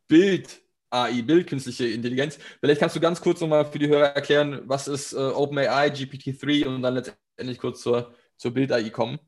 Bild-AI, 0.09 1.23
Bildkünstliche 1.23 1.87
Intelligenz. 1.89 2.39
Vielleicht 2.61 2.81
kannst 2.81 2.97
du 2.97 3.01
ganz 3.01 3.21
kurz 3.21 3.41
nochmal 3.41 3.65
für 3.65 3.79
die 3.79 3.89
Hörer 3.89 4.15
erklären, 4.15 4.63
was 4.67 4.89
ist 4.89 5.13
äh, 5.15 5.17
OpenAI, 5.17 5.89
GPT-3 5.89 6.67
und 6.67 6.83
dann 6.83 6.95
letztendlich 6.95 7.59
kurz 7.59 7.81
zur, 7.83 8.15
zur 8.37 8.53
Bild-AI 8.53 8.91
kommen. 8.91 9.19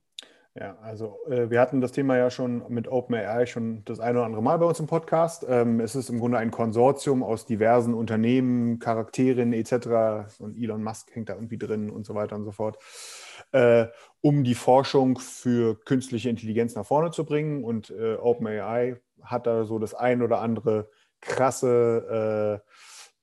Ja, 0.58 0.78
also 0.82 1.18
äh, 1.28 1.50
wir 1.50 1.60
hatten 1.60 1.82
das 1.82 1.92
Thema 1.92 2.16
ja 2.16 2.30
schon 2.30 2.62
mit 2.70 2.88
OpenAI 2.88 3.44
schon 3.44 3.84
das 3.84 4.00
eine 4.00 4.18
oder 4.18 4.26
andere 4.26 4.42
Mal 4.42 4.58
bei 4.58 4.64
uns 4.64 4.80
im 4.80 4.86
Podcast. 4.86 5.44
Ähm, 5.46 5.80
es 5.80 5.94
ist 5.94 6.08
im 6.08 6.18
Grunde 6.18 6.38
ein 6.38 6.50
Konsortium 6.50 7.22
aus 7.22 7.44
diversen 7.44 7.92
Unternehmen, 7.92 8.78
Charakteren 8.78 9.52
etc. 9.52 10.32
Und 10.38 10.56
Elon 10.56 10.82
Musk 10.82 11.14
hängt 11.14 11.28
da 11.28 11.34
irgendwie 11.34 11.58
drin 11.58 11.90
und 11.90 12.06
so 12.06 12.14
weiter 12.14 12.36
und 12.36 12.44
so 12.44 12.52
fort, 12.52 12.78
äh, 13.52 13.86
um 14.22 14.44
die 14.44 14.54
Forschung 14.54 15.18
für 15.18 15.78
künstliche 15.84 16.30
Intelligenz 16.30 16.74
nach 16.74 16.86
vorne 16.86 17.10
zu 17.10 17.26
bringen. 17.26 17.62
Und 17.62 17.90
äh, 17.90 18.14
OpenAI 18.14 18.96
hat 19.20 19.46
da 19.46 19.66
so 19.66 19.78
das 19.78 19.92
ein 19.92 20.22
oder 20.22 20.40
andere 20.40 20.88
krasse 21.20 22.62
äh, 22.64 22.70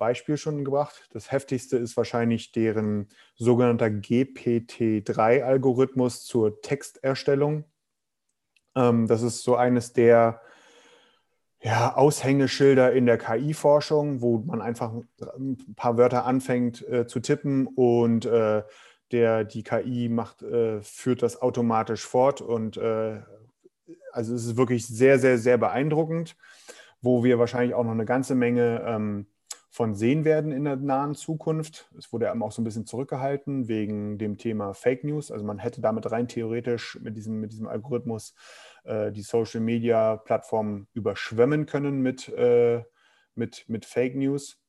Beispiel 0.03 0.35
schon 0.35 0.65
gebracht. 0.65 1.07
Das 1.13 1.31
heftigste 1.31 1.77
ist 1.77 1.95
wahrscheinlich 1.95 2.51
deren 2.51 3.07
sogenannter 3.35 3.85
GPT-3-Algorithmus 3.85 6.25
zur 6.25 6.61
Texterstellung. 6.61 7.63
Ähm, 8.75 9.07
das 9.07 9.21
ist 9.21 9.43
so 9.43 9.55
eines 9.55 9.93
der 9.93 10.41
ja, 11.61 11.95
Aushängeschilder 11.95 12.91
in 12.91 13.05
der 13.05 13.17
KI-Forschung, 13.17 14.19
wo 14.19 14.39
man 14.39 14.61
einfach 14.61 14.91
ein 15.37 15.55
paar 15.77 15.97
Wörter 15.97 16.25
anfängt 16.25 16.85
äh, 16.89 17.07
zu 17.07 17.21
tippen 17.21 17.67
und 17.67 18.25
äh, 18.25 18.63
der, 19.13 19.45
die 19.45 19.63
KI 19.63 20.09
macht, 20.09 20.41
äh, 20.41 20.81
führt 20.81 21.21
das 21.21 21.41
automatisch 21.41 22.05
fort. 22.05 22.41
Und 22.41 22.75
äh, 22.75 23.21
also 24.11 24.35
es 24.35 24.47
ist 24.47 24.57
wirklich 24.57 24.85
sehr, 24.85 25.17
sehr, 25.17 25.37
sehr 25.37 25.57
beeindruckend, 25.57 26.35
wo 27.01 27.23
wir 27.23 27.39
wahrscheinlich 27.39 27.73
auch 27.73 27.85
noch 27.85 27.91
eine 27.91 28.03
ganze 28.03 28.35
Menge 28.35 28.83
ähm, 28.85 29.27
von 29.73 29.95
sehen 29.95 30.23
werden 30.23 30.51
in 30.51 30.65
der 30.65 30.75
nahen 30.75 31.15
Zukunft. 31.15 31.89
Es 31.97 32.13
wurde 32.13 32.25
ja 32.25 32.39
auch 32.39 32.51
so 32.51 32.61
ein 32.61 32.63
bisschen 32.63 32.85
zurückgehalten 32.85 33.67
wegen 33.67 34.19
dem 34.19 34.37
Thema 34.37 34.75
Fake 34.75 35.03
News. 35.03 35.31
Also 35.31 35.43
man 35.43 35.57
hätte 35.57 35.81
damit 35.81 36.11
rein 36.11 36.27
theoretisch 36.27 36.99
mit 37.01 37.17
diesem, 37.17 37.39
mit 37.39 37.53
diesem 37.53 37.67
Algorithmus 37.67 38.35
äh, 38.83 39.11
die 39.11 39.23
Social-Media-Plattformen 39.23 40.85
überschwemmen 40.93 41.65
können 41.65 42.03
mit, 42.03 42.29
äh, 42.29 42.83
mit, 43.33 43.65
mit 43.67 43.85
Fake 43.85 44.15
News. 44.15 44.59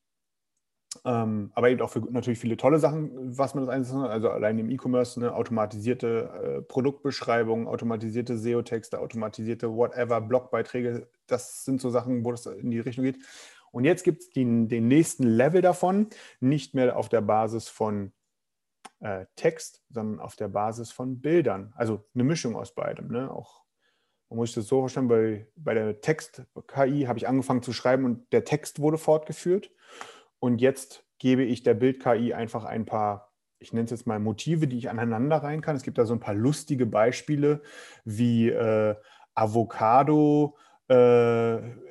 Ähm, 1.04 1.50
aber 1.54 1.68
eben 1.68 1.82
auch 1.82 1.90
für 1.90 2.00
natürlich 2.10 2.38
viele 2.38 2.56
tolle 2.56 2.78
Sachen, 2.78 3.10
was 3.36 3.54
man 3.54 3.66
das 3.66 3.74
einsetzt. 3.74 3.96
Also 3.96 4.30
allein 4.30 4.58
im 4.58 4.70
E-Commerce, 4.70 5.20
ne, 5.20 5.34
automatisierte 5.34 6.30
äh, 6.42 6.62
Produktbeschreibungen, 6.62 7.66
automatisierte 7.66 8.38
SEO-Texte, 8.38 9.00
automatisierte 9.00 9.70
whatever, 9.70 10.22
Blogbeiträge. 10.22 11.08
Das 11.26 11.66
sind 11.66 11.82
so 11.82 11.90
Sachen, 11.90 12.24
wo 12.24 12.30
das 12.30 12.46
in 12.46 12.70
die 12.70 12.80
Richtung 12.80 13.04
geht. 13.04 13.18
Und 13.74 13.84
jetzt 13.84 14.04
gibt 14.04 14.22
es 14.22 14.30
den, 14.30 14.68
nächsten 14.68 15.24
Level 15.24 15.60
davon, 15.60 16.06
nicht 16.38 16.74
mehr 16.74 16.96
auf 16.96 17.08
der 17.08 17.22
Basis 17.22 17.68
von 17.68 18.12
äh, 19.00 19.26
Text, 19.34 19.82
sondern 19.88 20.20
auf 20.20 20.36
der 20.36 20.46
Basis 20.46 20.92
von 20.92 21.20
Bildern. 21.20 21.72
Also 21.74 22.04
eine 22.14 22.22
Mischung 22.22 22.54
aus 22.54 22.72
beidem. 22.72 23.08
Ne? 23.08 23.28
Auch 23.28 23.64
man 24.30 24.38
muss 24.38 24.52
das 24.52 24.68
so 24.68 24.80
verstehen, 24.80 25.08
bei, 25.08 25.48
bei 25.56 25.74
der 25.74 26.00
Text-KI 26.00 27.06
habe 27.06 27.18
ich 27.18 27.26
angefangen 27.26 27.62
zu 27.62 27.72
schreiben 27.72 28.04
und 28.04 28.32
der 28.32 28.44
Text 28.44 28.78
wurde 28.78 28.96
fortgeführt. 28.96 29.72
Und 30.38 30.60
jetzt 30.60 31.04
gebe 31.18 31.42
ich 31.42 31.64
der 31.64 31.74
Bild-KI 31.74 32.32
einfach 32.32 32.64
ein 32.64 32.86
paar, 32.86 33.32
ich 33.58 33.72
nenne 33.72 33.86
es 33.86 33.90
jetzt 33.90 34.06
mal 34.06 34.20
Motive, 34.20 34.68
die 34.68 34.78
ich 34.78 34.88
aneinander 34.88 35.38
rein 35.38 35.62
kann. 35.62 35.74
Es 35.74 35.82
gibt 35.82 35.98
da 35.98 36.04
so 36.04 36.14
ein 36.14 36.20
paar 36.20 36.34
lustige 36.34 36.86
Beispiele 36.86 37.60
wie 38.04 38.50
äh, 38.50 38.94
Avocado, 39.34 40.56
äh, 40.88 40.94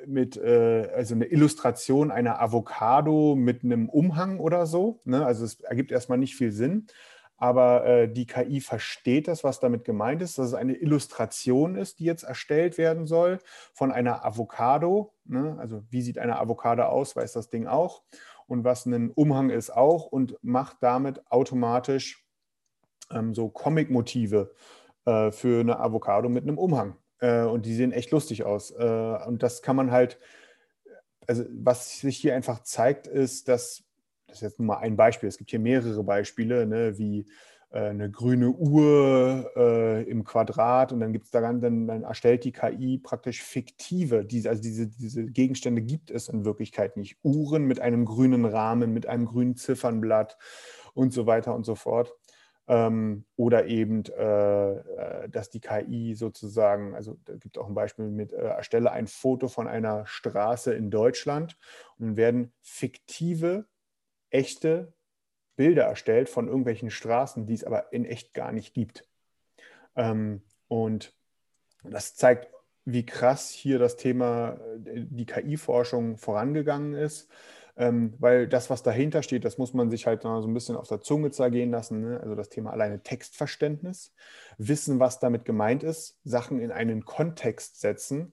mit, 0.06 0.36
äh, 0.36 0.90
also 0.94 1.14
eine 1.14 1.26
Illustration 1.26 2.10
einer 2.10 2.40
Avocado 2.40 3.34
mit 3.36 3.64
einem 3.64 3.88
Umhang 3.88 4.38
oder 4.38 4.66
so. 4.66 5.00
Ne? 5.04 5.24
Also 5.24 5.44
es 5.44 5.60
ergibt 5.60 5.92
erstmal 5.92 6.18
nicht 6.18 6.36
viel 6.36 6.52
Sinn. 6.52 6.86
Aber 7.36 7.84
äh, 7.84 8.08
die 8.08 8.26
KI 8.26 8.60
versteht 8.60 9.26
das, 9.28 9.42
was 9.42 9.58
damit 9.58 9.84
gemeint 9.84 10.22
ist, 10.22 10.38
dass 10.38 10.46
es 10.46 10.54
eine 10.54 10.74
Illustration 10.74 11.74
ist, 11.76 11.98
die 11.98 12.04
jetzt 12.04 12.22
erstellt 12.22 12.78
werden 12.78 13.06
soll 13.06 13.38
von 13.72 13.90
einer 13.90 14.24
Avocado. 14.24 15.12
Ne? 15.24 15.56
Also 15.58 15.82
wie 15.90 16.02
sieht 16.02 16.18
eine 16.18 16.38
Avocado 16.38 16.84
aus, 16.84 17.16
weiß 17.16 17.32
das 17.32 17.50
Ding 17.50 17.66
auch. 17.66 18.02
Und 18.46 18.64
was 18.64 18.86
ein 18.86 19.10
Umhang 19.10 19.50
ist 19.50 19.70
auch 19.70 20.06
und 20.06 20.38
macht 20.42 20.76
damit 20.80 21.30
automatisch 21.30 22.24
ähm, 23.10 23.34
so 23.34 23.48
Comic-Motive 23.48 24.52
äh, 25.06 25.30
für 25.32 25.60
eine 25.60 25.80
Avocado 25.80 26.28
mit 26.28 26.44
einem 26.44 26.58
Umhang. 26.58 26.96
Äh, 27.20 27.42
und 27.42 27.66
die 27.66 27.74
sehen 27.74 27.92
echt 27.92 28.10
lustig 28.10 28.44
aus. 28.44 28.70
Äh, 28.70 29.18
und 29.26 29.42
das 29.42 29.62
kann 29.62 29.76
man 29.76 29.90
halt, 29.90 30.18
also 31.26 31.44
was 31.50 32.00
sich 32.00 32.16
hier 32.16 32.34
einfach 32.34 32.62
zeigt, 32.62 33.06
ist, 33.06 33.48
dass, 33.48 33.84
das 34.26 34.36
ist 34.36 34.42
jetzt 34.42 34.58
nur 34.58 34.66
mal 34.66 34.78
ein 34.78 34.96
Beispiel, 34.96 35.28
es 35.28 35.38
gibt 35.38 35.50
hier 35.50 35.60
mehrere 35.60 36.02
Beispiele, 36.02 36.66
ne, 36.66 36.98
wie 36.98 37.26
äh, 37.74 37.88
eine 37.88 38.10
grüne 38.10 38.50
Uhr 38.50 39.50
äh, 39.56 40.02
im 40.04 40.22
Quadrat 40.24 40.92
und 40.92 41.00
dann 41.00 41.12
gibt 41.12 41.26
es 41.26 41.30
da 41.32 41.40
dann, 41.40 41.60
dann 41.60 42.02
erstellt 42.04 42.44
die 42.44 42.52
KI 42.52 42.98
praktisch 42.98 43.42
fiktive, 43.42 44.24
diese, 44.24 44.48
also 44.50 44.62
diese, 44.62 44.86
diese 44.86 45.24
Gegenstände 45.26 45.82
gibt 45.82 46.10
es 46.10 46.28
in 46.28 46.44
Wirklichkeit 46.44 46.96
nicht. 46.96 47.18
Uhren 47.22 47.64
mit 47.64 47.80
einem 47.80 48.04
grünen 48.04 48.44
Rahmen, 48.44 48.92
mit 48.92 49.06
einem 49.06 49.26
grünen 49.26 49.56
Ziffernblatt 49.56 50.38
und 50.94 51.12
so 51.12 51.26
weiter 51.26 51.54
und 51.54 51.64
so 51.66 51.74
fort. 51.74 52.14
Ähm, 52.66 53.24
oder 53.36 53.66
eben, 53.66 54.04
äh, 54.06 54.72
äh, 54.72 55.28
dass 55.28 55.50
die 55.50 55.60
KI 55.60 56.14
sozusagen, 56.14 56.94
also 56.94 57.18
da 57.26 57.34
gibt 57.34 57.58
auch 57.58 57.68
ein 57.68 57.74
Beispiel 57.74 58.06
mit, 58.06 58.32
äh, 58.32 58.36
erstelle 58.36 58.90
ein 58.90 59.06
Foto 59.06 59.48
von 59.48 59.68
einer 59.68 60.06
Straße 60.06 60.72
in 60.72 60.90
Deutschland 60.90 61.58
und 61.98 62.16
werden 62.16 62.52
fiktive, 62.62 63.66
echte 64.30 64.94
Bilder 65.56 65.84
erstellt 65.84 66.28
von 66.28 66.48
irgendwelchen 66.48 66.90
Straßen, 66.90 67.46
die 67.46 67.54
es 67.54 67.64
aber 67.64 67.92
in 67.92 68.06
echt 68.06 68.32
gar 68.34 68.50
nicht 68.50 68.72
gibt. 68.74 69.06
Ähm, 69.94 70.42
und 70.68 71.14
das 71.82 72.14
zeigt, 72.16 72.48
wie 72.86 73.06
krass 73.06 73.50
hier 73.50 73.78
das 73.78 73.96
Thema, 73.96 74.58
äh, 74.86 75.04
die 75.06 75.26
KI-Forschung 75.26 76.16
vorangegangen 76.16 76.94
ist 76.94 77.30
ähm, 77.76 78.14
weil 78.18 78.46
das, 78.46 78.70
was 78.70 78.82
dahinter 78.82 79.22
steht, 79.22 79.44
das 79.44 79.58
muss 79.58 79.74
man 79.74 79.90
sich 79.90 80.06
halt 80.06 80.22
so 80.22 80.28
ein 80.28 80.54
bisschen 80.54 80.76
auf 80.76 80.88
der 80.88 81.00
Zunge 81.00 81.30
zergehen 81.30 81.70
lassen. 81.70 82.00
Ne? 82.00 82.20
Also 82.20 82.34
das 82.34 82.48
Thema 82.48 82.70
alleine 82.70 83.02
Textverständnis, 83.02 84.12
wissen, 84.58 85.00
was 85.00 85.18
damit 85.18 85.44
gemeint 85.44 85.82
ist, 85.82 86.18
Sachen 86.24 86.60
in 86.60 86.70
einen 86.70 87.04
Kontext 87.04 87.80
setzen 87.80 88.32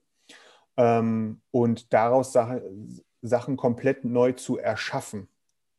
ähm, 0.76 1.40
und 1.50 1.92
daraus 1.92 2.32
Sache, 2.32 2.62
Sachen 3.20 3.56
komplett 3.56 4.04
neu 4.04 4.32
zu 4.32 4.58
erschaffen. 4.58 5.28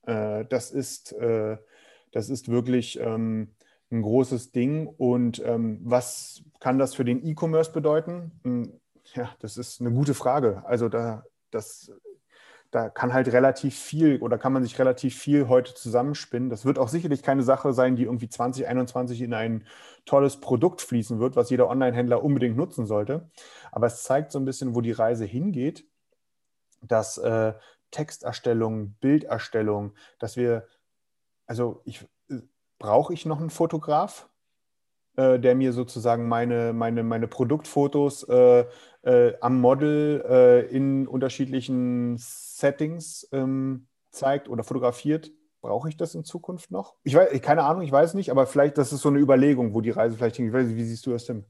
Äh, 0.06 0.46
das, 0.46 0.72
ist, 0.72 1.14
äh, 1.14 1.58
das 2.12 2.30
ist 2.30 2.50
wirklich 2.50 3.00
ähm, 3.00 3.56
ein 3.92 4.02
großes 4.02 4.52
Ding. 4.52 4.88
Und 4.88 5.42
ähm, 5.46 5.80
was 5.84 6.44
kann 6.60 6.80
das 6.80 6.96
für 6.96 7.06
den 7.06 7.26
E-Commerce 7.26 7.72
bedeuten? 7.72 8.32
Hm, 8.44 8.80
ja, 9.14 9.30
das 9.40 9.58
ist 9.58 9.80
eine 9.80 9.92
gute 9.92 10.14
Frage. 10.14 10.64
Also 10.66 10.90
da, 10.90 11.24
das 11.52 11.92
da 12.74 12.90
kann 12.90 13.14
halt 13.14 13.32
relativ 13.32 13.78
viel 13.78 14.20
oder 14.22 14.38
kann 14.38 14.52
man 14.52 14.64
sich 14.64 14.80
relativ 14.80 15.18
viel 15.18 15.48
heute 15.48 15.76
zusammenspinnen. 15.76 16.50
Das 16.50 16.66
wird 16.66 16.80
auch 16.80 16.88
sicherlich 16.88 17.22
keine 17.22 17.44
Sache 17.44 17.72
sein, 17.72 17.96
die 17.96 18.04
irgendwie 18.04 18.30
2021 18.30 19.22
in 19.22 19.34
ein 19.34 19.68
tolles 20.06 20.40
Produkt 20.40 20.82
fließen 20.82 21.20
wird, 21.20 21.36
was 21.36 21.52
jeder 21.52 21.70
Online-Händler 21.70 22.24
unbedingt 22.24 22.58
nutzen 22.58 22.86
sollte. 22.86 23.30
Aber 23.72 23.88
es 23.88 24.04
zeigt 24.04 24.32
so 24.32 24.40
ein 24.40 24.46
bisschen, 24.46 24.76
wo 24.76 24.82
die 24.82 24.92
Reise 24.92 25.26
hingeht, 25.26 25.86
dass 26.82 27.20
äh, 27.20 27.54
Texterstellung, 27.92 28.96
Bilderstellung, 29.00 29.94
dass 30.18 30.36
wir 30.36 30.68
also 31.46 31.82
ich 31.86 32.06
brauche 32.80 33.14
ich 33.14 33.26
noch 33.26 33.40
einen 33.40 33.50
Fotograf, 33.50 34.30
äh, 35.16 35.40
der 35.40 35.56
mir 35.56 35.74
sozusagen 35.74 36.28
meine, 36.28 36.74
meine, 36.74 37.04
meine 37.04 37.28
Produktfotos 37.28 38.24
äh, 38.24 38.66
äh, 39.04 39.34
am 39.42 39.60
Model 39.62 40.24
äh, 40.28 40.76
in 40.76 41.08
unterschiedlichen 41.08 42.16
Settings 42.18 43.28
ähm, 43.32 43.88
zeigt 44.12 44.50
oder 44.50 44.64
fotografiert. 44.64 45.32
Brauche 45.62 45.88
ich 45.88 45.98
das 45.98 46.14
in 46.14 46.26
Zukunft 46.26 46.72
noch? 46.72 46.96
Ich 47.04 47.16
weiß, 47.16 47.42
keine 47.42 47.64
Ahnung, 47.64 47.84
ich 47.84 47.92
weiß 47.92 48.16
nicht, 48.16 48.32
aber 48.32 48.46
vielleicht, 48.46 48.78
das 48.78 48.92
ist 48.92 49.02
so 49.02 49.10
eine 49.10 49.20
Überlegung, 49.20 49.74
wo 49.74 49.82
die 49.82 49.92
Reise 49.92 50.18
vielleicht 50.18 50.36
hingeht. 50.36 50.54
Wie 50.54 50.84
siehst 50.84 51.06
du 51.06 51.12
das, 51.12 51.26
Tim? 51.26 51.46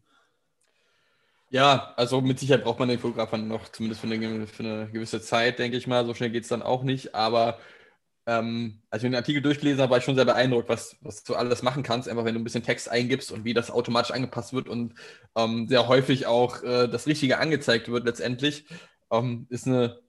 Ja, 1.50 1.94
also 1.98 2.20
mit 2.20 2.40
Sicherheit 2.40 2.64
braucht 2.64 2.80
man 2.80 2.90
den 2.90 3.00
Fotografen 3.00 3.48
noch, 3.48 3.70
zumindest 3.70 4.02
für 4.02 4.08
eine, 4.08 4.48
für 4.48 4.64
eine 4.64 4.90
gewisse 4.92 5.22
Zeit, 5.22 5.60
denke 5.60 5.78
ich 5.78 5.88
mal. 5.88 6.06
So 6.06 6.14
schnell 6.14 6.32
geht 6.32 6.44
es 6.44 6.50
dann 6.50 6.64
auch 6.64 6.84
nicht. 6.84 7.14
Aber 7.14 7.60
ähm, 8.26 8.82
als 8.90 9.04
ich 9.04 9.10
den 9.10 9.16
Artikel 9.16 9.42
durchgelesen 9.42 9.82
habe, 9.82 9.92
war 9.92 9.98
ich 9.98 10.04
schon 10.06 10.16
sehr 10.16 10.26
beeindruckt, 10.26 10.70
was, 10.70 10.96
was 11.02 11.24
du 11.24 11.36
alles 11.36 11.62
machen 11.62 11.84
kannst, 11.84 12.08
einfach 12.08 12.24
wenn 12.26 12.34
du 12.34 12.40
ein 12.40 12.44
bisschen 12.44 12.64
Text 12.64 12.90
eingibst 12.90 13.32
und 13.32 13.44
wie 13.44 13.54
das 13.54 13.70
automatisch 13.70 14.12
angepasst 14.12 14.54
wird 14.54 14.70
und 14.70 14.94
ähm, 15.36 15.68
sehr 15.68 15.88
häufig 15.88 16.26
auch 16.26 16.64
äh, 16.64 16.88
das 16.88 17.08
Richtige 17.08 17.40
angezeigt 17.40 17.90
wird 17.90 18.06
letztendlich. 18.06 18.66
Ähm, 19.12 19.48
ist 19.50 19.68
eine 19.68 20.00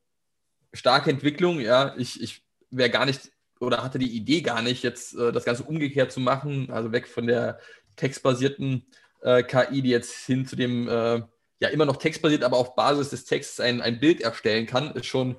starke 0.72 1.10
Entwicklung, 1.10 1.60
ja. 1.60 1.94
Ich, 1.96 2.22
ich 2.22 2.44
wäre 2.70 2.90
gar 2.90 3.06
nicht 3.06 3.32
oder 3.60 3.82
hatte 3.82 3.98
die 3.98 4.14
Idee 4.14 4.42
gar 4.42 4.62
nicht, 4.62 4.82
jetzt 4.82 5.14
äh, 5.16 5.32
das 5.32 5.44
Ganze 5.44 5.64
umgekehrt 5.64 6.12
zu 6.12 6.20
machen, 6.20 6.70
also 6.70 6.92
weg 6.92 7.08
von 7.08 7.26
der 7.26 7.58
textbasierten 7.96 8.86
äh, 9.22 9.42
KI, 9.42 9.82
die 9.82 9.90
jetzt 9.90 10.26
hin 10.26 10.46
zu 10.46 10.56
dem 10.56 10.88
äh, 10.88 11.22
ja 11.60 11.68
immer 11.70 11.86
noch 11.86 11.96
textbasiert, 11.96 12.44
aber 12.44 12.58
auf 12.58 12.76
Basis 12.76 13.10
des 13.10 13.24
Texts 13.24 13.60
ein, 13.60 13.80
ein 13.80 14.00
Bild 14.00 14.20
erstellen 14.20 14.66
kann, 14.66 14.92
ist 14.92 15.06
schon 15.06 15.36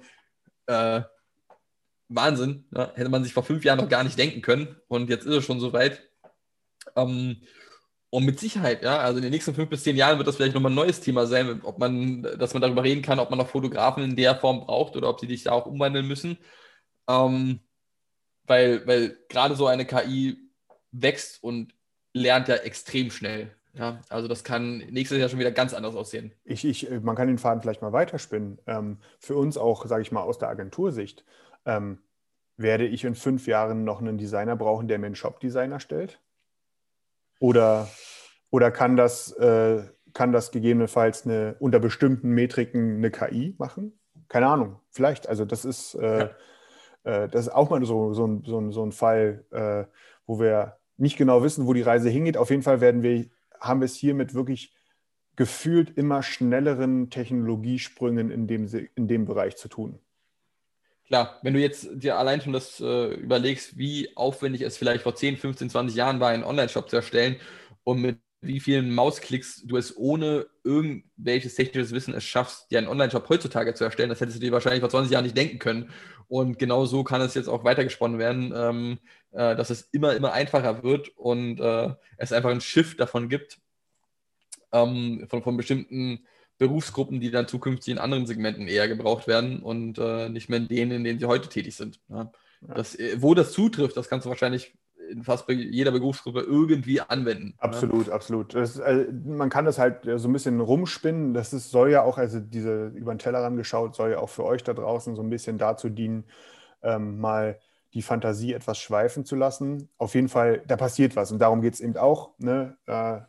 äh, 0.68 1.02
Wahnsinn. 2.10 2.66
Ja? 2.76 2.92
Hätte 2.96 3.10
man 3.10 3.24
sich 3.24 3.34
vor 3.34 3.44
fünf 3.44 3.64
Jahren 3.64 3.80
noch 3.80 3.90
gar 3.90 4.04
nicht 4.04 4.18
denken 4.18 4.42
können. 4.42 4.76
Und 4.88 5.10
jetzt 5.10 5.26
ist 5.26 5.34
es 5.36 5.46
schon 5.46 5.60
soweit. 5.60 6.02
Ähm, 6.96 7.38
und 8.10 8.26
mit 8.26 8.40
Sicherheit, 8.40 8.82
ja, 8.82 9.00
also 9.00 9.18
in 9.18 9.24
den 9.24 9.32
nächsten 9.32 9.54
fünf 9.54 9.70
bis 9.70 9.84
zehn 9.84 9.98
Jahren 9.98 10.18
wird 10.18 10.28
das 10.28 10.38
vielleicht 10.38 10.54
nochmal 10.54 10.72
ein 10.72 10.76
neues 10.76 11.02
Thema 11.02 11.28
sein, 11.28 11.62
ob 11.64 11.80
man, 11.80 12.24
dass 12.24 12.54
man 12.54 12.62
darüber 12.62 12.84
reden 12.84 13.02
kann, 13.02 13.20
ob 13.20 13.30
man 13.30 13.40
noch 13.40 13.50
Fotografen 13.50 14.04
in 14.04 14.16
der 14.16 14.36
Form 14.36 14.62
braucht 14.62 14.96
oder 14.96 15.10
ob 15.10 15.20
sie 15.20 15.28
sich 15.28 15.44
da 15.44 15.52
auch 15.52 15.66
umwandeln 15.66 16.08
müssen. 16.08 16.38
Ähm, 17.10 17.60
weil, 18.48 18.86
weil 18.88 19.18
gerade 19.28 19.56
so 19.56 19.68
eine 19.68 19.86
KI 19.86 20.38
wächst 20.92 21.44
und 21.44 21.74
lernt 22.14 22.48
ja 22.48 22.56
extrem 22.56 23.12
schnell. 23.12 23.54
Ja, 23.74 24.00
also 24.08 24.30
das 24.30 24.46
kann 24.46 24.78
nächstes 24.78 25.20
Jahr 25.20 25.28
schon 25.28 25.40
wieder 25.40 25.52
ganz 25.52 25.74
anders 25.74 25.96
aussehen. 25.96 26.32
Ich, 26.46 26.64
ich, 26.64 26.90
man 27.02 27.18
kann 27.18 27.28
den 27.28 27.38
Faden 27.38 27.62
vielleicht 27.62 27.82
mal 27.82 27.92
weiterspinnen. 27.92 28.60
Ähm, 28.68 29.00
für 29.20 29.36
uns 29.36 29.58
auch, 29.58 29.86
sage 29.86 30.02
ich 30.02 30.14
mal, 30.14 30.22
aus 30.22 30.38
der 30.38 30.48
Agentursicht. 30.48 31.26
Ähm, 31.66 32.00
werde 32.58 32.86
ich 32.86 33.04
in 33.04 33.16
fünf 33.16 33.48
Jahren 33.48 33.84
noch 33.84 34.00
einen 34.00 34.18
Designer 34.18 34.56
brauchen, 34.56 34.88
der 34.88 35.00
mir 35.00 35.08
einen 35.08 35.16
Shop-Designer 35.16 35.80
stellt? 35.80 36.22
Oder, 37.40 37.90
oder 38.50 38.72
kann, 38.72 38.96
das, 38.96 39.32
äh, 39.34 39.84
kann 40.14 40.32
das 40.32 40.52
gegebenenfalls 40.52 41.26
eine, 41.26 41.56
unter 41.60 41.80
bestimmten 41.80 42.30
Metriken 42.30 42.98
eine 42.98 43.12
KI 43.12 43.56
machen? 43.58 44.00
Keine 44.30 44.48
Ahnung, 44.48 44.80
vielleicht. 44.90 45.28
Also 45.28 45.44
das 45.44 45.66
ist, 45.66 45.96
äh, 45.96 46.30
ja. 47.06 47.24
äh, 47.24 47.30
das 47.30 47.48
ist 47.48 47.54
auch 47.54 47.70
mal 47.70 47.84
so, 47.86 48.14
so, 48.14 48.26
ein, 48.26 48.44
so, 48.46 48.60
ein, 48.60 48.72
so 48.72 48.86
ein 48.86 48.92
Fall, 48.92 49.46
äh, 49.52 49.86
wo 50.26 50.40
wir 50.40 50.78
nicht 50.98 51.18
genau 51.18 51.44
wissen, 51.44 51.68
wo 51.68 51.74
die 51.74 51.82
Reise 51.82 52.10
hingeht. 52.10 52.38
Auf 52.38 52.50
jeden 52.50 52.64
Fall 52.64 52.80
werden 52.80 53.04
wir, 53.04 53.26
haben 53.60 53.82
wir 53.82 53.86
es 53.86 53.96
hier 53.96 54.14
mit 54.14 54.34
wirklich 54.34 54.74
gefühlt 55.36 55.98
immer 55.98 56.24
schnelleren 56.24 57.10
Technologiesprüngen 57.10 58.32
in 58.32 58.48
dem, 58.48 58.68
in 58.96 59.08
dem 59.08 59.26
Bereich 59.26 59.58
zu 59.58 59.68
tun. 59.68 60.00
Klar, 61.08 61.40
wenn 61.44 61.54
du 61.54 61.60
jetzt 61.60 61.88
dir 61.94 62.18
allein 62.18 62.42
schon 62.42 62.54
das 62.54 62.80
äh, 62.80 63.14
überlegst, 63.14 63.78
wie 63.78 64.16
aufwendig 64.18 64.62
es 64.62 64.78
vielleicht 64.78 65.04
vor 65.04 65.16
10, 65.16 65.38
15, 65.38 65.70
20 65.70 65.96
Jahren 65.96 66.20
war, 66.20 66.30
einen 66.30 66.44
Online-Shop 66.44 66.90
zu 66.90 66.96
erstellen 66.96 67.36
und 67.84 68.02
mit 68.02 68.20
wie 68.42 68.60
vielen 68.60 68.94
Mausklicks 68.94 69.64
du 69.66 69.78
es 69.78 69.96
ohne 69.98 70.48
irgendwelches 70.64 71.56
technisches 71.56 71.92
Wissen 71.92 72.14
es 72.14 72.24
schaffst, 72.24 72.70
dir 72.72 72.78
einen 72.80 72.88
Online-Shop 72.88 73.28
heutzutage 73.30 73.74
zu 73.74 73.84
erstellen, 73.84 74.10
das 74.10 74.22
hättest 74.22 74.38
du 74.38 74.42
dir 74.42 74.52
wahrscheinlich 74.52 74.82
vor 74.82 74.90
20 74.90 75.12
Jahren 75.12 75.24
nicht 75.24 75.38
denken 75.38 75.60
können. 75.60 75.92
Und 76.28 76.58
genau 76.58 76.86
so 76.86 77.04
kann 77.04 77.22
es 77.22 77.36
jetzt 77.36 77.48
auch 77.48 77.64
weitergesponnen 77.64 78.18
werden, 78.18 78.54
ähm, 78.56 79.00
äh, 79.32 79.56
dass 79.56 79.70
es 79.70 79.84
immer, 79.92 80.16
immer 80.16 80.34
einfacher 80.34 80.84
wird 80.84 81.10
und 81.18 81.60
äh, 81.60 81.94
es 82.18 82.32
einfach 82.34 82.50
ein 82.50 82.62
Shift 82.62 83.00
davon 83.00 83.30
gibt, 83.30 83.60
ähm, 84.72 85.26
von, 85.30 85.44
von 85.44 85.58
bestimmten 85.58 86.26
Berufsgruppen, 86.58 87.20
die 87.20 87.32
dann 87.32 87.48
zukünftig 87.48 87.94
in 87.94 87.98
anderen 87.98 88.26
Segmenten 88.26 88.68
eher 88.68 88.88
gebraucht 88.88 89.28
werden 89.28 89.60
und 89.60 89.98
äh, 89.98 90.30
nicht 90.30 90.50
mehr 90.50 90.60
in 90.60 90.68
denen, 90.68 90.92
in 90.92 91.04
denen 91.04 91.20
sie 91.20 91.26
heute 91.26 91.50
tätig 91.50 91.76
sind. 91.76 92.00
Ja. 92.10 92.32
Das, 92.62 92.96
äh, 92.96 93.22
wo 93.22 93.34
das 93.34 93.52
zutrifft, 93.52 93.98
das 93.98 94.10
kannst 94.10 94.26
du 94.26 94.30
wahrscheinlich 94.30 94.74
in 95.10 95.24
fast 95.24 95.48
jeder 95.50 95.92
Berufsgruppe 95.92 96.42
irgendwie 96.42 97.02
anwenden. 97.02 97.54
Absolut, 97.60 98.08
ja. 98.08 98.14
absolut. 98.14 98.56
Das, 98.56 98.80
also, 98.80 99.12
man 99.26 99.50
kann 99.50 99.66
das 99.66 99.78
halt 99.78 100.02
so 100.20 100.28
ein 100.28 100.34
bisschen 100.34 100.60
rumspinnen. 100.60 101.34
Das 101.34 101.54
ist, 101.54 101.72
soll 101.72 101.92
ja 101.92 102.02
auch, 102.02 102.18
also 102.18 102.40
diese 102.40 102.88
über 102.88 103.14
den 103.14 103.20
Tellerrand 103.20 103.58
geschaut, 103.58 103.96
soll 103.96 104.12
ja 104.12 104.20
auch 104.20 104.30
für 104.30 104.46
euch 104.46 104.64
da 104.64 104.74
draußen 104.74 105.16
so 105.16 105.22
ein 105.22 105.30
bisschen 105.30 105.58
dazu 105.58 105.90
dienen, 105.90 106.26
ähm, 106.82 107.20
mal 107.20 107.60
die 107.94 108.02
Fantasie 108.02 108.54
etwas 108.54 108.78
schweifen 108.78 109.26
zu 109.26 109.36
lassen. 109.36 109.90
Auf 109.98 110.16
jeden 110.16 110.30
Fall, 110.30 110.64
da 110.68 110.76
passiert 110.76 111.16
was 111.16 111.32
und 111.32 111.40
darum 111.40 111.62
geht 111.62 111.76
es 111.76 111.82
eben 111.82 111.98
auch. 111.98 112.32
Ne? 112.40 112.76
Äh, 112.88 113.20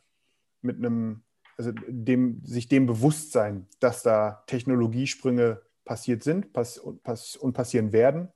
mit 0.62 0.78
einem 0.78 1.22
also 1.56 1.72
dem, 1.88 2.44
sich 2.44 2.68
dem 2.68 2.86
bewusst 2.86 3.32
sein, 3.32 3.66
dass 3.80 4.02
da 4.02 4.44
Technologiesprünge 4.46 5.62
passiert 5.84 6.22
sind 6.22 6.52
pass 6.52 6.78
und, 6.78 7.02
pass 7.02 7.36
und, 7.36 7.54
passieren 7.54 7.92
werden. 7.92 8.32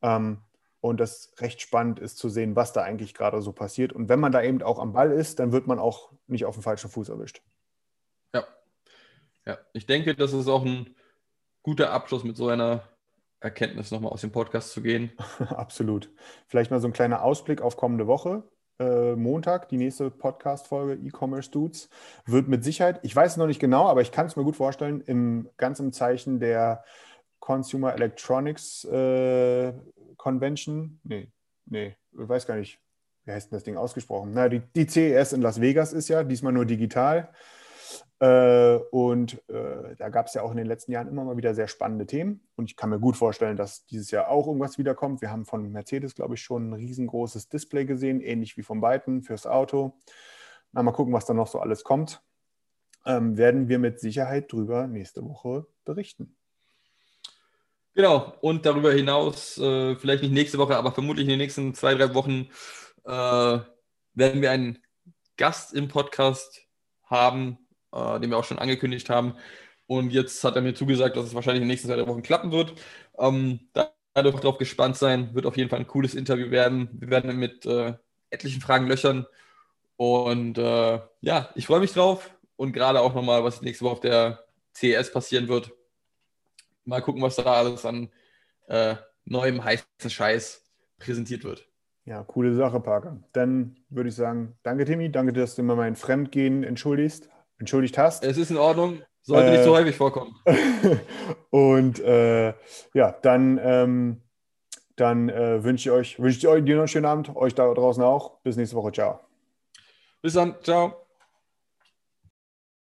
Ähm, 0.00 0.38
und 0.80 1.00
das 1.00 1.32
recht 1.38 1.60
spannend 1.60 1.98
ist 1.98 2.16
zu 2.16 2.28
sehen, 2.28 2.54
was 2.54 2.72
da 2.72 2.82
eigentlich 2.82 3.12
gerade 3.12 3.42
so 3.42 3.52
passiert. 3.52 3.92
Und 3.92 4.08
wenn 4.08 4.20
man 4.20 4.32
da 4.32 4.42
eben 4.42 4.62
auch 4.62 4.78
am 4.78 4.92
Ball 4.92 5.10
ist, 5.10 5.40
dann 5.40 5.52
wird 5.52 5.66
man 5.66 5.78
auch 5.78 6.12
nicht 6.28 6.44
auf 6.44 6.54
dem 6.54 6.62
falschen 6.62 6.88
Fuß 6.88 7.08
erwischt. 7.08 7.42
Ja. 8.32 8.46
Ja, 9.44 9.58
ich 9.72 9.86
denke, 9.86 10.14
das 10.14 10.32
ist 10.32 10.48
auch 10.48 10.64
ein 10.64 10.94
guter 11.62 11.90
Abschluss 11.90 12.24
mit 12.24 12.36
so 12.36 12.48
einer 12.48 12.88
Erkenntnis 13.40 13.90
nochmal 13.90 14.12
aus 14.12 14.20
dem 14.20 14.32
Podcast 14.32 14.70
zu 14.70 14.80
gehen. 14.80 15.10
Absolut. 15.38 16.10
Vielleicht 16.46 16.70
mal 16.70 16.80
so 16.80 16.86
ein 16.86 16.92
kleiner 16.92 17.22
Ausblick 17.22 17.60
auf 17.62 17.76
kommende 17.76 18.06
Woche 18.06 18.44
Montag, 18.78 19.68
die 19.68 19.78
nächste 19.78 20.10
Podcast-Folge 20.10 20.94
E-Commerce 20.94 21.50
Dudes, 21.50 21.88
wird 22.26 22.48
mit 22.48 22.62
Sicherheit, 22.62 23.00
ich 23.02 23.16
weiß 23.16 23.32
es 23.32 23.36
noch 23.36 23.46
nicht 23.46 23.60
genau, 23.60 23.86
aber 23.86 24.02
ich 24.02 24.12
kann 24.12 24.26
es 24.26 24.36
mir 24.36 24.44
gut 24.44 24.56
vorstellen, 24.56 25.00
im, 25.02 25.48
ganz 25.56 25.80
im 25.80 25.92
Zeichen 25.92 26.40
der 26.40 26.84
Consumer 27.40 27.94
Electronics 27.94 28.84
äh, 28.84 29.72
Convention, 30.16 31.00
nee, 31.04 31.28
nee, 31.64 31.96
ich 32.12 32.28
weiß 32.28 32.46
gar 32.46 32.56
nicht, 32.56 32.78
wie 33.24 33.32
heißt 33.32 33.50
denn 33.50 33.56
das 33.56 33.64
Ding 33.64 33.76
ausgesprochen? 33.76 34.32
Na, 34.34 34.48
die, 34.48 34.60
die 34.74 34.86
CES 34.86 35.32
in 35.32 35.42
Las 35.42 35.60
Vegas 35.60 35.92
ist 35.92 36.08
ja 36.08 36.22
diesmal 36.22 36.52
nur 36.52 36.64
digital. 36.64 37.30
Äh, 38.18 38.76
und 38.90 39.42
äh, 39.48 39.94
da 39.96 40.08
gab 40.08 40.26
es 40.26 40.34
ja 40.34 40.42
auch 40.42 40.50
in 40.50 40.56
den 40.56 40.66
letzten 40.66 40.92
Jahren 40.92 41.08
immer 41.08 41.24
mal 41.24 41.36
wieder 41.36 41.54
sehr 41.54 41.68
spannende 41.68 42.06
Themen. 42.06 42.40
Und 42.56 42.70
ich 42.70 42.76
kann 42.76 42.90
mir 42.90 42.98
gut 42.98 43.16
vorstellen, 43.16 43.56
dass 43.56 43.86
dieses 43.86 44.10
Jahr 44.10 44.28
auch 44.28 44.46
irgendwas 44.46 44.78
wiederkommt. 44.78 45.20
Wir 45.20 45.30
haben 45.30 45.44
von 45.44 45.70
Mercedes, 45.70 46.14
glaube 46.14 46.34
ich, 46.34 46.42
schon 46.42 46.70
ein 46.70 46.72
riesengroßes 46.74 47.48
Display 47.48 47.84
gesehen, 47.84 48.20
ähnlich 48.20 48.56
wie 48.56 48.62
von 48.62 48.80
beiden 48.80 49.22
fürs 49.22 49.46
Auto. 49.46 49.94
Na, 50.72 50.82
mal 50.82 50.92
gucken, 50.92 51.12
was 51.12 51.26
da 51.26 51.34
noch 51.34 51.46
so 51.46 51.60
alles 51.60 51.84
kommt. 51.84 52.22
Ähm, 53.04 53.36
werden 53.36 53.68
wir 53.68 53.78
mit 53.78 54.00
Sicherheit 54.00 54.52
drüber 54.52 54.86
nächste 54.86 55.24
Woche 55.24 55.66
berichten. 55.84 56.36
Genau, 57.94 58.34
und 58.42 58.66
darüber 58.66 58.92
hinaus, 58.92 59.56
äh, 59.56 59.96
vielleicht 59.96 60.22
nicht 60.22 60.32
nächste 60.32 60.58
Woche, 60.58 60.76
aber 60.76 60.92
vermutlich 60.92 61.24
in 61.24 61.30
den 61.30 61.38
nächsten 61.38 61.72
zwei, 61.72 61.94
drei 61.94 62.14
Wochen 62.14 62.50
äh, 63.04 63.58
werden 64.12 64.42
wir 64.42 64.50
einen 64.50 64.78
Gast 65.38 65.72
im 65.72 65.88
Podcast 65.88 66.66
haben, 67.04 67.65
äh, 67.92 68.20
den 68.20 68.30
wir 68.30 68.38
auch 68.38 68.44
schon 68.44 68.58
angekündigt 68.58 69.10
haben. 69.10 69.34
Und 69.86 70.12
jetzt 70.12 70.42
hat 70.42 70.56
er 70.56 70.62
mir 70.62 70.74
zugesagt, 70.74 71.16
dass 71.16 71.26
es 71.26 71.34
wahrscheinlich 71.34 71.62
in 71.62 71.68
den 71.68 71.72
nächsten 71.72 71.88
zwei 71.88 72.06
Wochen 72.06 72.22
klappen 72.22 72.52
wird. 72.52 72.74
Ähm, 73.18 73.60
da 73.72 73.92
dürft 74.16 74.38
ihr 74.38 74.40
drauf 74.40 74.58
gespannt 74.58 74.96
sein. 74.96 75.34
Wird 75.34 75.46
auf 75.46 75.56
jeden 75.56 75.70
Fall 75.70 75.78
ein 75.78 75.86
cooles 75.86 76.14
Interview 76.14 76.50
werden. 76.50 76.88
Wir 76.92 77.10
werden 77.10 77.36
mit 77.36 77.66
äh, 77.66 77.94
etlichen 78.30 78.60
Fragen 78.60 78.88
löchern. 78.88 79.26
Und 79.96 80.58
äh, 80.58 81.00
ja, 81.20 81.50
ich 81.54 81.66
freue 81.66 81.80
mich 81.80 81.92
drauf. 81.92 82.30
Und 82.56 82.72
gerade 82.72 83.00
auch 83.00 83.14
nochmal, 83.14 83.44
was 83.44 83.62
nächste 83.62 83.84
Woche 83.84 83.92
auf 83.92 84.00
der 84.00 84.44
CES 84.74 85.12
passieren 85.12 85.48
wird. 85.48 85.72
Mal 86.84 87.02
gucken, 87.02 87.22
was 87.22 87.36
da 87.36 87.44
alles 87.44 87.84
an 87.84 88.10
äh, 88.66 88.96
neuem 89.24 89.62
heißen 89.62 89.86
Scheiß 90.08 90.64
präsentiert 90.98 91.44
wird. 91.44 91.68
Ja, 92.04 92.22
coole 92.22 92.54
Sache, 92.54 92.80
Parker. 92.80 93.20
Dann 93.32 93.76
würde 93.88 94.08
ich 94.08 94.14
sagen, 94.14 94.56
danke, 94.62 94.84
Timmy. 94.84 95.10
Danke, 95.10 95.32
dass 95.32 95.56
du 95.56 95.62
mir 95.62 95.74
mein 95.76 95.96
Fremdgehen 95.96 96.62
entschuldigst 96.62 97.28
entschuldigt 97.58 97.98
hast. 97.98 98.24
Es 98.24 98.36
ist 98.36 98.50
in 98.50 98.56
Ordnung, 98.56 99.02
sollte 99.22 99.48
äh, 99.48 99.52
nicht 99.52 99.64
so 99.64 99.74
äh, 99.74 99.80
häufig 99.80 99.96
vorkommen. 99.96 100.36
und 101.50 102.00
äh, 102.00 102.54
ja, 102.94 103.12
dann, 103.22 103.60
ähm, 103.62 104.22
dann 104.96 105.28
äh, 105.28 105.62
wünsche 105.64 105.88
ich 105.88 105.94
euch, 105.94 106.20
wünsche 106.20 106.38
ich 106.38 106.48
euch 106.48 106.64
dir 106.64 106.74
noch 106.76 106.82
einen 106.82 106.88
schönen 106.88 107.06
Abend, 107.06 107.34
euch 107.34 107.54
da 107.54 107.72
draußen 107.72 108.02
auch. 108.02 108.38
Bis 108.42 108.56
nächste 108.56 108.76
Woche. 108.76 108.92
Ciao. 108.92 109.20
Bis 110.22 110.34
dann. 110.34 110.56
Ciao. 110.62 111.05